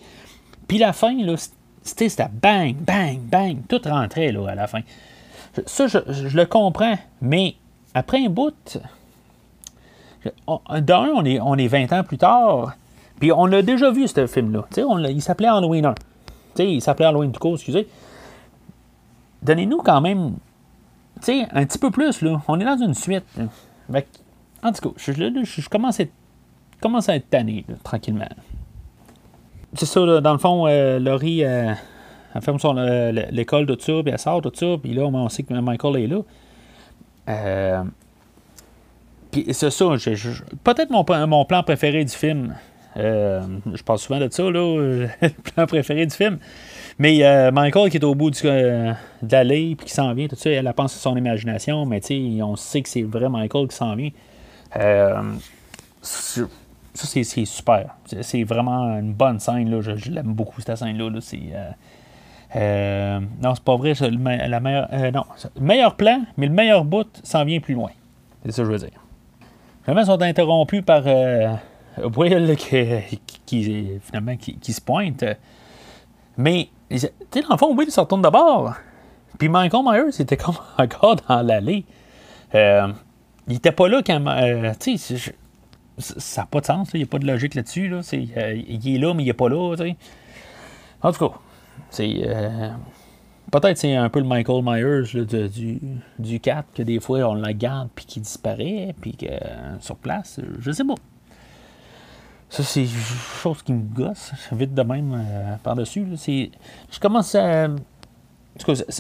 Puis 0.67 0.79
la 0.79 0.95
fin, 0.95 1.15
là, 1.23 1.35
c'était 1.83 2.29
bang, 2.33 2.75
bang, 2.77 3.19
bang, 3.19 3.59
tout 3.69 3.81
rentrait 3.85 4.33
là, 4.33 4.49
à 4.49 4.55
la 4.55 4.67
fin. 4.67 4.81
Ça, 5.67 5.87
je, 5.87 5.99
le 6.35 6.47
comprends, 6.47 6.97
mais 7.21 7.57
après 7.93 8.25
un 8.25 8.31
bout, 8.31 8.79
d'un, 10.25 11.09
on 11.15 11.25
est, 11.25 11.41
on 11.41 11.57
est 11.57 11.67
20 11.67 11.93
ans 11.93 12.05
plus 12.05 12.19
tard, 12.19 12.75
puis 13.19 13.33
on 13.33 13.53
a 13.53 13.61
déjà 13.61 13.91
vu 13.91 14.09
ce 14.09 14.27
film-là. 14.27 14.65
Il 15.11 15.21
s'appelait 15.21 15.49
Halloween 15.49 15.87
1. 15.87 15.95
sais 16.55 16.73
il 16.73 16.81
s'appelait 16.81 17.07
Halloween 17.07 17.33
du 17.33 17.39
coup, 17.39 17.55
excusez. 17.55 17.87
Donnez-nous 19.43 19.79
quand 19.79 20.01
même 20.01 20.37
sais 21.21 21.47
un 21.53 21.65
petit 21.65 21.79
peu 21.79 21.91
plus. 21.91 22.23
Là. 22.23 22.43
On 22.49 22.61
est 22.61 22.65
dans 22.65 22.79
une 22.79 22.95
suite. 22.95 23.25
en 24.63 24.73
tout 24.73 24.91
cas, 24.91 24.95
je, 24.97 25.13
je, 25.13 25.61
je 25.61 25.69
commence 25.69 26.01
à 27.09 27.17
être 27.17 27.31
tanné, 27.31 27.65
là, 27.69 27.75
tranquillement. 27.83 28.29
C'est 29.75 29.87
ça, 29.87 30.01
là, 30.01 30.21
dans 30.21 30.33
le 30.33 30.39
fond, 30.39 30.67
euh, 30.67 30.99
Laurie, 30.99 31.45
euh, 31.45 31.73
elle 32.35 32.43
ferme 32.43 32.59
son, 32.59 32.77
euh, 32.77 33.13
l'école, 33.31 33.67
tout 33.67 33.79
ça, 33.79 33.93
puis 34.03 34.13
elle 34.13 34.19
sort, 34.19 34.43
tout 34.43 34.53
ça, 34.53 34.67
puis 34.83 34.93
là, 34.93 35.05
on 35.05 35.29
sait 35.29 35.45
que 35.45 35.55
Michael 35.55 35.97
est 36.03 36.07
là. 36.09 36.21
Euh, 37.29 37.83
puis 39.31 39.47
c'est 39.53 39.71
ça, 39.71 39.85
peut-être 40.65 40.91
mon, 40.91 41.05
mon, 41.29 41.45
plan 41.45 41.63
préféré 41.63 42.05
du 42.05 42.13
film. 42.13 42.57
Je 42.97 43.83
parle 43.85 43.99
souvent 44.01 44.19
de 44.19 44.29
ça, 44.29 44.43
là, 44.43 44.51
le 45.23 45.29
plan 45.55 45.67
préféré 45.67 46.05
du 46.05 46.15
film. 46.15 46.39
Mais 47.01 47.25
euh, 47.25 47.51
Michael 47.51 47.91
qui 47.91 47.97
est 47.97 48.05
au 48.05 48.15
bout 48.15 48.31
du, 48.31 48.41
euh, 48.45 48.93
de 49.23 49.33
l'allée, 49.33 49.75
puis 49.75 49.87
qui 49.87 49.93
s'en 49.93 50.15
vient, 50.15 50.29
tout 50.29 50.37
ça, 50.37 50.51
elle, 50.51 50.67
a 50.69 50.73
pense 50.73 50.95
à 50.95 50.99
son 51.01 51.17
imagination, 51.17 51.85
mais 51.85 52.01
on 52.43 52.55
sait 52.55 52.83
que 52.83 52.89
c'est 52.89 53.03
vrai 53.03 53.29
Michael 53.29 53.67
qui 53.67 53.75
s'en 53.75 53.97
vient. 53.97 54.11
Ça, 57.01 57.07
c'est 57.07 57.45
super. 57.45 57.95
C'est 58.21 58.43
vraiment 58.43 58.99
une 58.99 59.13
bonne 59.13 59.39
scène. 59.39 59.71
Là. 59.71 59.81
Je, 59.81 60.11
l'aime 60.11 60.35
beaucoup, 60.35 60.61
cette 60.61 60.77
scène-là. 60.77 61.11
c'est, 61.21 61.41
euh, 61.53 61.71
euh, 62.57 63.21
non, 63.41 63.55
c'est 63.55 63.65
pas 63.65 63.77
vrai. 63.77 63.93
Le, 64.01 64.49
la 64.49 64.61
meilleure, 64.61 64.89
euh, 64.93 65.11
non, 65.11 65.25
le 65.55 65.61
meilleur 65.63 65.95
plan, 65.97 66.23
mais 66.37 66.47
le 66.47 66.53
meilleur 66.53 66.85
bout 66.85 67.09
s'en 67.23 67.45
vient 67.45 67.61
plus 67.61 67.75
loin. 67.75 67.91
C'est 68.45 68.53
ça 68.53 68.63
que 68.63 68.67
je 68.67 68.73
veux 68.73 68.79
dire. 68.79 69.01
Finalement, 69.85 70.03
ils 70.03 70.07
sont 70.07 70.23
interrompus 70.23 70.83
par 70.83 71.05
Will 72.17 72.57
qui, 73.47 73.89
finalement, 74.03 74.37
qui, 74.37 74.73
se 74.73 74.81
pointe. 74.81 75.25
Mais, 76.41 76.69
tu 76.91 76.99
sais, 76.99 77.13
dans 77.43 77.51
le 77.51 77.57
fond, 77.59 77.77
Will 77.77 77.91
se 77.91 78.01
retourne 78.01 78.23
d'abord. 78.23 78.75
Puis 79.39 79.49
Michael 79.49 79.83
Myers 79.85 80.21
était 80.21 80.37
comme 80.37 80.57
encore 80.79 81.17
dans 81.29 81.43
l'allée. 81.43 81.85
il 82.55 83.55
était 83.55 83.73
pas 83.73 83.89
là 83.89 84.03
quand. 84.05 84.25
tu 84.81 84.99
sais, 84.99 85.35
ça 86.01 86.43
n'a 86.43 86.47
pas 86.47 86.61
de 86.61 86.67
sens, 86.67 86.91
il 86.95 86.99
n'y 86.99 87.05
a 87.05 87.07
pas 87.07 87.19
de 87.19 87.27
logique 87.27 87.55
là-dessus. 87.55 87.89
Là. 87.89 88.01
Euh, 88.13 88.63
il 88.69 88.95
est 88.95 88.99
là, 88.99 89.15
mais 89.15 89.23
il 89.23 89.27
n'est 89.27 89.33
pas 89.33 89.49
là. 89.49 89.75
T'sais. 89.77 89.97
En 91.03 91.13
tout 91.13 91.29
cas, 91.29 91.37
c'est. 91.91 92.23
Euh, 92.27 92.71
peut-être 93.51 93.77
c'est 93.77 93.95
un 93.95 94.09
peu 94.09 94.21
le 94.21 94.27
Michael 94.27 94.63
Myers 94.63 95.25
de, 95.25 95.47
du, 95.47 95.81
du 96.19 96.41
4, 96.41 96.73
que 96.75 96.83
des 96.83 97.01
fois 97.01 97.21
on 97.21 97.35
la 97.35 97.53
garde 97.53 97.89
puis 97.95 98.07
qu'il 98.07 98.23
disparaît, 98.23 98.95
puis 99.01 99.17
que 99.17 99.27
euh, 99.27 99.79
sur 99.81 99.97
place, 99.97 100.41
je 100.59 100.73
sais 100.73 100.85
pas. 100.85 100.95
Ça, 102.51 102.65
c'est 102.65 102.83
une 102.83 102.89
chose 103.43 103.63
qui 103.63 103.73
me 103.73 103.83
gosse, 103.83 104.33
vite 104.51 104.75
de 104.75 104.83
même 104.83 105.15
euh, 105.15 105.55
par-dessus. 105.63 106.05
Je 106.27 107.01
commence 107.01 107.35
à. 107.37 107.69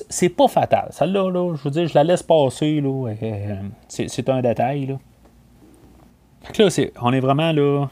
C'est 0.08 0.28
pas 0.28 0.46
fatal. 0.46 0.88
Celle-là, 0.90 1.30
là, 1.30 1.56
je 1.56 1.62
veux 1.64 1.70
dire, 1.70 1.88
je 1.88 1.94
la 1.94 2.04
laisse 2.04 2.22
passer. 2.22 2.80
Là, 2.80 3.12
c'est 3.88 4.28
un 4.28 4.40
détail. 4.40 4.86
Là. 4.86 4.98
Là, 6.58 6.68
on 7.02 7.12
est 7.12 7.20
vraiment 7.20 7.50
là. 7.50 7.86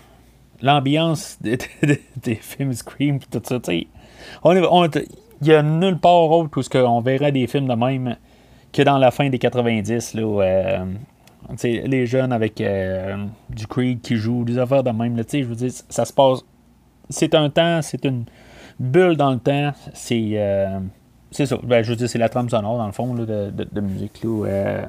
L'ambiance 0.62 1.38
des, 1.40 2.34
films 2.36 2.72
Scream 2.72 3.18
tout 3.20 3.40
ça, 3.44 3.61
tu 3.61 3.64
sais. 3.64 3.86
On 4.42 4.54
il 5.40 5.46
y 5.46 5.54
a 5.54 5.62
nulle 5.62 5.98
part 5.98 6.30
autre 6.30 6.61
où 6.61 6.76
on 6.78 7.00
verrait 7.00 7.30
des 7.30 7.46
films 7.46 7.68
de 7.68 7.74
même 7.74 8.16
que 8.72 8.82
dans 8.82 8.98
la 8.98 9.11
fin 9.11 9.28
des 9.28 9.38
90, 9.38 10.14
là, 10.14 10.22
euh, 10.22 10.84
les 11.62 12.07
jeunes 12.07 12.32
avec 12.32 12.61
euh, 12.61 13.16
du 13.51 13.66
Creed 13.66 14.01
qui 14.01 14.16
jouent, 14.16 14.44
des 14.44 14.59
affaires 14.59 14.82
de 14.82 14.90
même, 14.90 15.16
je 15.16 15.44
veux 15.44 15.55
dire, 15.55 15.72
ça 15.88 16.05
se 16.05 16.12
passe. 16.12 16.44
C'est 17.11 17.34
un 17.34 17.49
temps, 17.49 17.80
c'est 17.82 18.05
une 18.05 18.24
bulle 18.78 19.16
dans 19.16 19.32
le 19.32 19.38
temps, 19.38 19.72
c'est. 19.94 20.30
Euh, 20.34 20.80
c'est 21.30 21.46
ça, 21.46 21.59
ben, 21.62 21.82
je 21.82 21.90
veux 21.90 21.96
dire, 21.96 22.09
c'est 22.09 22.18
la 22.18 22.28
trame 22.28 22.49
sonore 22.49 22.78
dans 22.78 22.86
le 22.86 22.92
fond 22.92 23.14
là, 23.14 23.26
de, 23.26 23.51
de, 23.51 23.80
musique. 23.80 24.22
Là, 24.24 24.88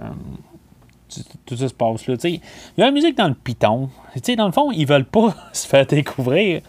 tout 1.45 1.57
ça 1.57 1.67
se 1.67 1.73
passe 1.73 2.07
là. 2.07 2.15
Il 2.23 2.39
y 2.77 2.81
a 2.81 2.85
la 2.85 2.91
musique 2.91 3.17
dans 3.17 3.27
le 3.27 3.33
piton. 3.33 3.89
dans 4.37 4.45
le 4.45 4.51
fond, 4.51 4.71
ils 4.71 4.85
veulent 4.85 5.05
pas 5.05 5.35
se 5.53 5.67
faire 5.67 5.85
découvrir. 5.85 6.61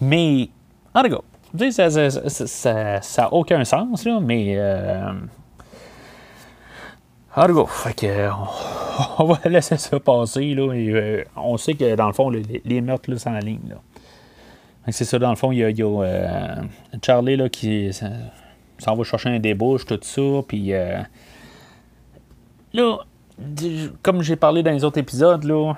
Mais, 0.00 0.48
en 0.94 1.02
tout 1.02 1.10
cas, 1.10 1.70
ça 1.70 3.00
n'a 3.22 3.32
aucun 3.32 3.64
sens, 3.64 4.04
là, 4.04 4.20
mais. 4.20 4.56
Euh, 7.36 7.42
en 7.42 7.46
tout 7.46 7.64
cas, 7.64 7.92
que, 7.92 8.30
on, 9.18 9.24
va 9.32 9.38
laisser 9.48 9.76
ça 9.76 10.00
passer. 10.00 10.54
Là, 10.54 10.62
euh, 10.62 11.24
on 11.36 11.56
sait 11.56 11.74
que, 11.74 11.94
dans 11.94 12.06
le 12.06 12.12
fond, 12.12 12.30
les, 12.30 12.80
meurtres 12.80 13.14
sont 13.16 13.30
en 13.30 13.38
ligne. 13.38 13.74
C'est 14.88 15.04
ça, 15.04 15.18
dans 15.18 15.30
le 15.30 15.36
fond, 15.36 15.52
il 15.52 15.58
y 15.58 15.64
a, 15.64 15.86
euh, 15.86 16.56
Charlie 17.04 17.36
là, 17.36 17.48
qui 17.48 17.90
s'en 18.78 18.96
va 18.96 19.04
chercher 19.04 19.28
un 19.28 19.38
débouche, 19.38 19.84
tout 19.84 20.00
ça, 20.02 20.22
puis 20.48 20.72
là, 22.72 22.98
comme 24.02 24.22
j'ai 24.22 24.36
parlé 24.36 24.62
dans 24.62 24.72
les 24.72 24.82
autres 24.82 24.98
épisodes, 24.98 25.44
là, 25.44 25.74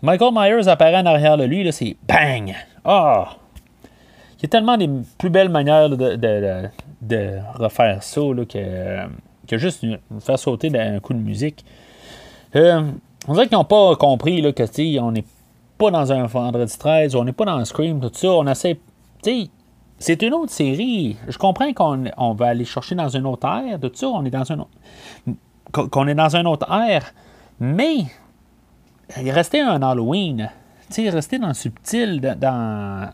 Michael 0.00 0.32
Myers 0.32 0.68
apparaît 0.68 0.98
en 1.00 1.06
arrière 1.06 1.36
de 1.36 1.44
lui, 1.44 1.64
là, 1.64 1.72
c'est 1.72 1.96
bang! 2.08 2.54
Ah! 2.84 3.36
Il 4.38 4.42
y 4.42 4.46
a 4.46 4.48
tellement 4.48 4.76
des 4.76 4.88
plus 5.18 5.30
belles 5.30 5.48
manières 5.48 5.90
de, 5.90 6.16
de, 7.00 7.38
refaire 7.54 8.02
ça 8.02 8.20
là, 8.20 8.44
que, 8.44 9.06
que 9.46 9.58
juste 9.58 9.84
faire 10.20 10.38
sauter 10.38 10.70
d'un 10.70 11.00
coup 11.00 11.12
de 11.12 11.18
musique. 11.18 11.64
Euh, 12.56 12.82
on 13.26 13.32
dirait 13.32 13.48
qu'ils 13.48 13.58
n'ont 13.58 13.64
pas 13.64 13.96
compris 13.96 14.40
là, 14.40 14.52
que 14.52 15.00
on 15.00 15.12
n'est 15.12 15.24
pas 15.78 15.90
dans 15.90 16.12
un 16.12 16.26
vendredi 16.26 16.76
13, 16.78 17.14
on 17.14 17.24
n'est 17.24 17.32
pas 17.32 17.44
dans 17.44 17.56
un 17.56 17.64
Scream, 17.64 18.00
tout 18.00 18.10
ça. 18.12 18.28
On 18.28 18.46
essaie. 18.46 18.78
C'est 19.98 20.22
une 20.22 20.34
autre 20.34 20.52
série. 20.52 21.16
Je 21.28 21.38
comprends 21.38 21.72
qu'on 21.72 22.04
on 22.16 22.34
va 22.34 22.48
aller 22.48 22.64
chercher 22.64 22.94
dans 22.94 23.08
une 23.08 23.26
autre 23.26 23.46
ère, 23.46 23.80
tout 23.80 23.90
ça. 23.94 24.08
On 24.08 24.24
est 24.24 24.30
dans 24.30 24.50
un 24.50 24.58
autre. 24.60 24.70
Qu'on 25.90 26.06
est 26.06 26.14
dans 26.14 26.36
un 26.36 26.44
autre 26.44 26.70
ère. 26.70 27.12
Mais 27.58 28.04
il 29.20 29.30
restait 29.30 29.60
un 29.60 29.82
Halloween. 29.82 30.50
Tu 30.88 31.02
sais, 31.02 31.10
restait 31.10 31.38
dans 31.38 31.48
le 31.48 31.54
subtil, 31.54 32.20
dans. 32.20 33.10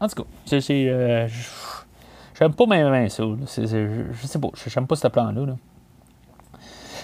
En 0.00 0.08
tout 0.08 0.22
cas, 0.22 0.28
c'est. 0.46 0.88
Euh, 0.88 1.28
j'aime 2.38 2.54
pas 2.54 2.66
même 2.66 3.08
ça. 3.08 3.24
je 3.24 4.26
sais 4.26 4.38
pas. 4.38 4.48
J'aime 4.66 4.86
pas 4.86 4.96
ce 4.96 5.08
plan-là. 5.08 5.46
Là. 5.46 5.56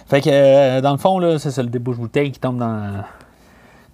Fait 0.06 0.20
que, 0.20 0.30
euh, 0.30 0.80
dans 0.80 0.92
le 0.92 0.98
fond, 0.98 1.18
là, 1.18 1.38
c'est 1.38 1.62
le 1.62 1.68
débouche 1.68 1.96
bouteille 1.96 2.30
qui 2.30 2.40
tombe 2.40 2.58
dans, 2.58 3.04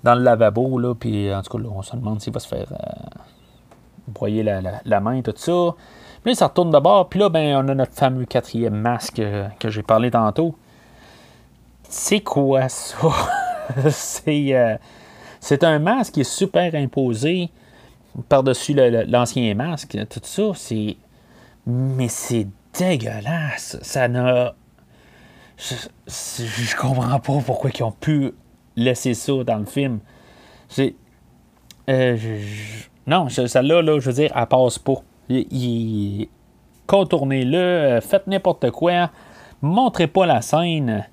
dans 0.03 0.15
le 0.15 0.23
lavabo. 0.23 0.79
Là, 0.79 0.95
puis, 0.95 1.33
en 1.33 1.43
tout 1.43 1.57
cas, 1.57 1.65
on 1.73 1.83
se 1.83 1.97
demande 1.97 2.21
s'il 2.21 2.33
va 2.33 2.41
se 2.41 2.49
faire 2.49 2.67
euh, 2.73 3.21
broyer 4.09 4.43
la, 4.43 4.61
la, 4.85 5.01
main, 5.01 5.23
tout 5.23 5.35
ça. 5.37 5.75
Puis 6.23 6.33
là, 6.33 6.35
ça 6.35 6.49
retourne 6.49 6.71
d'abord. 6.71 7.09
Puis 7.09 7.21
là, 7.21 7.29
ben, 7.29 7.65
on 7.65 7.69
a 7.69 7.75
notre 7.75 7.95
fameux 7.95 8.25
quatrième 8.25 8.75
masque 8.75 9.23
que 9.59 9.71
j'ai 9.71 9.83
parlé 9.83 10.11
tantôt. 10.11 10.57
C'est 11.89 12.21
quoi 12.21 12.69
ça? 12.69 13.09
c'est, 13.91 14.55
euh, 14.55 14.77
c'est 15.39 15.65
un 15.65 15.79
masque 15.79 16.15
qui 16.15 16.21
est 16.21 16.25
super 16.25 16.75
imposé 16.75 17.51
par-dessus 18.29 18.75
l'ancien 18.75 19.55
masque. 19.55 19.97
Tout 20.09 20.21
ça, 20.23 20.43
c'est. 20.55 20.97
Mais 21.67 22.09
c'est 22.09 22.47
dégueulasse. 22.79 23.79
Ça 23.83 24.09
n'a. 24.09 24.55
Je, 25.59 26.77
comprends 26.77 27.21
pas 27.21 27.39
pourquoi 27.45 27.71
ils 27.75 27.83
ont 27.83 27.93
pu 27.93 28.33
laisser 28.77 29.15
ça 29.15 29.45
dans 29.45 29.59
le 29.59 29.67
film. 29.67 30.01
C'est. 30.69 30.95
Euh, 31.89 32.17
non, 33.07 33.29
celle-là, 33.29 33.83
là, 33.83 33.99
je 33.99 34.07
veux 34.07 34.15
dire, 34.15 34.33
elle 34.35 34.47
passe 34.47 34.79
pas. 34.79 35.03
Contournez-le, 36.87 38.01
faites 38.01 38.27
n'importe 38.27 38.71
quoi, 38.71 39.11
montrez 39.63 40.07
pas 40.07 40.27
la 40.27 40.43
scène. 40.43 41.07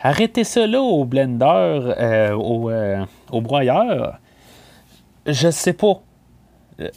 Arrêtez 0.00 0.44
ça 0.44 0.66
là 0.66 0.80
au 0.80 1.04
blender, 1.04 1.44
euh, 1.46 2.32
au, 2.34 2.70
euh, 2.70 3.04
au, 3.30 3.40
broyeur. 3.40 4.18
Je 5.26 5.50
sais 5.50 5.72
pas. 5.72 6.02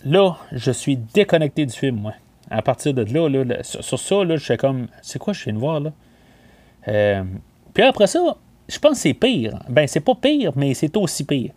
Là, 0.04 0.36
je 0.52 0.72
suis 0.72 0.98
déconnecté 0.98 1.66
du 1.66 1.74
film, 1.74 2.02
moi. 2.02 2.14
À 2.50 2.62
partir 2.62 2.93
de 2.93 3.04
là, 3.04 3.28
là 3.43 3.64
sur, 3.64 4.00
ça, 4.00 4.24
là, 4.24 4.38
je 4.38 4.43
suis 4.43 4.58
comme. 4.58 4.88
C'est 5.02 5.20
quoi 5.20 5.34
je 5.34 5.43
viens 5.43 5.54
de 5.54 5.60
voir 5.60 5.80
là? 5.80 5.91
Euh, 6.88 7.24
puis 7.74 7.84
après 7.84 8.08
ça, 8.08 8.38
je 8.68 8.80
pense 8.80 8.93
que 8.93 8.98
c'est 8.98 9.14
pire. 9.14 9.60
Ben, 9.70 9.88
c'est 9.88 10.00
pas 10.00 10.16
pire, 10.16 10.52
mais 10.56 10.74
c'est 10.74 10.95
aussi 10.98 11.26
pire. 11.26 11.52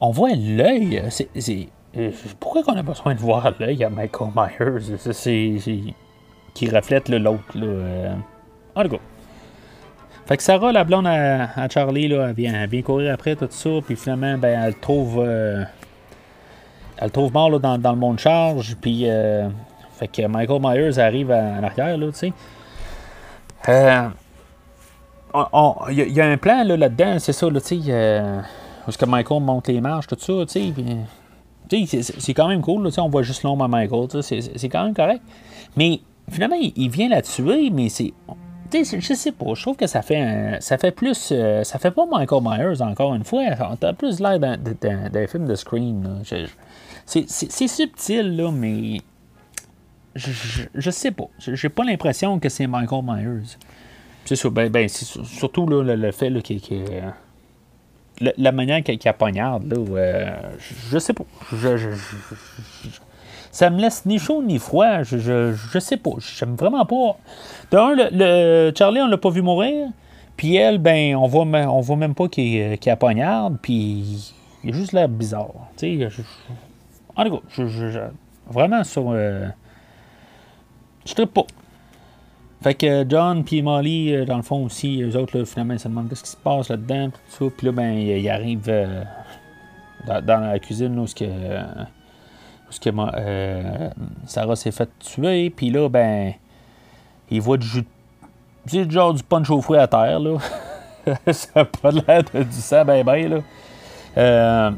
On 0.00 0.10
voit 0.10 0.34
l'œil. 0.34 1.02
C'est, 1.10 1.28
pourquoi 2.38 2.62
qu'on 2.62 2.76
a 2.76 2.82
besoin 2.82 3.14
de 3.14 3.20
voir 3.20 3.52
l'œil 3.58 3.82
à 3.82 3.90
Michael 3.90 4.30
Myers? 4.34 4.98
C'est, 5.12 5.56
qui 6.54 6.70
reflète 6.70 7.08
l'autre. 7.08 7.56
Là. 7.56 8.16
En 8.74 8.82
tout 8.82 8.90
cas. 8.90 9.00
Fait 10.28 10.36
que 10.36 10.42
Sarah, 10.42 10.72
la 10.72 10.84
blonde 10.84 11.06
à, 11.06 11.68
Charlie, 11.70 12.06
là, 12.06 12.28
elle, 12.28 12.34
vient, 12.34 12.66
vient, 12.66 12.82
courir 12.82 13.14
après 13.14 13.34
tout 13.34 13.48
ça, 13.48 13.70
puis 13.84 13.96
finalement, 13.96 14.36
ben, 14.36 14.62
elle 14.62 14.74
trouve. 14.74 15.24
Euh, 15.26 15.64
elle 16.98 17.10
trouve 17.10 17.32
mort 17.32 17.48
là, 17.48 17.58
dans, 17.58 17.92
le 17.92 17.98
monde 17.98 18.18
charge, 18.18 18.76
puis. 18.78 19.04
Euh, 19.06 19.48
fait 19.98 20.08
que 20.08 20.26
Michael 20.26 20.60
Myers 20.60 20.98
arrive 20.98 21.30
en 21.30 21.62
arrière, 21.62 21.98
là, 21.98 22.06
tu 22.08 22.18
sais. 22.18 22.32
Euh, 23.68 24.08
il 25.90 26.12
y, 26.12 26.20
a 26.20 26.26
un 26.26 26.36
plan 26.36 26.62
là, 26.64 26.76
là-dedans, 26.76 27.18
c'est 27.18 27.32
ça, 27.32 27.50
là, 27.50 27.60
tu 27.60 27.82
sais. 27.82 27.92
Euh, 27.92 28.40
parce 28.84 28.96
que 28.96 29.04
Michael 29.04 29.42
monte 29.42 29.68
les 29.68 29.80
marches, 29.80 30.06
tout 30.06 30.16
ça, 30.18 30.46
tu 30.46 30.72
sais. 31.70 31.96
C'est 32.18 32.34
quand 32.34 32.48
même 32.48 32.62
cool, 32.62 32.84
là, 32.84 32.90
on 32.98 33.08
voit 33.08 33.22
juste 33.22 33.42
l'ombre 33.42 33.64
à 33.64 33.68
Michael, 33.68 34.22
c'est 34.22 34.68
quand 34.68 34.84
même 34.84 34.94
correct. 34.94 35.22
Mais 35.76 36.00
finalement, 36.30 36.56
il, 36.60 36.88
vient 36.90 37.08
la 37.08 37.22
tuer, 37.22 37.70
mais 37.70 37.88
c'est 37.88 38.12
je 38.72 39.14
sais 39.14 39.32
pas, 39.32 39.54
je 39.54 39.62
trouve 39.62 39.76
que 39.76 39.86
ça 39.86 40.02
fait 40.02 40.58
ça 40.60 40.78
fait 40.78 40.90
plus. 40.90 41.30
Euh, 41.32 41.64
ça 41.64 41.78
fait 41.78 41.90
pas 41.90 42.06
Michael 42.06 42.42
Myers 42.42 42.82
encore 42.82 43.14
une 43.14 43.24
fois. 43.24 43.42
T'as 43.80 43.92
plus 43.92 44.20
l'air 44.20 44.38
d'un 44.38 45.26
film 45.26 45.46
de 45.46 45.54
Scream. 45.54 46.22
C'est 47.06 47.68
subtil, 47.68 48.36
là, 48.36 48.50
mais. 48.52 48.98
Je, 50.18 50.90
sais 50.90 51.10
pas. 51.10 51.28
J'ai 51.38 51.68
pas 51.68 51.84
l'impression 51.84 52.38
que 52.38 52.48
c'est 52.48 52.66
Michael 52.66 53.04
Myers. 53.04 53.56
C'est 54.24 54.46
ben, 54.48 54.68
ben, 54.68 54.88
surtout 54.88 55.66
le, 55.66 56.12
fait 56.12 56.30
qu'il 56.42 56.60
la 58.20 58.52
manière 58.52 58.82
qu'il 58.82 58.98
qu 58.98 59.08
poignarde, 59.12 59.72
là, 59.72 59.76
euh, 59.78 60.30
je 60.90 60.98
sais 60.98 61.12
pas. 61.12 61.24
ça 63.52 63.70
me 63.70 63.80
laisse 63.80 64.04
ni 64.06 64.18
chaud 64.18 64.42
ni 64.42 64.58
froid. 64.58 65.02
Je, 65.02 65.78
sais 65.78 65.96
pas. 65.96 66.10
J'aime 66.18 66.56
vraiment 66.56 66.84
pas. 66.84 67.16
D'un, 67.70 67.94
le, 67.94 68.08
le, 68.12 68.72
Charlie, 68.76 69.00
on 69.00 69.06
l'a 69.06 69.18
pas 69.18 69.30
vu 69.30 69.42
mourir. 69.42 69.88
Puis 70.36 70.56
elle, 70.56 70.78
ben, 70.78 71.16
on 71.16 71.26
voit, 71.26 71.44
on 71.44 71.80
voit 71.80 71.96
même 71.96 72.14
pas 72.14 72.28
qu'il 72.28 72.78
qu 72.78 72.90
a 72.90 72.96
poignarde. 72.96 73.58
Puis 73.62 74.34
il 74.64 74.70
est 74.70 74.72
juste 74.72 74.92
l'air 74.92 75.08
bizarre. 75.08 75.54
Tu 75.76 75.98
sais, 75.98 76.08
en 77.16 77.24
tout 77.24 77.36
cas, 77.36 77.42
je, 77.48 78.00
vraiment 78.50 78.84
sur. 78.84 79.10
Euh, 79.10 79.46
je 81.16 81.22
ne 81.22 81.26
pas. 81.26 81.46
Fait 82.62 82.74
que 82.74 83.04
John 83.08 83.44
puis 83.44 83.62
Molly, 83.62 84.14
euh, 84.14 84.24
dans 84.24 84.36
le 84.36 84.42
fond 84.42 84.64
aussi, 84.64 85.00
eux 85.02 85.16
autres, 85.16 85.44
finalement, 85.44 85.74
ils 85.74 85.80
se 85.80 85.88
demandent 85.88 86.08
qu'est-ce 86.08 86.24
qui 86.24 86.30
se 86.30 86.36
passe 86.36 86.68
là-dedans. 86.68 87.10
Puis 87.38 87.66
là, 87.66 87.72
ben, 87.72 87.92
ils 87.92 88.28
arrivent 88.28 88.68
euh, 88.68 89.04
dans, 90.06 90.40
la 90.40 90.58
cuisine 90.58 90.96
là, 90.96 91.02
où 91.02 91.06
que, 91.06 91.24
que 92.80 92.90
euh, 92.96 93.90
Sarah 94.26 94.56
s'est 94.56 94.72
fait 94.72 94.88
tuer, 94.98 95.50
puis 95.50 95.70
là, 95.70 95.88
ben, 95.88 96.32
il 97.30 97.40
voit 97.40 97.58
du 97.58 97.66
jus. 97.66 97.84
C'est 98.66 98.90
genre 98.90 99.14
du 99.14 99.22
punch 99.22 99.48
au 99.50 99.62
fruit 99.62 99.78
à 99.78 99.86
terre, 99.86 100.18
là. 100.18 100.38
ça 101.32 101.48
n'a 101.54 101.64
pas 101.64 101.90
l'air 101.92 102.24
de 102.34 102.42
du 102.42 102.52
sang, 102.52 102.84
ben, 102.84 103.04
ben, 103.04 103.42
là. 104.16 104.72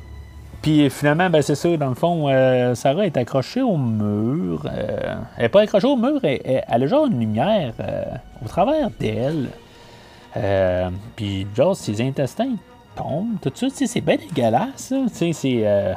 Euh, 0.60 0.62
puis 0.62 0.90
finalement, 0.90 1.30
ben, 1.30 1.42
c'est 1.42 1.54
ça, 1.54 1.76
dans 1.76 1.88
le 1.88 1.94
fond, 1.94 2.28
euh, 2.28 2.74
Sarah 2.74 3.06
est 3.06 3.16
accrochée 3.16 3.62
au 3.62 3.76
mur. 3.76 4.66
elle 4.66 5.42
n'est 5.42 5.48
pas 5.48 5.62
accrochée 5.62 5.86
au 5.86 5.96
mur, 5.96 6.20
elle, 6.22 6.64
a 6.68 6.86
genre 6.86 7.06
une 7.06 7.20
lumière 7.20 7.72
au 8.44 8.48
travers 8.48 8.90
d'elle. 8.98 9.48
puis 11.16 11.46
genre, 11.56 11.76
ses 11.76 12.00
intestins 12.02 12.56
tombent, 12.96 13.38
tout 13.40 13.52
ça, 13.54 13.66
c'est 13.70 14.00
bien 14.00 14.16
dégueulasse, 14.16 14.92
Tu 15.16 15.32
c'est. 15.32 15.96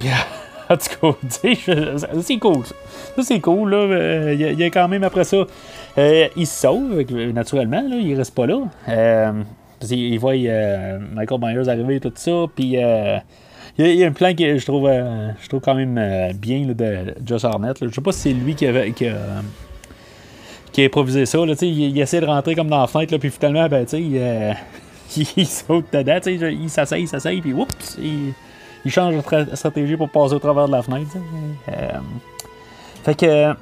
En 0.70 0.76
tout 0.76 1.12
cas, 1.12 1.18
c'est 2.22 2.38
cool. 2.38 2.64
Ça, 2.64 3.22
c'est 3.22 3.40
cool. 3.40 3.70
Là. 3.70 4.32
Il, 4.32 4.40
y 4.40 4.62
a, 4.62 4.70
quand 4.70 4.86
même 4.86 5.02
après 5.02 5.24
ça. 5.24 5.44
Euh, 5.98 6.28
il 6.36 6.46
se 6.46 6.60
sauve, 6.60 7.02
naturellement. 7.32 7.82
Là, 7.82 7.96
il 7.96 8.14
reste 8.14 8.34
pas 8.34 8.46
là. 8.46 8.60
Euh, 9.82 9.86
il 9.90 10.18
voit 10.18 10.34
euh, 10.34 10.98
Michael 11.12 11.40
Myers 11.40 11.68
arriver 11.68 12.00
tout 12.00 12.12
ça. 12.14 12.46
Puis 12.54 12.64
il 12.64 12.78
y, 13.78 14.04
a 14.04 14.06
un 14.06 14.12
plan 14.12 14.34
que 14.34 14.58
je 14.58 14.64
trouve, 14.64 14.88
je 14.88 15.48
trouve 15.48 15.60
quand 15.60 15.74
même 15.74 16.32
bien 16.34 16.66
de 16.66 17.14
Josh 17.24 17.44
Arnett. 17.44 17.76
Je 17.80 17.94
sais 17.94 18.00
pas 18.00 18.12
si 18.12 18.20
c'est 18.20 18.32
lui 18.32 18.54
qui 18.54 18.66
a, 18.66 18.90
qui 18.90 19.06
a, 19.06 20.84
improvisé 20.84 21.26
ça. 21.26 21.38
Là, 21.44 21.54
il, 21.60 21.80
il, 21.80 22.00
essaie 22.00 22.20
de 22.20 22.26
rentrer 22.26 22.54
comme 22.54 22.68
dans 22.68 22.80
la 22.80 22.86
fenêtre. 22.86 23.12
Là, 23.12 23.18
puis 23.18 23.30
finalement, 23.30 23.68
ben, 23.68 23.86
il, 23.92 24.56
il 25.36 25.46
saute 25.46 25.86
dedans. 25.92 26.20
Il 26.26 26.70
s'asseye, 26.70 27.02
il 27.02 27.08
s'asseye. 27.08 27.40
Puis! 27.40 27.54
Il, 27.98 28.32
il 28.84 28.90
change 28.90 29.14
de 29.14 29.54
stratégie 29.54 29.96
pour 29.96 30.08
passer 30.08 30.34
au 30.34 30.38
travers 30.38 30.66
de 30.66 30.72
la 30.72 30.82
fenêtre. 30.82 31.10
Euh, 31.68 31.98
fait 33.04 33.14
que. 33.14 33.54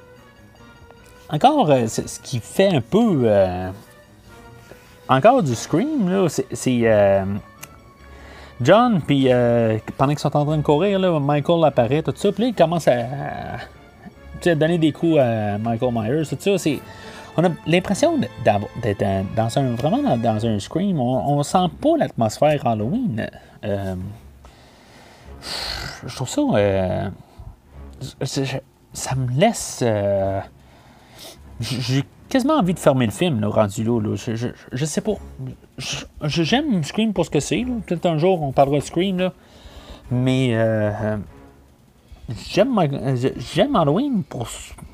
Encore, 1.30 1.70
euh, 1.70 1.86
ce 1.86 2.20
qui 2.20 2.40
fait 2.40 2.74
un 2.74 2.80
peu. 2.80 3.24
Euh, 5.10 5.14
encore 5.14 5.42
du 5.42 5.54
Scream, 5.54 6.08
là, 6.08 6.26
c'est. 6.28 7.24
John, 8.60 9.00
puis 9.00 9.28
pendant 9.96 10.12
qu'ils 10.12 10.18
sont 10.18 10.36
en 10.36 10.44
train 10.44 10.56
de 10.56 10.62
courir, 10.62 10.98
là, 10.98 11.20
Michael 11.20 11.64
apparaît, 11.64 12.02
tout 12.02 12.12
ça, 12.16 12.32
puis 12.32 12.48
il 12.48 12.54
commence 12.54 12.88
à, 12.88 14.54
donner 14.54 14.78
des 14.78 14.90
coups 14.90 15.18
à 15.18 15.58
Michael 15.58 15.92
Myers, 15.92 16.26
tout 16.28 16.36
ça. 16.40 16.58
C'est, 16.58 16.80
on 17.36 17.44
a 17.44 17.50
l'impression 17.66 18.18
d'être 18.18 19.04
dans 19.36 19.58
un, 19.58 19.74
vraiment 19.74 20.16
dans, 20.16 20.44
un 20.44 20.58
Scream. 20.58 20.98
On, 20.98 21.38
on 21.38 21.42
sent 21.44 21.68
pas 21.80 21.96
l'atmosphère 21.96 22.66
Halloween 22.66 23.28
je 26.06 26.14
trouve 26.14 26.28
ça. 26.28 26.40
Euh, 26.40 27.08
ça 28.92 29.14
me 29.14 29.30
laisse. 29.38 29.80
Euh, 29.82 30.40
quasiment 32.28 32.54
envie 32.54 32.74
de 32.74 32.78
fermer 32.78 33.06
le 33.06 33.12
film, 33.12 33.40
là, 33.40 33.48
rendu 33.48 33.84
là. 33.84 34.14
Je, 34.14 34.36
je, 34.36 34.48
je, 34.72 34.84
sais 34.84 35.00
pas. 35.00 35.14
J'aime 36.22 36.82
Scream 36.84 37.12
pour 37.12 37.24
ce 37.26 37.30
que 37.30 37.40
c'est. 37.40 37.64
Peut-être 37.86 38.06
un 38.06 38.18
jour, 38.18 38.42
on 38.42 38.52
parlera 38.52 38.78
de 38.78 38.84
Scream. 38.84 39.30
Mais 40.10 40.50
euh, 40.52 41.16
j'aime, 42.48 42.78
j'aime 43.54 43.76
Halloween 43.76 44.22
pour, 44.22 44.48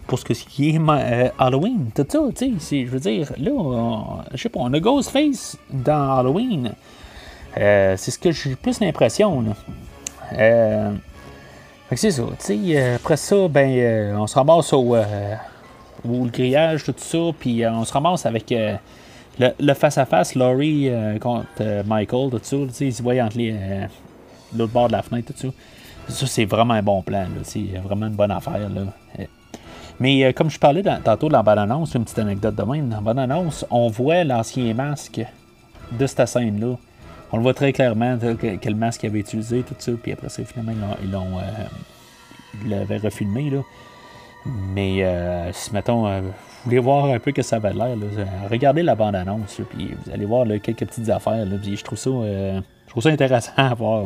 pour 0.07 0.19
ce 0.19 0.25
que 0.25 0.33
qui 0.33 0.71
est 0.71 0.79
euh, 0.79 1.29
Halloween. 1.39 1.91
Tout 1.95 2.07
ça, 2.09 2.21
tu 2.35 2.59
sais. 2.59 2.87
Je 2.87 2.91
veux 2.91 3.01
dire, 3.01 3.33
là, 3.39 4.25
je 4.33 4.43
sais 4.43 4.49
pas, 4.49 4.61
on 4.61 4.73
a 4.73 4.81
Ghostface 4.81 5.57
dans 5.71 6.19
Halloween. 6.19 6.73
Euh, 7.57 7.95
c'est 7.97 8.11
ce 8.11 8.19
que 8.19 8.33
j'ai 8.33 8.57
plus 8.57 8.81
l'impression, 8.81 9.45
Euh, 10.33 10.93
c'est 11.95 12.11
ça. 12.11 12.23
après 12.97 13.17
ça, 13.17 13.49
ben, 13.49 14.17
on 14.17 14.27
se 14.27 14.35
ramasse 14.35 14.73
au 14.73 14.97
ou 16.05 16.25
le 16.25 16.31
grillage, 16.31 16.85
tout 16.85 16.95
ça, 16.97 17.19
puis 17.39 17.65
euh, 17.65 17.73
on 17.73 17.85
se 17.85 17.93
ramasse 17.93 18.27
avec 18.27 18.51
euh, 18.53 18.77
le 19.39 19.75
face-à-face, 19.75 20.35
Laurie 20.35 20.89
euh, 20.89 21.19
contre 21.19 21.83
Michael, 21.87 22.31
tout 22.31 22.41
ça, 22.43 22.57
ils 22.85 22.95
se 22.95 23.03
voient 23.03 23.23
entre 23.23 23.39
l'autre 24.57 24.73
bord 24.73 24.89
de 24.89 24.93
la 24.93 25.03
fenêtre, 25.03 25.33
tout 25.33 25.39
ça. 25.39 25.49
Ça, 26.09 26.27
c'est 26.27 26.45
vraiment 26.45 26.75
un 26.75 26.83
bon 26.83 27.03
plan, 27.03 27.27
c'est 27.43 27.81
vraiment 27.83 28.07
une 28.07 28.15
bonne 28.15 28.31
affaire. 28.31 28.69
Là. 28.69 28.83
Mais 29.99 30.33
comme 30.35 30.51
je 30.51 30.59
parlais 30.59 30.83
tantôt 31.03 31.29
de 31.29 31.33
la 31.33 31.43
bande-annonce, 31.43 31.95
une 31.95 32.05
petite 32.05 32.19
anecdote 32.19 32.55
de 32.55 32.63
même, 32.63 32.89
dans 32.89 32.97
la 32.97 33.03
bande-annonce, 33.03 33.65
on 33.71 33.89
voit 33.89 34.23
l'ancien 34.25 34.75
masque 34.75 35.25
de 35.93 36.07
cette 36.07 36.29
scène-là. 36.29 36.77
On 37.33 37.39
le 37.39 37.43
voit 37.43 37.55
très 37.55 37.73
clairement, 37.73 38.19
quel 38.61 38.75
masque 38.75 39.05
il 39.05 39.07
avait 39.07 39.21
utilisé, 39.21 39.63
tout 39.63 39.75
ça, 39.79 39.93
puis 40.01 40.13
après 40.13 40.29
ça, 40.29 40.45
finalement, 40.45 40.95
ils 41.03 41.11
l'ont... 41.11 41.39
ils 42.63 42.71
l'avaient 42.71 42.99
refilmé, 42.99 43.49
là. 43.51 43.61
Mais 44.47 45.03
euh, 45.03 45.53
si, 45.53 45.73
mettons, 45.73 46.07
euh, 46.07 46.21
vous 46.21 46.33
voulez 46.65 46.79
voir 46.79 47.07
un 47.07 47.19
peu 47.19 47.33
que 47.33 47.43
ça 47.43 47.59
va 47.59 47.73
l'air, 47.73 47.97
regardez 48.51 48.83
la 48.83 48.95
bande-annonce, 48.95 49.61
puis 49.71 49.95
vous 49.95 50.11
allez 50.13 50.27
voir 50.27 50.47
quelques 50.63 50.87
petites 50.87 51.09
affaires. 51.09 51.47
Là, 51.47 51.57
je 51.63 51.83
trouve 51.83 51.99
ça 51.99 52.11
euh, 52.11 52.61
je 52.87 52.91
trouve 52.91 53.03
ça 53.03 53.09
intéressant 53.09 53.53
à 53.57 53.75
voir 53.75 54.05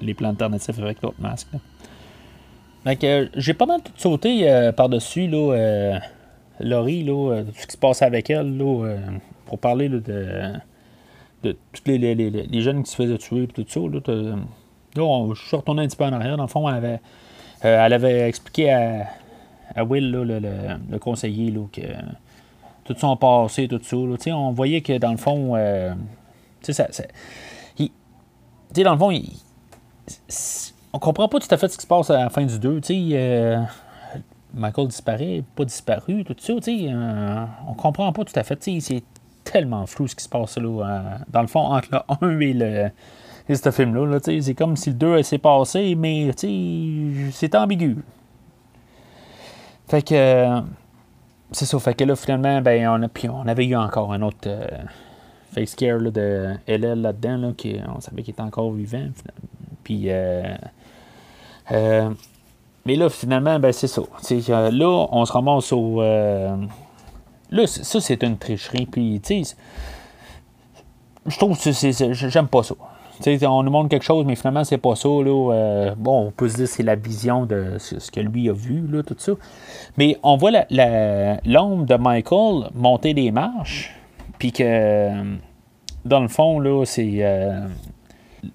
les 0.00 0.14
plans 0.14 0.30
alternatifs 0.30 0.78
avec 0.78 1.02
l'autre 1.02 1.20
masque. 1.20 1.48
Donc, 2.84 3.06
j'ai 3.36 3.54
pas 3.54 3.66
mal 3.66 3.80
tout 3.82 3.92
sauté 3.96 4.70
par-dessus 4.76 5.26
là, 5.26 6.00
Laurie, 6.60 7.04
là, 7.04 7.42
tout 7.44 7.52
ce 7.54 7.66
qui 7.66 7.72
se 7.72 7.78
passe 7.78 8.02
avec 8.02 8.30
elle, 8.30 8.56
pour 9.46 9.58
parler 9.58 9.88
de, 9.88 10.00
de 11.42 11.56
tous 11.72 11.82
les, 11.86 12.60
jeunes 12.60 12.82
qui 12.82 12.90
se 12.90 12.96
faisaient 12.96 13.18
tuer 13.18 13.42
et 13.42 13.46
tout 13.48 13.64
ça. 13.68 13.80
Là, 13.80 14.00
je 14.96 15.40
suis 15.46 15.56
retourné 15.56 15.82
un 15.82 15.86
petit 15.86 15.96
peu 15.96 16.04
en 16.04 16.12
arrière. 16.12 16.36
Dans 16.36 16.44
le 16.44 16.48
fond, 16.48 16.66
elle 16.68 17.92
avait 17.92 18.28
expliqué 18.28 18.72
à, 18.72 19.06
à 19.74 19.84
Will, 19.84 20.10
le, 20.10 20.98
conseiller, 20.98 21.50
là, 21.50 21.60
que 21.72 21.80
tout 22.84 22.94
son 22.98 23.16
passé, 23.16 23.68
tout 23.68 23.80
ça. 23.82 23.96
on 24.36 24.52
voyait 24.52 24.80
que 24.80 24.98
dans 24.98 25.12
le 25.12 25.16
fond, 25.16 25.52
euh, 25.56 25.94
ça, 26.62 26.86
dans 28.82 28.92
le 28.92 28.98
fond, 28.98 29.12
on 30.92 30.98
comprend 30.98 31.28
pas 31.28 31.38
tout 31.38 31.48
à 31.50 31.56
fait 31.56 31.68
ce 31.68 31.76
qui 31.76 31.82
se 31.82 31.86
passe 31.86 32.10
à 32.10 32.24
la 32.24 32.30
fin 32.30 32.44
du 32.44 32.58
2. 32.58 32.80
Euh, 32.90 33.62
Michael 34.54 34.88
disparaît, 34.88 35.42
pas 35.56 35.64
disparu, 35.64 36.24
tout 36.24 36.36
ça. 36.38 36.52
Euh, 36.52 37.44
on 37.68 37.74
comprend 37.74 38.12
pas 38.12 38.24
tout 38.24 38.38
à 38.38 38.42
fait. 38.42 38.58
C'est 38.80 39.02
tellement 39.44 39.86
flou 39.86 40.06
ce 40.06 40.14
qui 40.14 40.24
se 40.24 40.28
passe 40.28 40.58
là, 40.58 40.68
euh, 40.68 41.00
dans 41.28 41.40
le 41.40 41.46
fond 41.46 41.60
entre 41.60 41.88
le 41.92 42.26
1 42.26 42.40
et 42.40 42.52
le. 42.52 42.90
Et 43.48 43.56
ce 43.56 43.70
film-là, 43.72 44.18
c'est 44.22 44.54
comme 44.54 44.76
si 44.76 44.90
le 44.90 44.96
2 44.96 45.22
s'est 45.24 45.38
passé, 45.38 45.96
mais 45.96 46.30
c'est 46.36 47.54
ambigu. 47.56 47.96
Fait 49.92 50.00
que. 50.00 50.14
Euh, 50.14 50.60
c'est 51.50 51.66
ça. 51.66 51.78
Fait 51.78 51.92
que 51.92 52.02
là, 52.04 52.16
finalement, 52.16 52.62
ben, 52.62 52.88
on, 52.88 53.02
a, 53.02 53.08
puis 53.08 53.28
on 53.28 53.46
avait 53.46 53.66
eu 53.66 53.76
encore 53.76 54.10
un 54.14 54.22
autre 54.22 54.38
euh, 54.46 54.66
face 55.54 55.74
care 55.74 56.00
de 56.00 56.54
LL 56.66 57.02
là-dedans, 57.02 57.36
là, 57.36 57.52
qui, 57.54 57.76
on 57.94 58.00
savait 58.00 58.22
qu'il 58.22 58.32
était 58.32 58.40
encore 58.40 58.72
vivant. 58.72 59.10
Puis. 59.84 60.04
Euh, 60.06 60.56
mais 62.86 62.96
là, 62.96 63.10
finalement, 63.10 63.58
ben, 63.58 63.70
c'est 63.70 63.86
ça. 63.86 64.00
là, 64.00 65.06
on 65.12 65.26
se 65.26 65.32
ramasse 65.32 65.70
au. 65.74 66.00
là, 66.00 67.66
ça, 67.66 68.00
c'est 68.00 68.22
une 68.22 68.38
tricherie. 68.38 68.86
Puis, 68.86 69.20
tu 69.22 69.44
sais, 69.44 69.56
je 71.26 71.36
trouve 71.36 71.62
que 71.62 71.70
j'aime 72.30 72.48
pas 72.48 72.62
ça 72.62 72.76
on 73.42 73.62
nous 73.62 73.70
montre 73.70 73.88
quelque 73.88 74.04
chose, 74.04 74.24
mais 74.26 74.36
finalement, 74.36 74.64
c'est 74.64 74.78
pas 74.78 74.94
ça. 74.94 75.08
Là, 75.08 75.52
euh, 75.52 75.94
bon, 75.96 76.28
on 76.28 76.30
peut 76.30 76.48
se 76.48 76.56
dire 76.56 76.66
que 76.66 76.70
c'est 76.70 76.82
la 76.82 76.96
vision 76.96 77.46
de 77.46 77.76
ce 77.78 78.10
que 78.10 78.20
lui 78.20 78.48
a 78.48 78.52
vu, 78.52 78.86
là, 78.88 79.02
tout 79.02 79.16
ça. 79.18 79.32
Mais 79.96 80.18
on 80.22 80.36
voit 80.36 80.50
l'ombre 81.44 81.86
de 81.86 81.94
Michael 81.94 82.70
monter 82.74 83.14
des 83.14 83.30
marches, 83.30 83.94
puis 84.38 84.52
que, 84.52 85.10
dans 86.04 86.20
le 86.20 86.28
fond, 86.28 86.58
là, 86.58 86.84
c'est 86.84 87.18
euh, 87.18 87.66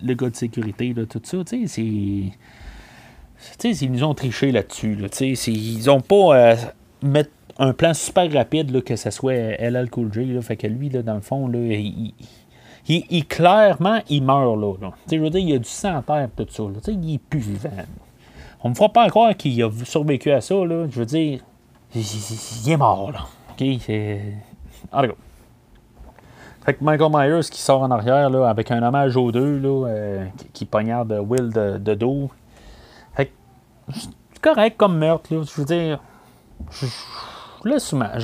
le 0.02 0.14
gars 0.14 0.30
de 0.30 0.36
sécurité, 0.36 0.94
là, 0.94 1.06
tout 1.06 1.22
ça. 1.24 1.38
C'est. 1.46 1.82
ils 3.82 3.92
nous 3.92 4.04
ont 4.04 4.14
triché 4.14 4.52
là-dessus. 4.52 4.96
Là, 4.96 5.08
ils 5.22 5.90
ont 5.90 6.02
pas 6.02 6.36
euh, 6.36 6.56
mettre 7.02 7.32
un 7.60 7.74
plan 7.74 7.94
super 7.94 8.32
rapide 8.32 8.84
que 8.84 8.96
ce 8.96 9.10
soit 9.10 9.34
LL 9.60 9.90
Cool 9.90 10.14
J. 10.14 10.40
Fait 10.42 10.58
que 10.58 10.68
lui, 10.68 10.90
là, 10.90 11.02
dans 11.02 11.16
le 11.16 11.22
fond, 11.22 11.48
là, 11.48 11.60
il, 11.60 12.14
il, 12.88 13.26
clairement, 13.26 14.00
il 14.10 14.24
meurt 14.24 14.58
là. 14.58 14.92
Je 15.12 15.18
veux 15.18 15.30
dire, 15.30 15.42
il 15.42 15.50
y 15.50 15.54
a 15.54 15.60
du 15.60 15.70
sang 15.70 15.98
à 15.98 16.02
terre, 16.02 16.30
tout 16.36 16.48
ça. 16.50 16.64
Là. 16.64 16.80
Il 16.88 17.16
est 17.16 17.18
plus 17.18 17.40
vivant. 17.40 17.70
On 18.64 18.70
ne 18.70 18.72
me 18.72 18.76
fera 18.76 18.90
pas 18.90 19.10
croire 19.10 19.36
qu'il 19.36 19.62
a 19.62 19.70
survécu 19.84 20.32
à 20.32 20.42
ça. 20.42 20.56
Là. 20.56 20.88
Je 20.90 21.00
veux 21.00 21.06
dire, 21.06 21.42
il, 21.94 22.72
est 22.72 22.78
mort. 22.78 23.12
Là. 23.12 23.26
OK? 23.52 23.64
Fait 26.68 26.74
que 26.74 26.84
Michael 26.84 27.12
Myers 27.14 27.50
qui 27.50 27.62
sort 27.62 27.82
en 27.82 27.92
arrière 27.92 28.30
là, 28.30 28.50
avec 28.50 28.72
un 28.72 28.84
hommage 28.84 29.16
aux 29.16 29.32
deux 29.32 29.58
là, 29.58 29.88
euh, 29.88 30.26
qui, 30.54 30.66
poignarde 30.66 31.14
Will 31.26 31.50
de, 31.54 31.78
de 31.78 31.94
dos. 31.94 32.30
Fait 33.16 33.28
que 33.28 33.32
c'est 33.94 34.42
correct 34.42 34.76
comme 34.76 34.98
meurtre. 34.98 35.34
Là. 35.34 35.44
Je 35.44 35.62
veux 35.62 35.66
dire, 35.66 36.00
je, 36.72 36.86
je, 37.66 37.70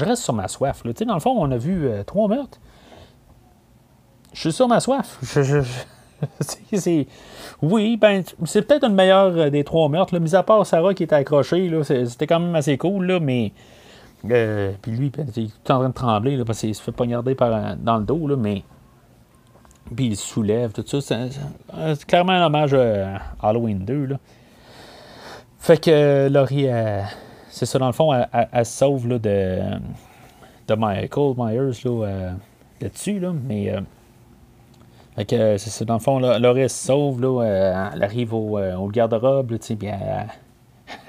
reste 0.05 0.23
sur 0.23 0.33
ma 0.33 0.47
soif. 0.49 0.83
Là. 0.83 0.91
Dans 1.05 1.13
le 1.13 1.19
fond, 1.21 1.35
on 1.37 1.51
a 1.51 1.57
vu 1.57 1.87
euh, 1.87 2.03
trois 2.03 2.27
meurtres 2.27 2.59
je 4.33 4.39
suis 4.39 4.51
sur 4.51 4.67
ma 4.67 4.79
soif. 4.79 5.19
Oui, 7.61 7.97
ben, 7.97 8.23
c'est 8.45 8.61
peut-être 8.63 8.85
une 8.85 8.95
meilleure 8.95 9.37
euh, 9.37 9.49
des 9.49 9.63
trois 9.63 9.87
meurtres. 9.87 10.13
Là. 10.13 10.19
Mis 10.19 10.35
à 10.35 10.43
part 10.43 10.65
Sarah 10.65 10.93
qui 10.93 11.03
était 11.03 11.15
accrochée, 11.15 11.71
c'était 11.83 12.27
quand 12.27 12.39
même 12.39 12.55
assez 12.55 12.77
cool, 12.77 13.05
là, 13.05 13.19
mais. 13.19 13.53
Euh, 14.29 14.73
puis 14.81 14.91
lui, 14.91 15.09
ben, 15.09 15.25
il 15.35 15.45
est 15.45 15.47
tout 15.47 15.71
en 15.71 15.79
train 15.79 15.89
de 15.89 15.93
trembler 15.93 16.35
là, 16.37 16.45
parce 16.45 16.59
qu'il 16.59 16.73
se 16.75 16.81
fait 16.81 16.91
poignarder 16.91 17.35
par, 17.35 17.75
dans 17.77 17.97
le 17.97 18.03
dos, 18.03 18.27
là, 18.27 18.35
mais. 18.35 18.63
Puis 19.95 20.07
il 20.07 20.17
se 20.17 20.25
soulève, 20.25 20.71
tout 20.71 20.83
ça. 20.85 20.99
C'est, 21.01 22.05
clairement 22.05 22.33
un 22.33 22.45
hommage 22.45 22.73
à 22.73 23.21
Halloween 23.41 23.85
2. 23.85 24.05
Là. 24.05 24.19
Fait 25.59 25.81
que 25.81 26.27
Laurie, 26.29 26.67
c'est 27.49 27.65
ça, 27.65 27.79
dans 27.79 27.87
le 27.87 27.93
fond, 27.93 28.11
elle, 28.13 28.65
se 28.65 28.77
sauve 28.77 29.07
là, 29.07 29.19
de, 29.19 29.59
de 30.67 30.75
Michael 30.75 31.33
Myers 31.37 31.81
là, 31.85 32.31
là-dessus, 32.81 33.19
là, 33.19 33.31
mais. 33.31 33.73
Fait 35.15 35.25
que 35.25 35.57
c'est 35.57 35.85
dans 35.85 35.95
le 35.95 35.99
fond, 35.99 36.19
Laurie 36.19 36.69
se 36.69 36.87
sauve, 36.87 37.21
là, 37.21 37.43
euh, 37.43 37.89
elle 37.93 38.03
arrive 38.03 38.33
au, 38.33 38.57
euh, 38.57 38.75
au 38.75 38.87
garde-robe, 38.87 39.59
tu 39.59 39.75
puis 39.75 39.89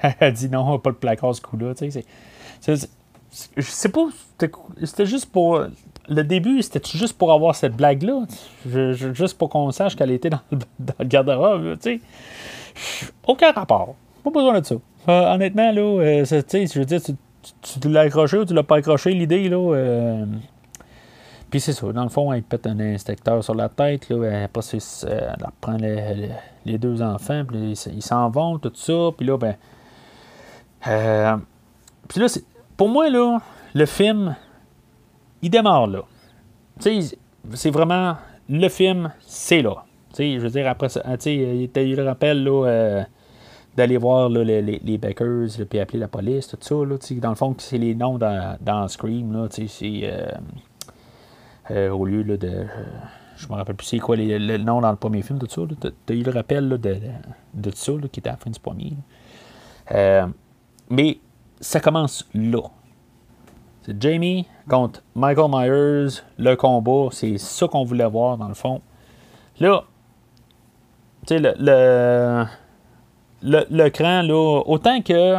elle, 0.19 0.33
dit 0.33 0.49
non, 0.49 0.77
pas 0.79 0.91
le 0.91 0.95
placard 0.95 1.33
ce 1.33 1.41
coup-là, 1.41 1.73
tu 1.73 1.89
sais. 1.89 2.03
Je 3.57 3.61
sais 3.61 3.89
pas, 3.89 4.07
c'était 4.83 5.05
juste 5.05 5.25
pour. 5.31 5.59
Le 6.07 6.23
début, 6.23 6.61
c'était 6.61 6.81
juste 6.87 7.17
pour 7.17 7.33
avoir 7.33 7.55
cette 7.55 7.75
blague-là, 7.75 8.25
juste 8.65 9.37
pour 9.39 9.49
qu'on 9.49 9.71
sache 9.71 9.95
qu'elle 9.95 10.11
était 10.11 10.29
dans 10.29 10.41
le, 10.51 10.59
garde-robe, 11.05 11.77
tu 11.81 11.99
sais. 11.99 12.01
Aucun 13.25 13.51
rapport. 13.51 13.95
Pas 14.23 14.29
besoin 14.29 14.59
de 14.59 14.65
ça. 14.65 14.75
Euh, 15.09 15.33
honnêtement, 15.33 15.71
là, 15.71 16.21
tu 16.23 16.43
sais, 16.47 16.67
je 16.67 16.79
veux 16.79 16.85
dire, 16.85 17.01
tu, 17.01 17.89
l'as 17.89 18.01
accroché 18.01 18.37
ou 18.37 18.45
tu 18.45 18.53
l'as 18.53 18.63
pas 18.63 18.77
accroché, 18.77 19.11
l'idée, 19.11 19.49
là. 19.49 20.25
Puis 21.55 21.61
c'est 21.61 21.71
ça, 21.71 21.89
dans 21.93 22.03
le 22.03 22.09
fond, 22.09 22.33
elle 22.33 22.43
pète 22.43 22.67
un 22.67 22.77
inspecteur 22.81 23.41
sur 23.41 23.55
la 23.55 23.69
tête, 23.69 24.09
là, 24.09 24.25
elle, 24.25 24.49
elle 24.51 25.45
reprend 25.45 25.77
les, 26.65 26.77
deux 26.77 27.01
enfants, 27.01 27.45
puis 27.47 27.79
ils 27.95 28.01
s'en 28.01 28.29
vont, 28.29 28.59
tout 28.59 28.73
ça, 28.75 29.11
puis 29.15 29.25
là, 29.25 29.37
ben. 29.37 29.55
Euh, 30.85 31.37
puis 32.09 32.19
là, 32.19 32.27
pour 32.75 32.89
moi, 32.89 33.09
là, 33.09 33.39
le 33.73 33.85
film, 33.85 34.35
il 35.41 35.49
démarre 35.49 35.87
là. 35.87 36.01
Tu 36.81 37.01
sais, 37.01 37.17
c'est 37.53 37.71
vraiment. 37.71 38.17
Le 38.49 38.67
film, 38.67 39.13
c'est 39.21 39.61
là. 39.61 39.85
Tu 40.09 40.15
sais, 40.15 40.33
je 40.33 40.39
veux 40.39 40.49
dire, 40.49 40.67
après 40.67 40.89
ça, 40.89 41.03
tu 41.03 41.09
sais, 41.21 41.35
il 41.35 41.61
y 41.73 41.89
eu 41.89 41.95
le 41.95 42.03
rappel, 42.03 42.43
là. 42.43 42.65
Euh, 42.67 43.03
d'aller 43.77 43.97
voir 43.97 44.29
les, 44.29 44.61
les, 44.61 44.81
les 44.83 44.97
puis 44.97 45.79
appeler 45.79 45.99
la 45.99 46.07
police, 46.07 46.47
tout 46.47 46.57
ça. 46.59 46.75
Là, 46.75 46.97
dans 47.21 47.29
le 47.29 47.35
fond, 47.35 47.55
c'est 47.57 47.77
les 47.77 47.95
noms 47.95 48.17
dans, 48.17 48.57
dans 48.61 48.87
Scream. 48.87 49.33
Là, 49.33 49.47
c'est 49.49 49.67
euh, 50.03 50.27
euh, 51.71 51.89
au 51.89 52.05
lieu 52.05 52.23
de. 52.23 52.47
Euh, 52.47 52.65
je 53.37 53.47
me 53.47 53.53
rappelle 53.53 53.75
plus 53.75 53.87
c'est 53.87 53.99
quoi 53.99 54.15
le 54.15 54.57
nom 54.57 54.81
dans 54.81 54.91
le 54.91 54.97
premier 54.97 55.21
film, 55.21 55.39
tout 55.39 55.47
ça. 55.49 55.61
Tu 55.81 56.13
as 56.13 56.15
eu 56.15 56.23
le 56.23 56.31
rappel 56.31 56.69
de, 56.69 56.99
de, 57.53 57.71
ça, 57.71 57.91
qui 58.11 58.19
était 58.19 58.29
à 58.29 58.33
la 58.33 58.37
fin 58.37 58.49
du 58.49 58.59
premier. 58.59 58.93
Euh, 59.91 60.27
mais 60.89 61.19
ça 61.59 61.79
commence 61.79 62.27
là. 62.33 62.61
C'est 63.83 64.01
Jamie 64.01 64.47
contre 64.69 65.03
Michael 65.15 65.51
Myers, 65.51 66.21
le 66.37 66.55
combat, 66.55 67.09
c'est 67.11 67.37
ça 67.37 67.67
qu'on 67.67 67.83
voulait 67.83 68.07
voir 68.07 68.37
dans 68.37 68.47
le 68.47 68.53
fond. 68.53 68.81
Là, 69.59 69.83
tu 71.27 71.35
sais, 71.35 71.39
le, 71.39 71.53
le, 71.59 72.45
le, 73.69 73.89
cran, 73.89 74.21
là, 74.21 74.61
autant 74.65 75.01
que. 75.01 75.37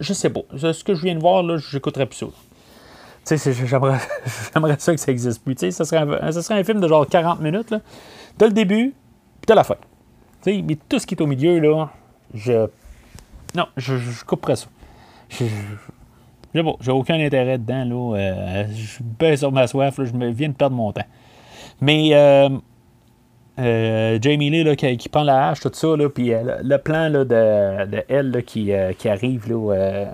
Je, 0.00 0.12
sais 0.12 0.30
pas. 0.30 0.40
Ce 0.56 0.82
que 0.82 0.94
je 0.94 1.02
viens 1.02 1.14
de 1.14 1.20
voir, 1.20 1.42
là, 1.42 1.58
j'écouterais 1.58 2.06
plus 2.06 2.16
ça. 2.16 2.26
Tu 3.26 3.36
sais, 3.36 3.52
j'aimerais, 3.66 3.98
ça 4.78 4.94
que 4.94 5.00
ça 5.00 5.12
existe 5.12 5.42
plus. 5.42 5.54
Tu 5.54 5.60
sais, 5.60 5.70
ça 5.72 5.84
serait, 5.84 5.98
un, 5.98 6.32
ça 6.32 6.42
serait 6.42 6.58
un 6.58 6.64
film 6.64 6.80
de 6.80 6.88
genre 6.88 7.06
40 7.06 7.40
minutes, 7.40 7.70
là. 7.70 7.80
T'as 8.38 8.46
le 8.46 8.52
début, 8.52 8.94
puis 9.40 9.46
t'as 9.46 9.54
la 9.54 9.64
fin. 9.64 9.76
Tu 10.42 10.52
sais, 10.52 10.62
mais 10.62 10.76
tout 10.88 10.98
ce 10.98 11.06
qui 11.06 11.14
est 11.14 11.22
au 11.22 11.26
milieu, 11.26 11.58
là, 11.58 11.88
je. 12.34 12.68
Non, 13.54 13.66
je, 13.76 13.96
je 13.96 14.24
couperais 14.24 14.56
ça. 14.56 14.66
Je, 15.30 15.44
j'ai 16.80 16.90
aucun 16.90 17.18
intérêt 17.20 17.58
dedans. 17.58 17.84
Là. 17.84 18.18
Euh, 18.18 18.64
je 18.74 19.02
baisse 19.02 19.40
sur 19.40 19.52
ma 19.52 19.66
soif. 19.66 20.00
je 20.02 20.12
me 20.12 20.30
viens 20.30 20.48
de 20.48 20.54
perdre 20.54 20.76
mon 20.76 20.92
temps. 20.92 21.04
Mais 21.80 22.10
euh, 22.12 22.48
euh, 23.58 24.18
Jamie 24.20 24.50
Lee 24.50 24.64
là, 24.64 24.76
qui, 24.76 25.08
prend 25.08 25.22
la 25.22 25.48
hache, 25.48 25.60
tout 25.60 25.70
ça, 25.72 25.88
puis 26.14 26.30
le 26.30 26.76
plan 26.78 27.08
là, 27.08 27.24
de, 27.24 27.86
de, 27.86 28.04
elle 28.08 28.42
qui, 28.44 28.70
qui, 28.98 29.08
arrive 29.08 29.50
là, 29.50 30.06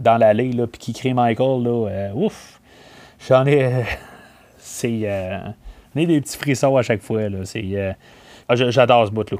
dans 0.00 0.16
l'allée, 0.16 0.50
puis 0.66 0.78
qui 0.78 0.92
crie 0.92 1.14
Michael, 1.14 1.62
là, 1.62 2.10
ouf, 2.14 2.53
j'en 3.28 3.46
ai. 3.46 3.84
c'est. 4.58 5.00
j'en 5.94 6.00
ai 6.00 6.06
des 6.06 6.20
petits 6.20 6.38
frissons 6.38 6.76
à 6.76 6.82
chaque 6.82 7.02
fois. 7.02 7.28
Là, 7.28 7.38
c'est, 7.44 7.96
ah, 8.48 8.54
j'adore 8.54 9.06
ce 9.06 9.12
bout-là. 9.12 9.38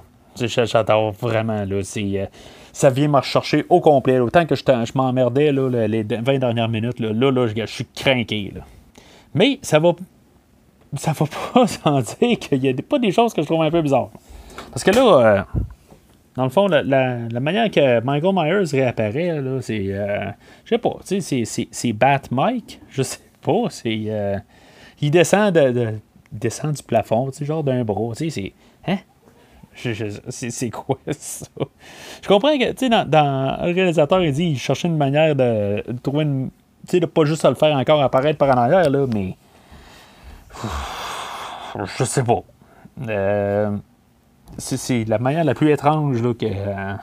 J'adore 0.64 1.12
vraiment. 1.12 1.64
Là, 1.64 1.82
c'est 1.82 2.28
ça 2.72 2.90
vient 2.90 3.08
me 3.08 3.18
rechercher 3.18 3.64
au 3.68 3.80
complet. 3.80 4.18
Autant 4.18 4.46
que 4.46 4.56
je, 4.56 4.62
m'emmerdais 4.96 5.52
les 5.52 6.02
20 6.02 6.38
dernières 6.38 6.68
minutes, 6.68 6.98
là, 6.98 7.12
là, 7.12 7.46
je, 7.46 7.66
suis 7.66 7.86
craqué. 7.86 8.52
Mais 9.32 9.60
ça 9.62 9.78
va 9.78 9.92
ça 10.96 11.12
va 11.12 11.26
pas 11.54 11.66
sans 11.66 12.00
dire 12.00 12.38
qu'il 12.38 12.64
y 12.64 12.68
a 12.68 12.74
pas 12.88 12.98
des 12.98 13.12
choses 13.12 13.32
que 13.32 13.42
je 13.42 13.46
trouve 13.46 13.62
un 13.62 13.70
peu 13.70 13.82
bizarres. 13.82 14.10
Parce 14.70 14.84
que 14.84 14.90
là, 14.90 15.02
euh, 15.02 15.42
dans 16.36 16.44
le 16.44 16.50
fond, 16.50 16.66
la, 16.66 17.28
manière 17.40 17.70
que 17.70 18.00
Michael 18.00 18.34
Myers 18.34 18.70
réapparaît, 18.70 19.40
là, 19.40 19.60
c'est. 19.60 19.86
Euh, 19.88 20.30
je 20.64 20.70
sais 20.70 20.78
pas, 20.78 20.96
tu 21.06 21.20
sais, 21.20 21.44
c'est 21.70 21.92
Bat 21.92 22.22
Mike. 22.30 22.80
Je 22.90 23.02
sais 23.02 23.18
C'est. 23.70 24.04
Euh, 24.08 24.38
il 25.00 25.10
descend 25.10 25.52
de, 25.52 25.94
descend 26.32 26.72
du 26.72 26.82
plafond, 26.82 27.30
tu 27.30 27.38
sais, 27.38 27.44
genre 27.44 27.64
d'un 27.64 27.84
bras. 27.84 28.14
Tu 28.16 28.30
sais, 28.30 28.52
c'est. 28.86 28.92
Hein? 28.92 28.98
C'est 30.28 30.70
quoi 30.70 30.98
ça? 31.10 31.46
Je 32.22 32.28
comprends 32.28 32.56
que, 32.56 32.72
tu 32.72 32.86
sais, 32.86 32.88
dans, 32.88 33.66
le 33.66 33.72
réalisateur, 33.72 34.22
il 34.22 34.32
dit 34.32 34.48
qu'il 34.50 34.58
cherchait 34.58 34.88
une 34.88 34.96
manière 34.96 35.34
de, 35.34 35.82
trouver 36.02 36.24
une. 36.24 36.50
Tu 36.86 36.92
sais, 36.92 37.00
de 37.00 37.06
pas 37.06 37.24
juste 37.24 37.44
le 37.44 37.54
faire 37.54 37.76
encore 37.76 38.02
apparaître 38.02 38.38
par 38.38 38.48
en 38.50 38.60
arrière, 38.60 38.88
là, 38.90 39.06
mais. 39.12 39.36
Je 41.98 42.04
sais 42.04 42.22
pas. 42.22 42.42
Euh, 43.08 43.76
c'est 44.58 45.04
la 45.04 45.18
manière 45.18 45.44
la 45.44 45.54
plus 45.54 45.72
étrange 45.72 46.22
là, 46.22 46.32
que 46.34 46.46
euh, 46.46 46.94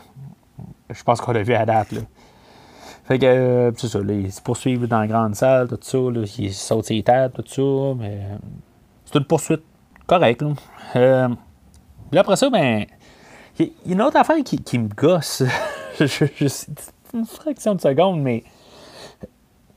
je 0.90 1.04
pense 1.04 1.20
qu'on 1.20 1.36
a 1.36 1.44
vu 1.44 1.54
à 1.54 1.66
date. 1.66 1.92
Là. 1.92 2.02
Fait 3.06 3.20
que, 3.20 3.26
euh, 3.26 3.72
c'est 3.76 3.88
ça, 3.88 4.00
là, 4.00 4.14
ils 4.14 4.32
se 4.32 4.42
poursuivent 4.42 4.88
dans 4.88 5.00
la 5.00 5.08
grande 5.08 5.36
salle, 5.36 5.68
tout 5.68 5.78
ça, 5.82 5.98
là, 5.98 6.22
ils 6.38 6.54
sautent 6.54 6.86
ses 6.86 7.04
têtes, 7.04 7.34
tout 7.34 7.44
ça, 7.48 7.96
mais 7.98 8.20
c'est 9.06 9.18
une 9.18 9.26
poursuite 9.26 9.64
correcte. 10.08 10.44
Là. 10.94 11.30
Puis 12.10 12.20
après 12.20 12.36
ça, 12.36 12.50
ben, 12.50 12.86
il 13.60 13.66
y, 13.86 13.92
a 13.92 13.94
une 13.94 14.02
autre 14.02 14.18
affaire 14.18 14.38
qui, 14.44 14.80
me 14.80 14.88
gosse. 14.88 15.44
c'est 15.96 16.68
une 17.14 17.26
fraction 17.26 17.76
de 17.76 17.82
seconde, 17.82 18.22
mais 18.22 18.44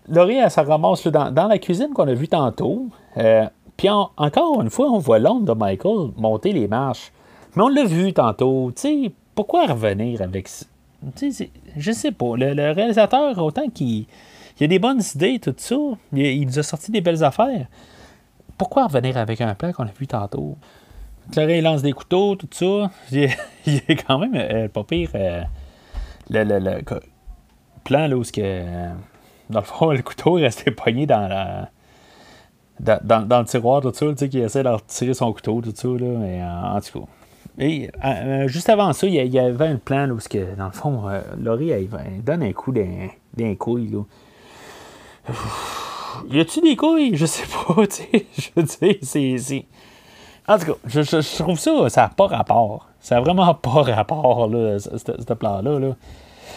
Laurie, 0.09 0.37
elle 0.37 0.51
se 0.51 0.61
ramasse 0.61 1.07
dans, 1.07 1.49
la 1.49 1.59
cuisine 1.59 1.91
qu'on 1.95 2.09
a 2.09 2.15
vue 2.15 2.29
tantôt. 2.29 2.89
Euh, 3.17 3.47
puis 3.77 3.89
encore 3.91 4.61
une 4.61 4.71
fois, 4.71 4.91
on 4.91 4.99
voit 4.99 5.19
l'ombre 5.19 5.47
de 5.47 5.59
Michael 5.59 6.11
monter 6.17 6.53
les 6.53 6.69
marches. 6.69 7.13
Mais 7.57 7.63
on 7.63 7.69
l'a 7.69 7.85
vu 7.85 8.13
tantôt. 8.13 8.73
Tu 8.75 8.83
sais, 8.83 9.13
pourquoi 9.35 9.67
revenir 9.67 10.21
avec 10.23 10.49
ça? 10.49 10.67
Je 11.77 11.93
sais 11.93 12.13
pas. 12.13 12.37
Le, 12.37 12.73
réalisateur, 12.73 13.39
autant 13.39 13.69
qu'il 13.69 14.07
il 14.61 14.65
a 14.65 14.67
des 14.69 14.79
bonnes 14.79 15.03
idées, 15.15 15.39
tout 15.41 15.55
ça, 15.57 15.75
il, 16.13 16.47
nous 16.47 16.59
a 16.59 16.63
sorti 16.63 16.93
des 16.93 17.01
belles 17.01 17.25
affaires. 17.25 17.67
Pourquoi 18.57 18.87
revenir 18.87 19.17
avec 19.17 19.41
un 19.41 19.55
plan 19.55 19.73
qu'on 19.73 19.85
a 19.85 19.93
vu 19.99 20.07
tantôt? 20.07 20.57
Clary 21.33 21.61
lance 21.61 21.83
des 21.83 21.93
couteaux, 21.93 22.37
tout 22.37 22.49
ça. 22.53 22.91
Il 23.13 23.25
est, 23.89 24.05
quand 24.07 24.19
même 24.19 24.35
euh, 24.35 24.69
pas 24.69 24.85
pire. 24.85 25.11
Euh, 25.15 25.43
le, 26.31 26.45
le, 26.45 26.59
le, 26.59 26.83
plan 27.83 28.07
là 28.07 28.17
où 28.17 28.23
que, 28.23 28.41
euh, 28.41 28.91
dans 29.51 29.61
le 29.61 29.65
fond, 29.65 29.91
le 29.93 30.03
couteau 30.03 30.39
est 30.39 30.43
resté 30.43 30.71
pogné 30.71 31.07
dans 31.07 31.29
la. 31.29 31.71
Dans, 32.81 33.25
dans, 33.27 33.39
le 33.39 33.45
tiroir, 33.45 33.81
tout 33.83 33.93
ça, 33.95 34.07
tu 34.15 34.29
sais, 34.29 34.39
essaie 34.39 34.65
de 34.65 34.69
retirer 34.69 35.15
son 35.15 35.33
couteau, 35.33 35.61
tout 35.61 35.73
ça, 35.73 35.87
là, 35.87 36.19
mais 36.19 36.43
en, 36.43 36.81
tout 36.81 37.01
cas. 37.01 37.07
Et, 37.59 37.91
juste 38.47 38.69
avant 38.69 38.93
ça, 38.93 39.07
il 39.07 39.15
y, 39.15 39.39
avait 39.39 39.69
un 39.69 39.77
plan 39.77 40.07
là, 40.07 40.15
où, 40.15 40.19
que, 40.19 40.55
dans 40.57 40.67
le 40.67 40.73
fond, 40.73 41.05
Laurie, 41.39 41.71
elle, 41.71 41.89
donne 42.25 42.43
un 42.43 42.53
coup 42.53 42.73
d'un 42.73 43.55
couille. 43.55 43.89
Là. 43.89 44.03
Y 46.31 46.41
a-tu 46.41 46.61
des 46.61 46.77
couilles? 46.77 47.17
Je 47.17 47.27
sais 47.27 47.47
pas, 47.47 47.87
tu 47.87 48.03
sais. 48.03 48.27
Je 48.37 48.51
veux 48.57 49.37
c'est. 49.39 49.67
En 50.47 50.59
tout 50.59 50.67
cas, 50.67 50.73
je, 50.87 51.43
trouve 51.43 51.59
ça, 51.59 51.89
ça 51.89 52.03
n'a 52.03 52.09
pas 52.09 52.27
rapport. 52.27 52.89
Ça 53.01 53.17
n'a 53.17 53.21
vraiment 53.23 53.55
pas 53.55 53.83
rapport, 53.83 54.49
là, 54.49 54.79
ce, 54.79 55.33
plan-là. 55.33 55.79
Là. 55.79 55.97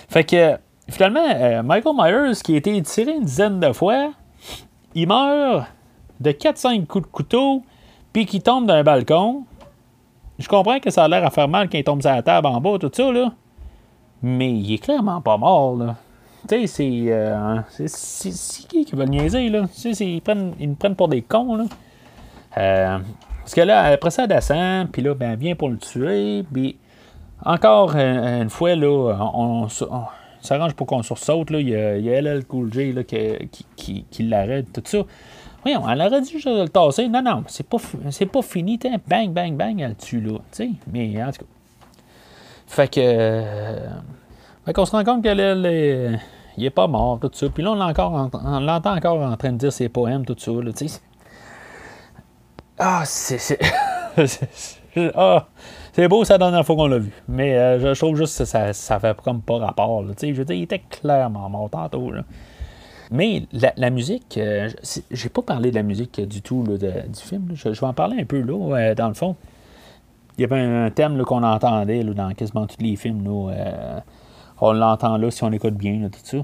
Fait 0.10 0.24
que, 0.24 0.58
finalement, 0.89 1.24
euh, 1.24 1.64
Michael 1.64 1.95
Myers, 1.95 2.41
qui 2.43 2.54
a 2.54 2.58
été 2.58 2.82
tiré 2.82 3.14
une 3.14 3.24
dizaine 3.24 3.60
de 3.60 3.72
fois, 3.72 4.12
il 4.93 5.08
meurt 5.08 5.68
de 6.20 6.32
4-5 6.32 6.86
coups 6.86 7.06
de 7.06 7.12
couteau, 7.12 7.64
puis 8.12 8.26
qui 8.26 8.41
tombe 8.41 8.66
d'un 8.66 8.84
balcon. 8.84 9.43
Je 10.40 10.48
comprends 10.48 10.80
que 10.80 10.90
ça 10.90 11.06
a 11.06 11.08
l'air 11.08 11.26
à 11.26 11.30
faire 11.30 11.48
mal 11.48 11.70
quand 11.70 11.78
il 11.78 11.84
tombe 11.84 12.02
sur 12.02 12.12
la 12.12 12.22
table 12.22 12.48
en 12.48 12.62
bas, 12.62 12.78
tout 12.80 12.92
ça, 12.94 13.12
là. 13.12 13.32
Mais 14.22 14.52
il 14.52 14.74
est 14.74 14.78
clairement 14.78 15.22
pas 15.22 15.38
mort, 15.38 15.76
là. 15.76 15.96
Tu 16.48 16.68
sais, 16.68 16.68
c'est. 16.68 17.04
Euh, 17.08 17.60
c'est 17.70 18.68
qui 18.68 18.86
qui 18.86 18.96
va 18.96 19.06
le 19.06 19.10
niaiser, 19.10 19.50
là? 19.50 19.64
Tu 19.74 19.94
sais, 19.94 20.06
ils, 20.06 20.22
ils 20.60 20.70
me 20.70 20.76
prennent 20.76 20.96
pour 20.96 21.08
des 21.08 21.22
cons, 21.22 21.56
là. 21.56 21.66
Euh, 22.58 23.00
parce 23.40 23.56
que 23.56 23.62
là, 23.62 23.84
après 23.84 24.12
ça, 24.12 24.24
elle 24.24 24.30
descend, 24.30 24.92
puis 24.92 25.02
là, 25.02 25.14
ben, 25.14 25.32
elle 25.32 25.40
vient 25.40 25.56
pour 25.56 25.70
le 25.70 25.78
tuer, 25.78 26.44
puis 26.52 26.78
encore 27.44 27.96
une 27.96 28.50
fois, 28.50 28.76
là, 28.76 29.18
on, 29.34 29.68
s'arrange 30.42 30.74
pour 30.74 30.88
qu'on 30.88 31.04
sursaute, 31.04 31.50
là. 31.50 31.60
Il 31.60 31.70
y 31.70 31.76
a, 31.76 32.18
a 32.18 32.22
LL 32.22 32.46
Cool 32.46 32.72
J 32.72 32.94
là, 32.94 33.04
qui, 33.04 33.18
qui, 33.76 34.06
qui, 34.10 34.24
l'arrête, 34.24 34.68
tout 34.74 34.82
ça. 34.86 35.00
Voyons, 35.64 35.89
elle 35.89 36.01
aurait 36.01 36.22
dû 36.22 36.38
le 36.45 36.68
tasser. 36.68 37.08
Non, 37.08 37.22
non, 37.22 37.43
c'est 37.47 37.68
pas, 37.68 37.78
c'est 38.12 38.26
pas 38.26 38.41
fini. 38.41 38.80
Bang, 39.08 39.32
bang, 39.32 39.55
bang, 39.55 39.80
elle 39.80 39.95
tue 39.95 40.22
là. 40.22 40.39
sais. 40.51 40.70
Mais 40.91 41.24
en 41.24 41.32
tout 41.32 41.39
cas. 41.39 41.45
Fait 42.68 42.88
que. 42.93 42.99
Euh, 43.01 43.88
fait 44.66 44.74
qu'on 44.74 44.86
se 44.86 44.91
rend 44.91 45.03
compte 45.03 45.24
qu'elle 45.24 45.39
est, 45.39 46.20
il 46.58 46.66
est 46.66 46.70
pas 46.70 46.88
mort, 46.88 47.20
tout 47.20 47.32
ça. 47.34 47.47
Puis 47.49 47.64
là, 47.64 47.72
on 47.72 47.76
l'entend 47.76 48.95
encore, 48.95 49.22
en 49.22 49.38
train 49.38 49.53
de 49.53 49.58
dire 49.58 49.72
ses 49.72 49.89
poèmes, 49.89 50.26
tout 50.26 50.36
ça. 50.38 50.51
Là, 50.51 50.72
ah, 52.80 53.03
c'est. 53.05 53.58
ah, 55.16 55.47
c'est 55.93 56.08
beau, 56.08 56.24
ça 56.24 56.34
la 56.36 56.38
dernière 56.38 56.66
fois 56.66 56.76
qu'on 56.76 56.88
l'a 56.88 56.99
vu. 56.99 57.12
Mais 57.28 57.58
euh, 57.58 57.93
je 57.93 57.99
trouve 57.99 58.16
juste 58.16 58.38
que 58.38 58.45
ça, 58.45 58.72
ça 58.74 58.99
fait 58.99 59.20
comme 59.22 59.41
pas 59.41 59.58
rapport. 59.58 60.03
je 60.03 60.32
veux 60.32 60.45
dire, 60.45 60.55
il 60.55 60.64
était 60.64 60.84
clairement 60.89 61.49
mort 61.49 61.70
tantôt. 61.72 62.12
Mais 63.12 63.43
la, 63.53 63.89
musique, 63.89 64.38
euh, 64.38 64.70
j'ai 65.12 65.30
pas 65.30 65.41
parlé 65.41 65.72
de 65.72 65.76
la 65.76 65.84
musique 65.84 66.20
du 66.20 66.41
tout 66.41 66.64
du 66.64 66.89
film. 67.16 67.49
Je, 67.53 67.70
vais 67.70 67.88
en 67.88 67.93
parler 67.93 68.20
un 68.20 68.26
peu 68.26 68.41
là, 68.41 68.95
dans 68.95 69.08
le 69.08 69.14
fond. 69.14 69.36
Il 70.38 70.41
y 70.41 70.43
avait 70.43 70.60
un 70.60 70.91
thème 70.91 71.24
qu'on 71.24 71.41
entendait 71.41 72.03
dans 72.03 72.32
quasiment 72.34 72.68
tous 72.68 72.82
les 72.82 72.95
films. 72.95 73.26
Euh, 73.28 73.99
on 74.62 74.74
l'entend 74.74 75.18
là 75.18 75.32
si 75.32 75.43
on 75.43 75.51
écoute 75.51 75.76
bien, 75.76 76.10
tout 76.10 76.20
ça 76.24 76.38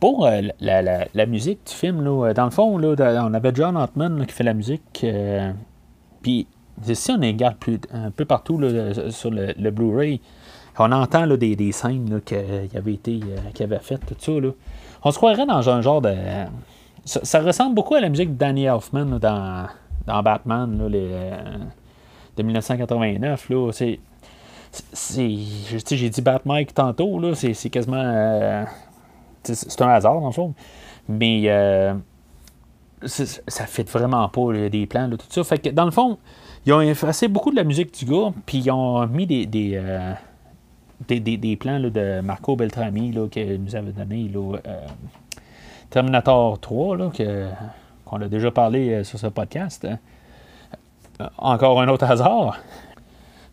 pour 0.00 0.26
euh, 0.26 0.42
la, 0.60 1.26
musique 1.26 1.60
du 1.66 1.72
film, 1.72 2.02
là, 2.02 2.32
dans 2.34 2.44
le 2.44 2.50
fond, 2.50 2.76
là, 2.78 2.94
on 3.24 3.34
avait 3.34 3.52
John 3.54 3.76
Hartman 3.76 4.26
qui 4.26 4.34
fait 4.34 4.44
la 4.44 4.54
musique. 4.54 5.00
Euh, 5.02 5.52
puis, 6.22 6.46
si 6.82 7.10
on 7.10 7.20
regarde 7.20 7.56
plus, 7.56 7.78
un 7.92 8.10
peu 8.10 8.24
partout 8.24 8.60
sur 9.10 9.30
le, 9.30 9.70
Blu-ray, 9.70 10.20
on 10.78 10.92
entend 10.92 11.24
là, 11.24 11.36
des, 11.36 11.56
des 11.56 11.72
scènes 11.72 12.20
qui 12.24 12.34
avaient 12.34 12.94
été 12.94 13.20
avait 13.60 13.78
faites, 13.80 14.04
tout 14.06 14.14
ça. 14.18 14.32
On 15.02 15.10
se 15.10 15.16
croirait 15.16 15.46
dans 15.46 15.68
un 15.68 15.80
genre 15.80 16.00
de. 16.00 16.14
Ça, 17.04 17.40
ressemble 17.40 17.74
beaucoup 17.74 17.94
à 17.94 18.00
la 18.00 18.08
musique 18.10 18.32
de 18.34 18.38
Danny 18.38 18.64
Elfman 18.64 19.18
dans, 19.18 19.66
dans 20.06 20.22
Batman 20.22 20.78
là, 20.78 20.88
les, 20.88 21.08
de 22.36 22.42
1989. 22.42 23.48
Là. 23.48 23.70
C'est, 23.72 23.98
j'ai 25.90 26.10
dit 26.10 26.20
Batman 26.20 26.66
tantôt, 26.66 27.18
là, 27.18 27.34
c'est, 27.34 27.70
quasiment 27.70 28.66
c'est 29.42 29.82
un 29.82 29.88
hasard, 29.88 30.20
le 30.20 30.30
fond. 30.32 30.54
Mais 31.08 31.44
euh, 31.46 31.94
ça 33.02 33.66
fait 33.66 33.88
vraiment 33.88 34.28
pas 34.28 34.68
des 34.68 34.86
plans, 34.86 35.08
tout 35.10 35.18
ça. 35.30 35.44
Fait 35.44 35.58
que 35.58 35.70
dans 35.70 35.84
le 35.84 35.90
fond, 35.90 36.18
ils 36.66 36.72
ont 36.72 36.80
effacé 36.80 37.28
beaucoup 37.28 37.50
de 37.50 37.56
la 37.56 37.64
musique 37.64 37.92
du 37.98 38.04
gars, 38.04 38.32
puis 38.44 38.58
ils 38.58 38.70
ont 38.70 39.06
mis 39.06 39.26
des, 39.26 39.46
des, 39.46 39.72
euh, 39.74 40.12
des, 41.06 41.56
plans 41.56 41.80
de 41.80 42.20
Marco 42.20 42.56
Beltrami 42.56 43.14
qu'il 43.30 43.62
nous 43.62 43.76
avait 43.76 43.92
donné. 43.92 44.30
Euh, 44.34 44.78
Terminator 45.90 46.58
3, 46.60 46.96
là, 46.96 47.10
que, 47.10 47.46
qu'on 48.04 48.20
a 48.20 48.28
déjà 48.28 48.50
parlé 48.50 49.04
sur 49.04 49.18
ce 49.18 49.28
podcast. 49.28 49.86
encore 51.38 51.80
un 51.80 51.88
autre 51.88 52.04
hasard. 52.04 52.58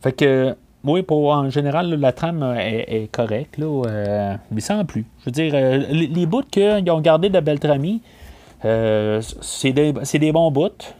Fait 0.01 0.11
que, 0.11 0.55
oui, 0.83 1.01
pour, 1.01 1.29
en 1.31 1.49
général, 1.49 1.93
la 1.95 2.11
trame 2.11 2.55
est, 2.59 3.09
correcte, 3.11 3.57
mais 3.57 4.61
sans 4.61 4.83
plus. 4.85 5.05
Je 5.21 5.25
veux 5.25 5.31
dire, 5.31 5.53
les, 5.89 6.25
bouts 6.25 6.43
qu'ils 6.43 6.91
ont 6.91 7.01
gardé 7.01 7.29
de 7.29 7.39
Beltrami, 7.39 8.01
c'est 8.61 9.73
des, 9.73 9.93
des, 9.93 10.31
bons 10.31 10.51
bouts. 10.51 10.93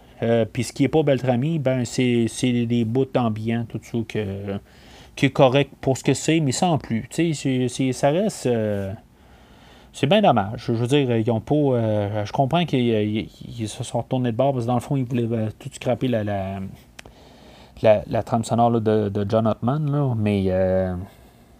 Puis 0.54 0.64
ce 0.64 0.74
qui 0.74 0.84
n'est 0.84 0.90
pas 0.90 1.04
Beltrami, 1.04 1.60
ben, 1.60 1.84
c'est, 1.86 2.28
des 2.66 2.86
bouts 2.86 3.06
ambiants, 3.16 3.66
tout 3.68 3.80
ça, 3.84 3.98
que, 4.08 4.58
qui 5.16 5.28
est 5.28 5.32
correct 5.32 5.72
pour 5.82 5.98
ce 5.98 6.04
que 6.04 6.14
c'est, 6.14 6.40
mais 6.40 6.52
sans 6.52 6.78
plus. 6.78 7.08
Tu 7.10 7.34
sais, 7.34 7.92
ça 7.94 8.10
reste. 8.10 8.46
Euh, 8.48 8.94
c'est 9.94 10.08
bien 10.08 10.22
dommage. 10.22 10.66
Je 10.68 10.74
veux 10.74 10.88
dire, 10.88 11.16
ils 11.16 11.32
ont 11.32 11.40
pas. 11.40 11.56
Euh, 11.56 12.26
je 12.26 12.32
comprends 12.32 12.66
qu'ils 12.66 13.30
se 13.68 13.84
sont 13.84 14.00
retournés 14.00 14.32
de 14.32 14.38
bord 14.38 14.54
parce 14.54 14.66
que 14.66 14.68
dans 14.68 14.76
le 14.76 14.82
fond, 14.82 14.98
ils 14.98 15.06
voulaient 15.06 15.28
euh, 15.32 15.50
tout 15.58 15.70
scraper 15.72 16.10
la, 16.10 16.24
la, 16.24 16.60
la, 17.82 18.24
trame 18.24 18.44
sonore 18.44 18.72
de, 18.82 19.10
de, 19.10 19.26
John 19.28 19.48
Ottman, 19.48 19.90
là, 19.90 20.14
mais. 20.18 20.52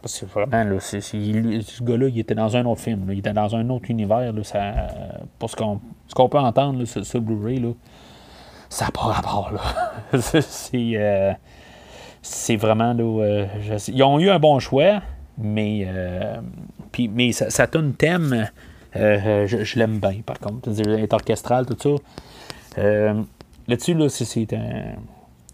parce 0.02 0.20
que 0.20 0.26
vraiment, 0.26 0.64
là, 0.70 0.80
ce 0.82 1.84
gars-là, 1.84 2.08
il 2.10 2.20
était 2.20 2.36
dans 2.36 2.58
un 2.58 2.66
autre 2.66 2.82
film. 2.82 3.08
il 3.10 3.20
était 3.20 3.34
dans 3.34 3.56
un 3.56 3.70
autre 3.70 3.90
univers. 3.90 4.34
Là, 4.34 4.44
ça, 4.44 4.74
pour 5.40 5.50
ce 5.50 5.56
qu'on, 5.56 5.80
peut 6.30 6.40
entendre, 6.40 6.80
là, 6.80 6.86
ce, 6.86 7.18
Blu-ray, 7.18 7.60
là, 7.60 7.72
ça 8.68 8.86
n'a 8.86 8.92
pas 8.92 9.04
rapport. 9.04 9.54
Là. 9.54 10.20
c'est 10.42 11.38
c'est 12.26 12.56
vraiment. 12.56 12.94
Là, 12.94 13.04
euh, 13.04 13.46
ils 13.88 14.04
ont 14.04 14.20
eu 14.20 14.30
un 14.30 14.40
bon 14.40 14.58
choix, 14.60 15.02
mais, 15.38 15.86
euh, 15.88 16.38
puis, 16.92 17.08
mais 17.08 17.32
ça, 17.32 17.52
ça 17.52 17.68
thème. 17.68 18.50
Euh, 18.96 19.46
je, 19.46 19.78
l'aime 19.78 20.00
bien, 20.00 20.22
par 20.26 20.40
contre. 20.40 20.72
C'est 20.74 21.14
orchestral, 21.14 21.66
tout 21.68 21.78
ça. 21.80 22.82
Là-dessus, 23.68 23.94
là, 23.94 24.10
c'est 24.10 24.54
un. 24.54 24.96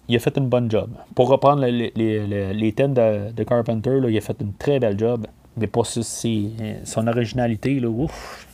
Il 0.07 0.15
a 0.15 0.19
fait 0.19 0.37
une 0.37 0.47
bonne 0.47 0.71
job. 0.71 0.91
Pour 1.13 1.27
reprendre 1.29 1.65
les, 1.65 1.91
les, 1.95 2.53
les 2.53 2.71
thèmes 2.71 2.93
de, 2.93 3.43
Carpenter, 3.43 3.99
là, 3.99 4.09
il 4.09 4.17
a 4.17 4.21
fait 4.21 4.37
une 4.39 4.53
très 4.53 4.79
belle 4.79 4.97
job. 4.97 5.27
Mais 5.57 5.67
pour 5.67 5.85
son 5.85 7.07
originalité, 7.07 7.79
là, 7.79 7.89
ouf, 7.89 8.47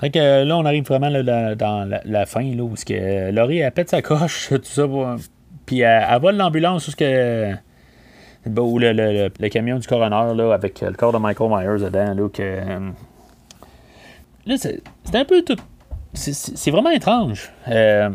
fait 0.00 0.10
que 0.10 0.42
là, 0.42 0.56
on 0.56 0.64
arrive 0.64 0.84
vraiment 0.84 1.10
dans 1.22 2.02
la, 2.04 2.26
fin, 2.26 2.42
là, 2.42 2.62
où 2.64 2.74
que 2.74 3.30
Laurie, 3.30 3.58
elle 3.58 3.70
pète 3.70 3.90
sa 3.90 4.02
coche, 4.02 4.48
tout 4.50 4.60
ça, 4.64 4.88
pour, 4.88 5.06
puis 5.72 5.80
elle, 5.80 6.20
vole 6.20 6.36
l'ambulance 6.36 6.86
où, 6.86 6.92
que, 6.92 7.54
où 8.44 8.78
le, 8.78 9.48
camion 9.48 9.78
du 9.78 9.88
coroner 9.88 10.34
là, 10.34 10.52
avec 10.52 10.82
le 10.82 10.92
corps 10.92 11.14
de 11.14 11.18
Michael 11.18 11.48
Myers 11.48 11.82
dedans. 11.82 12.12
Là, 12.12 12.28
que, 12.28 12.42
euh, 12.42 12.90
là 14.44 14.56
c'est, 14.58 14.82
un 15.14 15.24
peu 15.24 15.40
tout. 15.40 15.56
C'est, 16.12 16.70
vraiment 16.70 16.90
étrange. 16.90 17.50
Euh, 17.68 18.10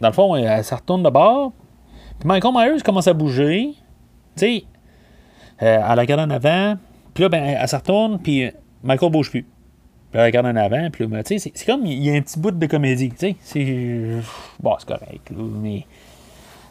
dans 0.00 0.08
le 0.08 0.12
fond, 0.12 0.36
elle, 0.36 0.62
se 0.62 0.74
retourne 0.74 1.02
de 1.02 1.08
bord. 1.08 1.52
Puis 2.20 2.28
Michael 2.28 2.52
Myers 2.54 2.82
commence 2.82 3.08
à 3.08 3.14
bouger. 3.14 3.70
Tu 4.36 4.40
sais, 4.40 4.64
euh, 5.62 5.82
elle 5.90 5.98
regarde 5.98 6.20
en 6.20 6.30
avant. 6.30 6.76
Puis 7.14 7.22
là, 7.22 7.30
ben, 7.30 7.42
elle, 7.42 7.68
se 7.68 7.76
retourne. 7.76 8.18
Puis 8.18 8.50
Michael 8.82 9.10
bouge 9.10 9.30
plus. 9.30 9.44
Puis 9.44 10.20
elle 10.20 10.24
regarde 10.24 10.44
en 10.44 10.56
avant. 10.56 10.90
Puis 10.90 11.04
là, 11.04 11.08
ben, 11.08 11.22
tu 11.22 11.38
sais, 11.38 11.52
c'est, 11.54 11.64
comme 11.64 11.86
il 11.86 12.04
y 12.04 12.10
a 12.10 12.12
un 12.12 12.20
petit 12.20 12.38
bout 12.38 12.50
de 12.50 12.66
comédie. 12.66 13.08
Tu 13.12 13.16
sais, 13.16 13.36
c'est. 13.40 14.20
Bon, 14.60 14.76
c'est 14.78 14.86
correct. 14.86 15.30
mais 15.34 15.86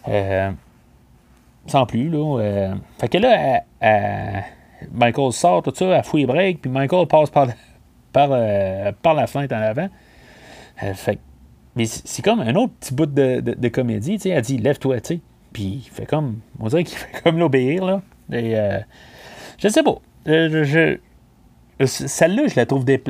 euh, 0.08 0.52
sans 1.68 1.86
plus, 1.86 2.10
là. 2.10 2.40
Euh, 2.40 2.76
fait 3.00 3.08
que 3.10 3.18
là, 3.18 3.64
Michael 4.92 5.32
sort, 5.32 5.62
tout 5.62 5.74
ça, 5.76 5.86
elle 5.86 6.04
fouille 6.04 6.22
les 6.22 6.28
breaks, 6.28 6.62
puis 6.62 6.72
Michael 6.72 7.08
passe 7.08 7.30
par, 7.30 7.48
par, 8.14 8.30
euh, 8.32 8.92
par 9.02 9.14
la 9.14 9.28
fenêtre 9.28 9.56
en 9.56 9.62
avant. 9.62 9.90
fait 10.96 11.20
mais 11.74 11.86
c'est 11.86 12.22
comme 12.22 12.42
un 12.42 12.54
autre 12.56 12.74
petit 12.82 12.94
bout 12.94 13.06
de, 13.06 13.40
de, 13.40 13.68
comédie, 13.70 14.18
tu 14.18 14.24
sais. 14.24 14.30
Elle 14.32 14.42
dit, 14.42 14.58
lève-toi, 14.58 15.00
tu 15.00 15.16
sais. 15.16 15.20
Puis 15.54 15.84
il 15.86 15.90
fait 15.90 16.06
comme, 16.06 16.40
on 16.60 16.68
dirait 16.68 16.84
qu'il 16.84 16.98
fait 16.98 17.22
comme 17.24 17.38
l'obéir, 17.40 17.86
là. 17.86 18.02
Et, 18.30 18.58
je 19.58 19.70
sais 19.70 19.82
pas. 19.82 19.96
je, 20.26 20.98
celle-là, 21.86 22.48
je 22.48 22.56
la 22.58 22.66
trouve 22.66 22.84
des. 22.84 23.02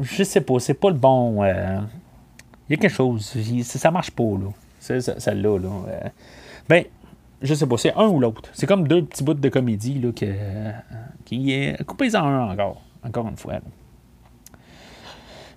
Je 0.00 0.24
sais 0.24 0.40
pas, 0.40 0.58
c'est 0.58 0.74
pas 0.74 0.88
le 0.88 0.96
bon. 0.96 1.44
Il 1.44 2.70
y 2.70 2.74
a 2.74 2.76
quelque 2.78 2.88
chose. 2.88 3.32
Ça 3.62 3.92
marche 3.92 4.10
pas, 4.10 4.24
là. 4.24 4.48
Celle-là, 4.80 5.58
là. 5.58 5.68
Euh, 5.88 6.08
ben, 6.68 6.84
je 7.42 7.54
sais 7.54 7.66
pas, 7.66 7.76
c'est 7.76 7.94
un 7.94 8.06
ou 8.06 8.18
l'autre. 8.18 8.50
C'est 8.52 8.66
comme 8.66 8.88
deux 8.88 9.04
petits 9.04 9.22
bouts 9.22 9.34
de 9.34 9.48
comédie 9.48 9.98
là, 10.00 10.10
euh, 10.22 10.72
qui 11.24 11.52
est 11.52 11.84
coupé 11.84 12.14
en 12.16 12.24
un 12.24 12.50
encore. 12.52 12.82
Encore 13.02 13.28
une 13.28 13.36
fois. 13.36 13.60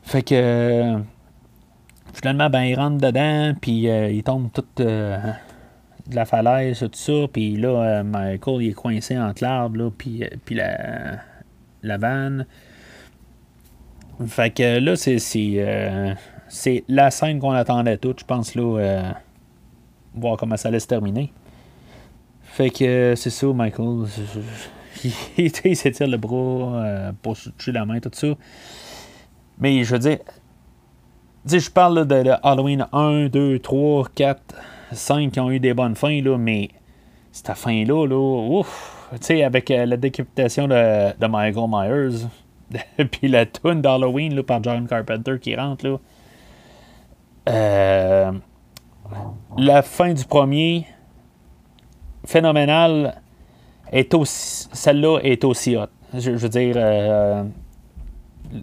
Fait 0.03 0.21
que 0.21 0.99
finalement, 2.13 2.49
ben, 2.49 2.63
il 2.63 2.75
rentre 2.75 2.97
dedans, 2.97 3.53
puis 3.59 3.89
euh, 3.89 4.09
il 4.09 4.23
tombe 4.23 4.49
tout 4.53 4.65
de 4.77 5.15
la 6.11 6.25
falaise, 6.25 6.79
tout 6.79 6.89
ça, 6.93 7.27
puis 7.31 7.55
là, 7.55 8.03
Michael, 8.03 8.61
il 8.61 8.69
est 8.69 8.73
coincé 8.73 9.17
entre 9.17 9.43
l'arbre, 9.43 9.91
puis, 9.97 10.23
puis 10.43 10.55
la, 10.55 11.19
la 11.81 11.97
vanne. 11.97 12.45
Fait 14.27 14.51
que 14.53 14.79
là, 14.79 14.95
c'est 14.95 15.17
c'est 16.53 16.83
la 16.87 17.09
scène 17.09 17.39
qu'on 17.39 17.51
attendait 17.51 17.97
toutes, 17.97 18.19
je 18.19 18.25
pense, 18.25 18.53
là, 18.53 18.77
euh, 18.77 19.11
voir 20.13 20.37
comment 20.37 20.55
ça 20.55 20.67
allait 20.67 20.79
se 20.79 20.85
terminer. 20.85 21.33
Fait 22.43 22.69
que 22.69 22.83
euh, 22.85 23.15
c'est 23.15 23.31
ça, 23.31 23.47
Michael. 23.47 24.05
il, 25.37 25.75
s'étire 25.75 26.07
le 26.07 26.17
bras 26.17 26.35
euh, 26.35 27.11
pour 27.23 27.35
toucher 27.35 27.71
la 27.71 27.85
main, 27.85 27.99
tout 27.99 28.11
ça. 28.13 28.27
Mais 29.57 29.83
je 29.83 29.93
veux 29.93 29.99
dire, 29.99 30.19
je 31.47 31.69
parle 31.71 32.05
de, 32.05 32.23
Halloween 32.43 32.85
1, 32.93 33.29
2, 33.29 33.57
3, 33.57 34.09
4, 34.13 34.55
5 34.91 35.31
qui 35.31 35.39
ont 35.39 35.49
eu 35.49 35.59
des 35.59 35.73
bonnes 35.73 35.95
fins, 35.95 36.21
là, 36.21 36.37
mais 36.37 36.69
cette 37.31 37.55
fin-là, 37.55 38.05
là, 38.05 38.59
ouf, 38.59 39.09
tu 39.13 39.17
sais, 39.21 39.43
avec 39.43 39.69
la 39.69 39.97
décapitation 39.97 40.67
de, 40.67 41.17
de 41.19 41.25
Michael 41.25 41.67
Myers, 41.67 42.27
puis 43.11 43.27
la 43.27 43.47
tune 43.47 43.81
d'Halloween 43.81 44.43
par 44.43 44.61
John 44.61 44.87
Carpenter 44.87 45.39
qui 45.39 45.55
rentre, 45.55 45.87
là. 45.87 45.97
Euh, 47.49 48.31
la 49.57 49.81
fin 49.81 50.13
du 50.13 50.23
premier, 50.25 50.87
phénoménal, 52.25 53.21
est 53.91 54.13
aussi, 54.13 54.67
celle-là 54.71 55.19
est 55.23 55.43
aussi 55.43 55.75
hot. 55.75 55.87
Je, 56.13 56.31
veux 56.31 56.49
dire, 56.49 56.75
euh, 56.77 57.43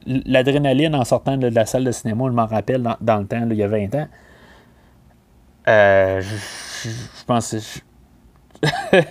l'adrénaline 0.06 0.94
en 0.94 1.04
sortant 1.04 1.36
de 1.36 1.48
la 1.48 1.66
salle 1.66 1.84
de 1.84 1.92
cinéma, 1.92 2.24
je 2.26 2.32
m'en 2.32 2.46
rappelle 2.46 2.82
dans, 3.00 3.18
le 3.18 3.26
temps, 3.26 3.46
il 3.48 3.56
y 3.56 3.62
a 3.62 3.68
20 3.68 3.94
ans. 3.94 4.08
Euh, 5.68 6.22
je, 6.22 7.24
pense 7.26 7.54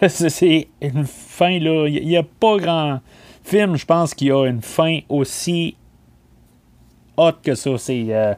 que 0.01 0.07
c'est 0.09 0.67
une 0.81 1.05
fin, 1.05 1.59
là. 1.59 1.87
Il 1.87 2.07
n'y 2.07 2.17
a 2.17 2.23
pas 2.23 2.57
grand 2.57 2.99
film, 3.43 3.77
je 3.77 3.85
pense, 3.85 4.13
qui 4.13 4.31
a 4.31 4.45
une 4.45 4.61
fin 4.61 4.99
aussi 5.09 5.75
hot 7.17 7.33
que 7.43 7.55
ça. 7.55 7.77
C'est 7.77 8.35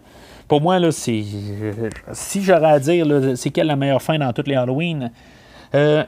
pour 0.51 0.59
moi, 0.59 0.79
là, 0.79 0.91
c'est. 0.91 1.23
Si 2.11 2.43
j'aurais 2.43 2.71
à 2.71 2.79
dire, 2.79 3.07
c'est 3.37 3.51
quelle 3.51 3.67
la 3.67 3.77
meilleure 3.77 4.01
fin 4.01 4.19
dans 4.19 4.33
toutes 4.33 4.49
les 4.49 4.55
Halloween, 4.55 5.09
euh, 5.73 6.03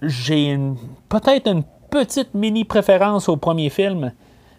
j'ai 0.00 0.58
peut-être 1.10 1.46
une 1.46 1.62
petite 1.90 2.32
mini 2.32 2.64
préférence 2.64 3.28
au 3.28 3.36
premier 3.36 3.68
film, 3.68 4.12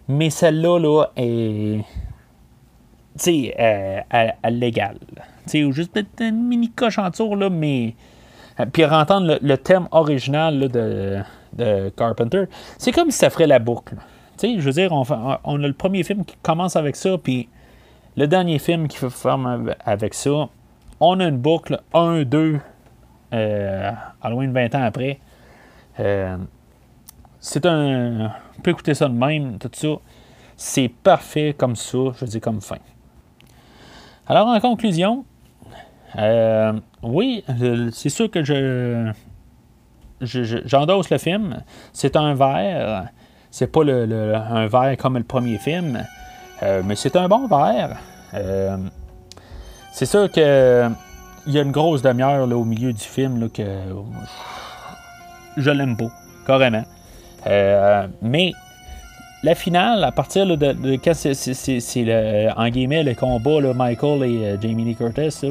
mais 0.06 0.30
celle-là, 0.30 0.78
là, 0.78 1.06
est. 1.16 1.78
Tu 1.78 1.84
sais, 3.16 3.56
euh, 3.58 4.00
à, 4.40 4.50
l'égal. 4.50 4.98
Tu 5.48 5.66
sais, 5.66 5.72
juste 5.72 5.90
peut-être 5.90 6.20
une 6.20 6.46
mini 6.46 6.70
coche 6.70 7.00
en 7.00 7.10
tour, 7.10 7.34
là, 7.34 7.50
mais. 7.50 7.96
Euh, 8.60 8.66
puis 8.72 8.84
entendre 8.84 9.36
le, 9.42 9.58
thème 9.58 9.88
original 9.90 10.60
de, 10.68 11.18
de, 11.54 11.88
Carpenter, 11.96 12.44
c'est 12.78 12.92
comme 12.92 13.10
si 13.10 13.18
ça 13.18 13.30
ferait 13.30 13.48
la 13.48 13.58
boucle. 13.58 13.96
Tu 14.38 14.46
sais, 14.46 14.60
je 14.60 14.64
veux 14.64 14.70
dire, 14.70 14.92
on, 14.92 15.02
on, 15.42 15.60
a 15.60 15.66
le 15.66 15.72
premier 15.72 16.04
film 16.04 16.24
qui 16.24 16.36
commence 16.40 16.76
avec 16.76 16.94
ça, 16.94 17.18
puis 17.18 17.48
le 18.16 18.26
dernier 18.26 18.58
film 18.58 18.88
qui 18.88 18.96
fait 18.96 19.10
faire 19.10 19.38
avec 19.84 20.14
ça, 20.14 20.48
on 21.00 21.20
a 21.20 21.24
une 21.24 21.38
boucle 21.38 21.80
1, 21.92 22.22
2, 22.22 22.60
euh, 23.32 23.90
Halloween 24.22 24.52
20 24.52 24.74
ans 24.74 24.82
après. 24.82 25.18
Euh, 26.00 26.36
c'est 27.40 27.66
un. 27.66 28.32
On 28.58 28.62
peut 28.62 28.70
écouter 28.70 28.94
ça 28.94 29.08
de 29.08 29.14
même, 29.14 29.58
tout 29.58 29.70
ça. 29.72 29.88
C'est 30.56 30.88
parfait 30.88 31.54
comme 31.56 31.76
ça, 31.76 31.98
je 32.18 32.24
dis 32.26 32.40
comme 32.40 32.60
fin. 32.60 32.78
Alors, 34.26 34.46
en 34.46 34.60
conclusion, 34.60 35.24
euh, 36.16 36.72
oui, 37.02 37.44
c'est 37.92 38.08
sûr 38.08 38.30
que 38.30 38.44
je. 38.44 39.12
J'endosse 40.20 41.10
le 41.10 41.18
film. 41.18 41.62
C'est 41.92 42.16
un 42.16 42.34
verre. 42.34 43.08
C'est 43.50 43.66
pas 43.66 43.84
le, 43.84 44.34
un 44.34 44.66
verre 44.68 44.96
comme 44.96 45.18
le 45.18 45.24
premier 45.24 45.58
film. 45.58 46.04
Euh, 46.62 46.82
mais 46.84 46.96
c'est 46.96 47.16
un 47.16 47.28
bon 47.28 47.46
verre. 47.46 47.96
Euh, 48.34 48.76
c'est 49.92 50.06
sûr 50.06 50.30
que 50.30 50.88
il 51.46 51.52
y 51.52 51.58
a 51.58 51.62
une 51.62 51.72
grosse 51.72 52.00
demi-heure 52.00 52.50
au 52.50 52.64
milieu 52.64 52.92
du 52.92 53.04
film 53.04 53.38
là, 53.38 53.48
que 53.52 53.62
je 55.56 55.70
l'aime 55.70 55.96
pas, 55.96 56.10
carrément. 56.46 56.84
Euh, 57.46 58.06
mais 58.22 58.52
la 59.42 59.54
finale, 59.54 60.02
à 60.04 60.10
partir 60.10 60.46
de, 60.46 60.96
quand 61.04 61.12
c'est, 61.14 62.02
le, 62.02 62.48
en 62.58 62.68
guillemets 62.70 63.02
le 63.02 63.14
combat, 63.14 63.74
Michael 63.74 64.22
et 64.22 64.56
Jamie 64.62 64.84
Lee 64.84 64.96
Curtis, 64.96 65.44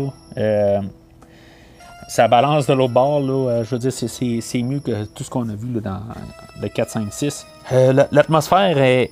ça 2.07 2.27
balance 2.27 2.65
de 2.65 2.73
l'autre 2.73 2.93
bord. 2.93 3.19
Là, 3.19 3.63
je 3.63 3.69
veux 3.69 3.79
dire, 3.79 3.93
c'est, 3.93 4.63
mieux 4.63 4.79
que 4.79 5.05
tout 5.05 5.23
ce 5.23 5.29
qu'on 5.29 5.47
a 5.47 5.55
vu 5.55 5.79
dans 5.79 6.01
le 6.59 6.69
4, 6.69 6.89
5, 6.89 7.13
6. 7.13 7.45
l'atmosphère 8.11 8.77
est, 8.79 9.11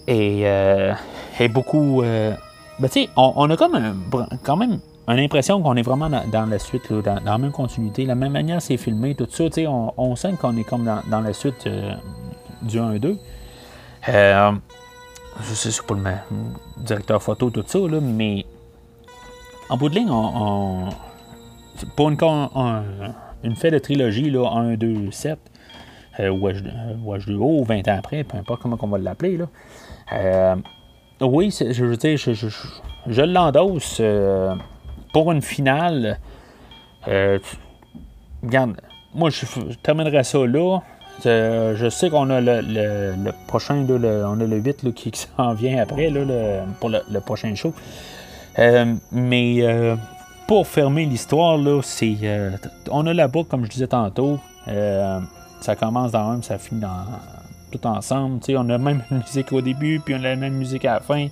beaucoup. 1.50 2.02
ben, 2.02 2.38
tu 2.84 2.88
sais, 2.90 3.10
on, 3.16 3.50
a 3.50 3.58
comme 3.58 4.04
quand 4.44 4.58
même 4.58 4.80
une 5.08 5.20
impression 5.20 5.62
qu'on 5.62 5.76
est 5.76 5.82
vraiment 5.82 6.10
dans, 6.10 6.46
la 6.46 6.60
suite, 6.60 6.92
dans, 6.92 7.20
la 7.24 7.38
même 7.38 7.52
continuité. 7.52 8.06
La 8.06 8.16
même 8.16 8.32
manière 8.32 8.62
c'est 8.62 8.78
filmé, 8.78 9.16
tout 9.16 9.28
ça. 9.30 9.46
On, 9.68 9.94
on 9.98 10.16
sent 10.16 10.34
qu'on 10.40 10.56
est 10.58 10.64
comme 10.64 10.86
dans, 10.86 11.22
la 11.22 11.34
suite 11.34 11.68
du 12.62 12.80
1-2. 12.80 13.18
Euh, 14.10 14.52
je 15.40 15.54
sais, 15.54 15.72
c'est 15.72 15.86
pas 15.86 15.96
le 15.96 16.84
directeur 16.84 17.22
photo, 17.22 17.50
tout 17.50 17.64
ça, 17.66 17.80
là, 17.80 18.00
mais 18.02 18.46
en 19.70 19.78
bout 19.78 19.90
de 19.90 19.96
ligne, 19.96 20.10
on, 20.10 20.90
pour 21.96 22.10
une, 22.10 22.18
une 23.44 23.56
fait 23.56 23.72
de 23.72 23.80
trilogie, 23.80 24.30
là, 24.30 24.50
1, 24.50 24.76
2, 24.76 25.12
7, 25.12 25.40
euh, 26.20 26.30
ou 26.30 26.50
H2O, 26.50 27.66
20 27.66 27.88
ans 27.88 27.98
après, 27.98 28.24
peu 28.24 28.38
importe 28.38 28.62
comment 28.62 28.78
on 28.82 28.88
va 28.88 28.98
l'appeler. 28.98 29.40
Euh, 31.22 31.26
oui, 31.26 31.51
je 31.51 31.86
veux 31.86 31.97
dire, 31.97 32.17
je, 32.17 33.22
l'endosse 33.22 33.97
euh, 33.99 34.55
pour 35.13 35.32
une 35.32 35.41
finale. 35.41 36.19
regarde, 37.05 38.76
moi, 39.13 39.30
je, 39.30 39.45
terminerai 39.84 40.24
ça 40.24 40.45
là. 40.45 40.80
Euh, 41.26 41.76
je 41.76 41.89
sais 41.89 42.09
qu'on 42.09 42.30
a 42.30 42.41
le, 42.41 43.32
prochain, 43.47 43.86
on 43.88 44.39
a 44.39 44.43
le 44.43 44.57
8 44.57 44.93
qui, 44.95 45.11
s'en 45.13 45.53
vient 45.53 45.82
après 45.82 46.11
pour 46.80 46.89
le, 46.89 47.19
prochain 47.19 47.53
show. 47.55 47.74
Euh, 48.59 48.95
mais 49.11 49.57
euh, 49.61 49.95
pour 50.47 50.67
fermer 50.67 51.05
l'histoire, 51.05 51.59
c'est, 51.84 52.15
on 52.89 53.05
a 53.05 53.13
la 53.13 53.28
boucle, 53.28 53.49
comme 53.49 53.65
je 53.65 53.69
disais 53.69 53.88
tantôt. 53.88 54.39
ça 54.65 55.76
commence 55.76 56.11
dans 56.11 56.30
un, 56.32 56.41
ça 56.41 56.57
finit 56.57 56.82
dans, 56.82 57.05
tout 57.72 57.86
ensemble. 57.88 58.39
on 58.49 58.69
a 58.69 58.78
même 58.78 59.03
musique 59.09 59.51
au 59.51 59.61
début, 59.61 59.99
puis 59.99 60.13
on 60.15 60.19
a 60.19 60.30
la 60.30 60.36
même 60.36 60.53
musique 60.53 60.86
à 60.86 60.95
la 60.95 60.99
fin. 60.99 61.28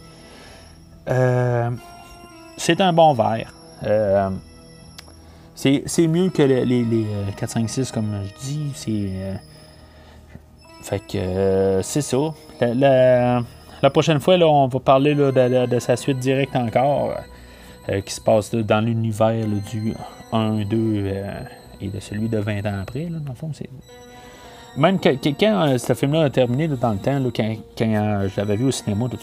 c'est 2.58 2.82
un 2.82 2.94
bon 2.94 3.14
verre. 3.14 3.54
c'est, 5.56 6.08
mieux 6.08 6.30
que 6.30 6.42
les, 6.42 6.66
les 6.66 7.06
4, 7.38 7.50
5, 7.50 7.70
6, 7.70 7.92
comme 7.92 8.12
je 8.24 8.46
dis. 8.46 8.72
C'est 8.74 9.40
fait 10.82 11.00
que 11.00 11.18
euh, 11.18 11.82
c'est 11.82 12.02
ça. 12.02 12.18
La, 12.62 13.90
prochaine 13.92 14.20
fois, 14.20 14.38
là, 14.38 14.48
on 14.48 14.68
va 14.68 14.80
parler 14.80 15.16
de, 15.16 15.80
sa 15.80 15.96
suite 15.96 16.20
directe 16.20 16.56
encore, 16.56 17.14
euh, 17.90 18.02
qui 18.02 18.14
se 18.14 18.22
passe 18.22 18.54
dans 18.54 18.82
l'univers 18.82 19.46
du 19.70 19.94
1, 20.32 20.64
2 20.66 20.78
euh, 20.78 21.40
et 21.82 21.88
de 21.90 22.00
celui 22.00 22.28
de 22.28 22.38
20 22.38 22.66
ans 22.66 22.80
après. 22.82 23.04
Là, 23.04 23.20
dans 23.20 23.32
le 23.32 23.38
fond, 23.38 23.52
c'est. 23.54 23.70
Même 24.78 25.00
quand, 25.00 25.78
ce 25.78 25.94
film-là 25.94 26.24
a 26.24 26.30
terminé 26.30 26.68
dans 26.68 26.92
le 26.92 26.98
temps, 26.98 27.20
quand, 27.36 27.56
je 27.78 28.38
l'avais 28.38 28.56
vu 28.56 28.66
au 28.66 28.72
cinéma, 28.72 29.08
de 29.08 29.18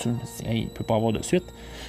il 0.51 0.65
ne 0.65 0.67
peut 0.69 0.85
pas 0.85 0.97
avoir 0.97 1.13
de 1.13 1.23
suite. 1.23 1.45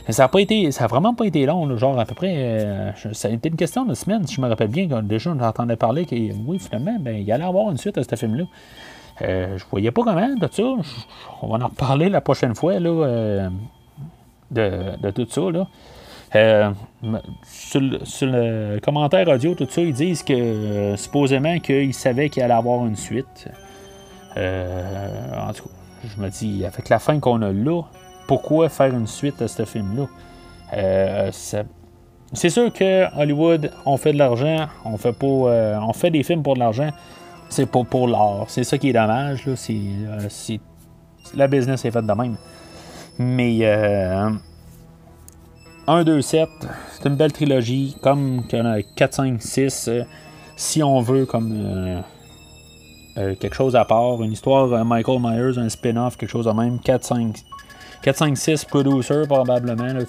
Ça 0.10 0.24
a 0.24 0.28
pas 0.30 0.40
été, 0.40 0.72
ça 0.72 0.86
a 0.86 0.88
vraiment 0.88 1.14
pas 1.14 1.26
été 1.26 1.46
long, 1.46 1.76
genre 1.78 2.00
à 2.00 2.06
peu 2.06 2.16
près. 2.16 2.94
ça 3.12 3.28
a 3.28 3.32
été 3.32 3.50
une 3.50 3.58
question 3.58 3.84
de 3.84 3.94
semaine, 3.94 4.26
si 4.26 4.36
je 4.36 4.42
me 4.42 4.48
rappelle 4.48 4.70
bien, 4.70 4.88
quand 4.88 5.04
déjà 5.04 5.32
on 5.32 5.40
entendait 5.40 5.76
parler 5.76 6.06
que 6.06 6.16
oui, 6.16 6.60
finalement, 6.60 6.96
ben, 7.00 7.18
il 7.18 7.30
allait 7.32 7.44
avoir 7.44 7.70
une 7.72 7.78
suite 7.78 7.98
à 7.98 8.04
ce 8.04 8.16
film-là. 8.16 8.46
Euh, 9.22 9.58
je 9.58 9.66
voyais 9.70 9.92
pas 9.92 10.04
comment 10.04 10.36
de 10.36 10.48
ça. 10.52 10.64
On 11.42 11.48
va 11.48 11.66
en 11.66 11.68
reparler 11.68 12.10
la 12.10 12.22
prochaine 12.22 12.56
fois 12.56 12.80
là, 12.80 12.90
euh, 12.90 13.50
de, 14.52 15.12
tout 15.12 15.28
ça. 15.30 15.42
Là. 15.52 15.68
Euh, 16.36 16.72
sur, 17.44 17.82
le, 17.82 18.80
commentaire 18.80 19.28
audio, 19.30 19.56
tout 19.56 19.68
ça, 19.70 19.82
ils 19.82 19.94
disent 19.94 20.24
que 20.24 20.96
supposément 20.98 21.60
qu'ils 21.60 21.94
savaient 21.94 22.30
qu'il 22.30 22.44
allait 22.44 22.54
avoir 22.54 22.86
une 22.86 22.96
suite. 22.96 23.48
en 24.36 25.54
tout 25.54 25.64
cas, 25.64 25.70
je 26.04 26.22
me 26.22 26.30
dis, 26.30 26.66
avec 26.66 26.90
la 26.90 27.00
fin 27.00 27.20
qu'on 27.20 27.42
a 27.42 27.52
là, 27.52 27.82
pourquoi 28.28 28.70
faire 28.70 28.94
une 28.94 29.08
suite 29.08 29.42
à 29.42 29.48
ce 29.48 29.66
film-là? 29.66 30.08
c'est 32.34 32.50
sûr 32.50 32.74
que 32.74 33.06
Hollywood, 33.18 33.72
on 33.86 33.96
fait 33.96 34.12
de 34.12 34.18
l'argent, 34.18 34.68
on 34.84 34.98
fait 34.98 35.14
pas, 35.14 35.26
on 35.26 35.94
fait 35.94 36.12
des 36.12 36.24
films 36.24 36.44
pour 36.44 36.56
de 36.56 36.60
l'argent, 36.60 36.90
c'est 37.50 37.66
pas 37.66 37.84
pour 37.84 38.08
l'art. 38.08 38.46
C'est 38.48 38.64
ça 38.64 38.78
qui 38.78 38.90
est 38.90 38.94
dommage. 38.94 39.46
Là. 39.46 39.54
Euh, 39.70 40.58
la 41.36 41.48
business 41.48 41.86
est 41.86 41.92
faite 41.92 42.06
de 42.06 42.14
même. 42.14 42.36
Mais 43.18 43.60
euh, 43.62 44.30
1, 45.88 46.04
2, 46.04 46.22
7, 46.22 46.50
c'est 46.92 47.08
une 47.08 47.16
belle 47.16 47.32
trilogie. 47.32 47.96
Comme 48.02 48.44
en 48.54 48.66
a 48.66 48.82
4, 48.82 49.14
5, 49.14 49.42
6. 49.42 49.90
si 50.56 50.84
on 50.84 51.02
veut 51.02 51.26
comme 51.26 51.52
euh, 51.54 52.02
euh, 53.18 53.36
quelque 53.36 53.56
chose 53.56 53.76
à 53.76 53.86
part, 53.86 54.22
une 54.22 54.32
histoire 54.32 54.86
Michael 54.86 55.20
Myers, 55.20 55.58
un 55.58 55.70
spin-off, 55.70 56.18
quelque 56.18 56.30
chose 56.30 56.46
de 56.46 56.52
même. 56.52 56.80
4, 56.80 57.04
5, 57.04 57.36
4, 58.04 58.18
5, 58.18 58.38
6 58.38 58.66
producer 58.66 59.24
probablement, 59.28 59.94
là, 59.94 60.02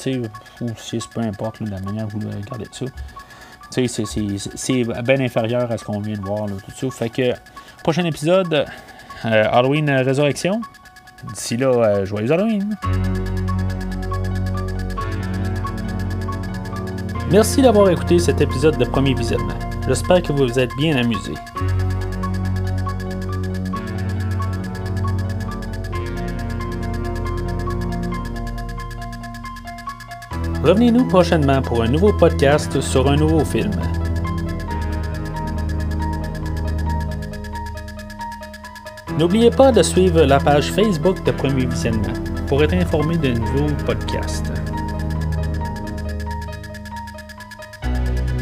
ou 0.61 0.68
6, 0.76 1.07
peu 1.07 1.20
importe 1.20 1.61
la 1.61 1.81
manière 1.81 2.07
dont 2.09 2.18
vous 2.18 2.29
regardez 2.29 2.66
ça 2.72 2.87
c'est 3.70 4.85
bien 4.85 5.20
inférieur 5.20 5.70
à 5.70 5.79
ce 5.79 5.85
qu'on 5.85 6.01
vient 6.01 6.16
de 6.16 6.24
voir. 6.24 6.47
Là, 6.47 6.55
tout 6.64 6.91
ça. 6.91 6.91
Fait 6.91 7.11
que, 7.11 7.33
prochain 7.83 8.05
épisode, 8.05 8.66
euh, 9.24 9.45
Halloween 9.51 9.91
Résurrection. 9.91 10.61
D'ici 11.35 11.57
là, 11.57 11.68
euh, 11.68 12.05
joyeux 12.05 12.31
Halloween! 12.31 12.76
Merci 17.31 17.61
d'avoir 17.61 17.91
écouté 17.91 18.18
cet 18.18 18.41
épisode 18.41 18.79
de 18.79 18.87
premier 18.87 19.12
visionnement. 19.12 19.59
J'espère 19.87 20.22
que 20.22 20.33
vous 20.33 20.47
vous 20.47 20.59
êtes 20.59 20.74
bien 20.76 20.97
amusé. 20.97 21.35
Revenez-nous 30.64 31.07
prochainement 31.09 31.61
pour 31.61 31.83
un 31.83 31.89
nouveau 31.89 32.14
podcast 32.14 32.81
sur 32.81 33.11
un 33.11 33.16
nouveau 33.16 33.45
film. 33.45 33.72
N'oubliez 39.18 39.51
pas 39.51 39.70
de 39.70 39.83
suivre 39.83 40.22
la 40.22 40.39
page 40.39 40.72
Facebook 40.72 41.22
de 41.24 41.33
Premier 41.33 41.66
Visionnement 41.66 42.14
pour 42.47 42.62
être 42.62 42.74
informé 42.74 43.18
de 43.18 43.31
nouveaux 43.31 43.74
podcasts. 43.85 44.51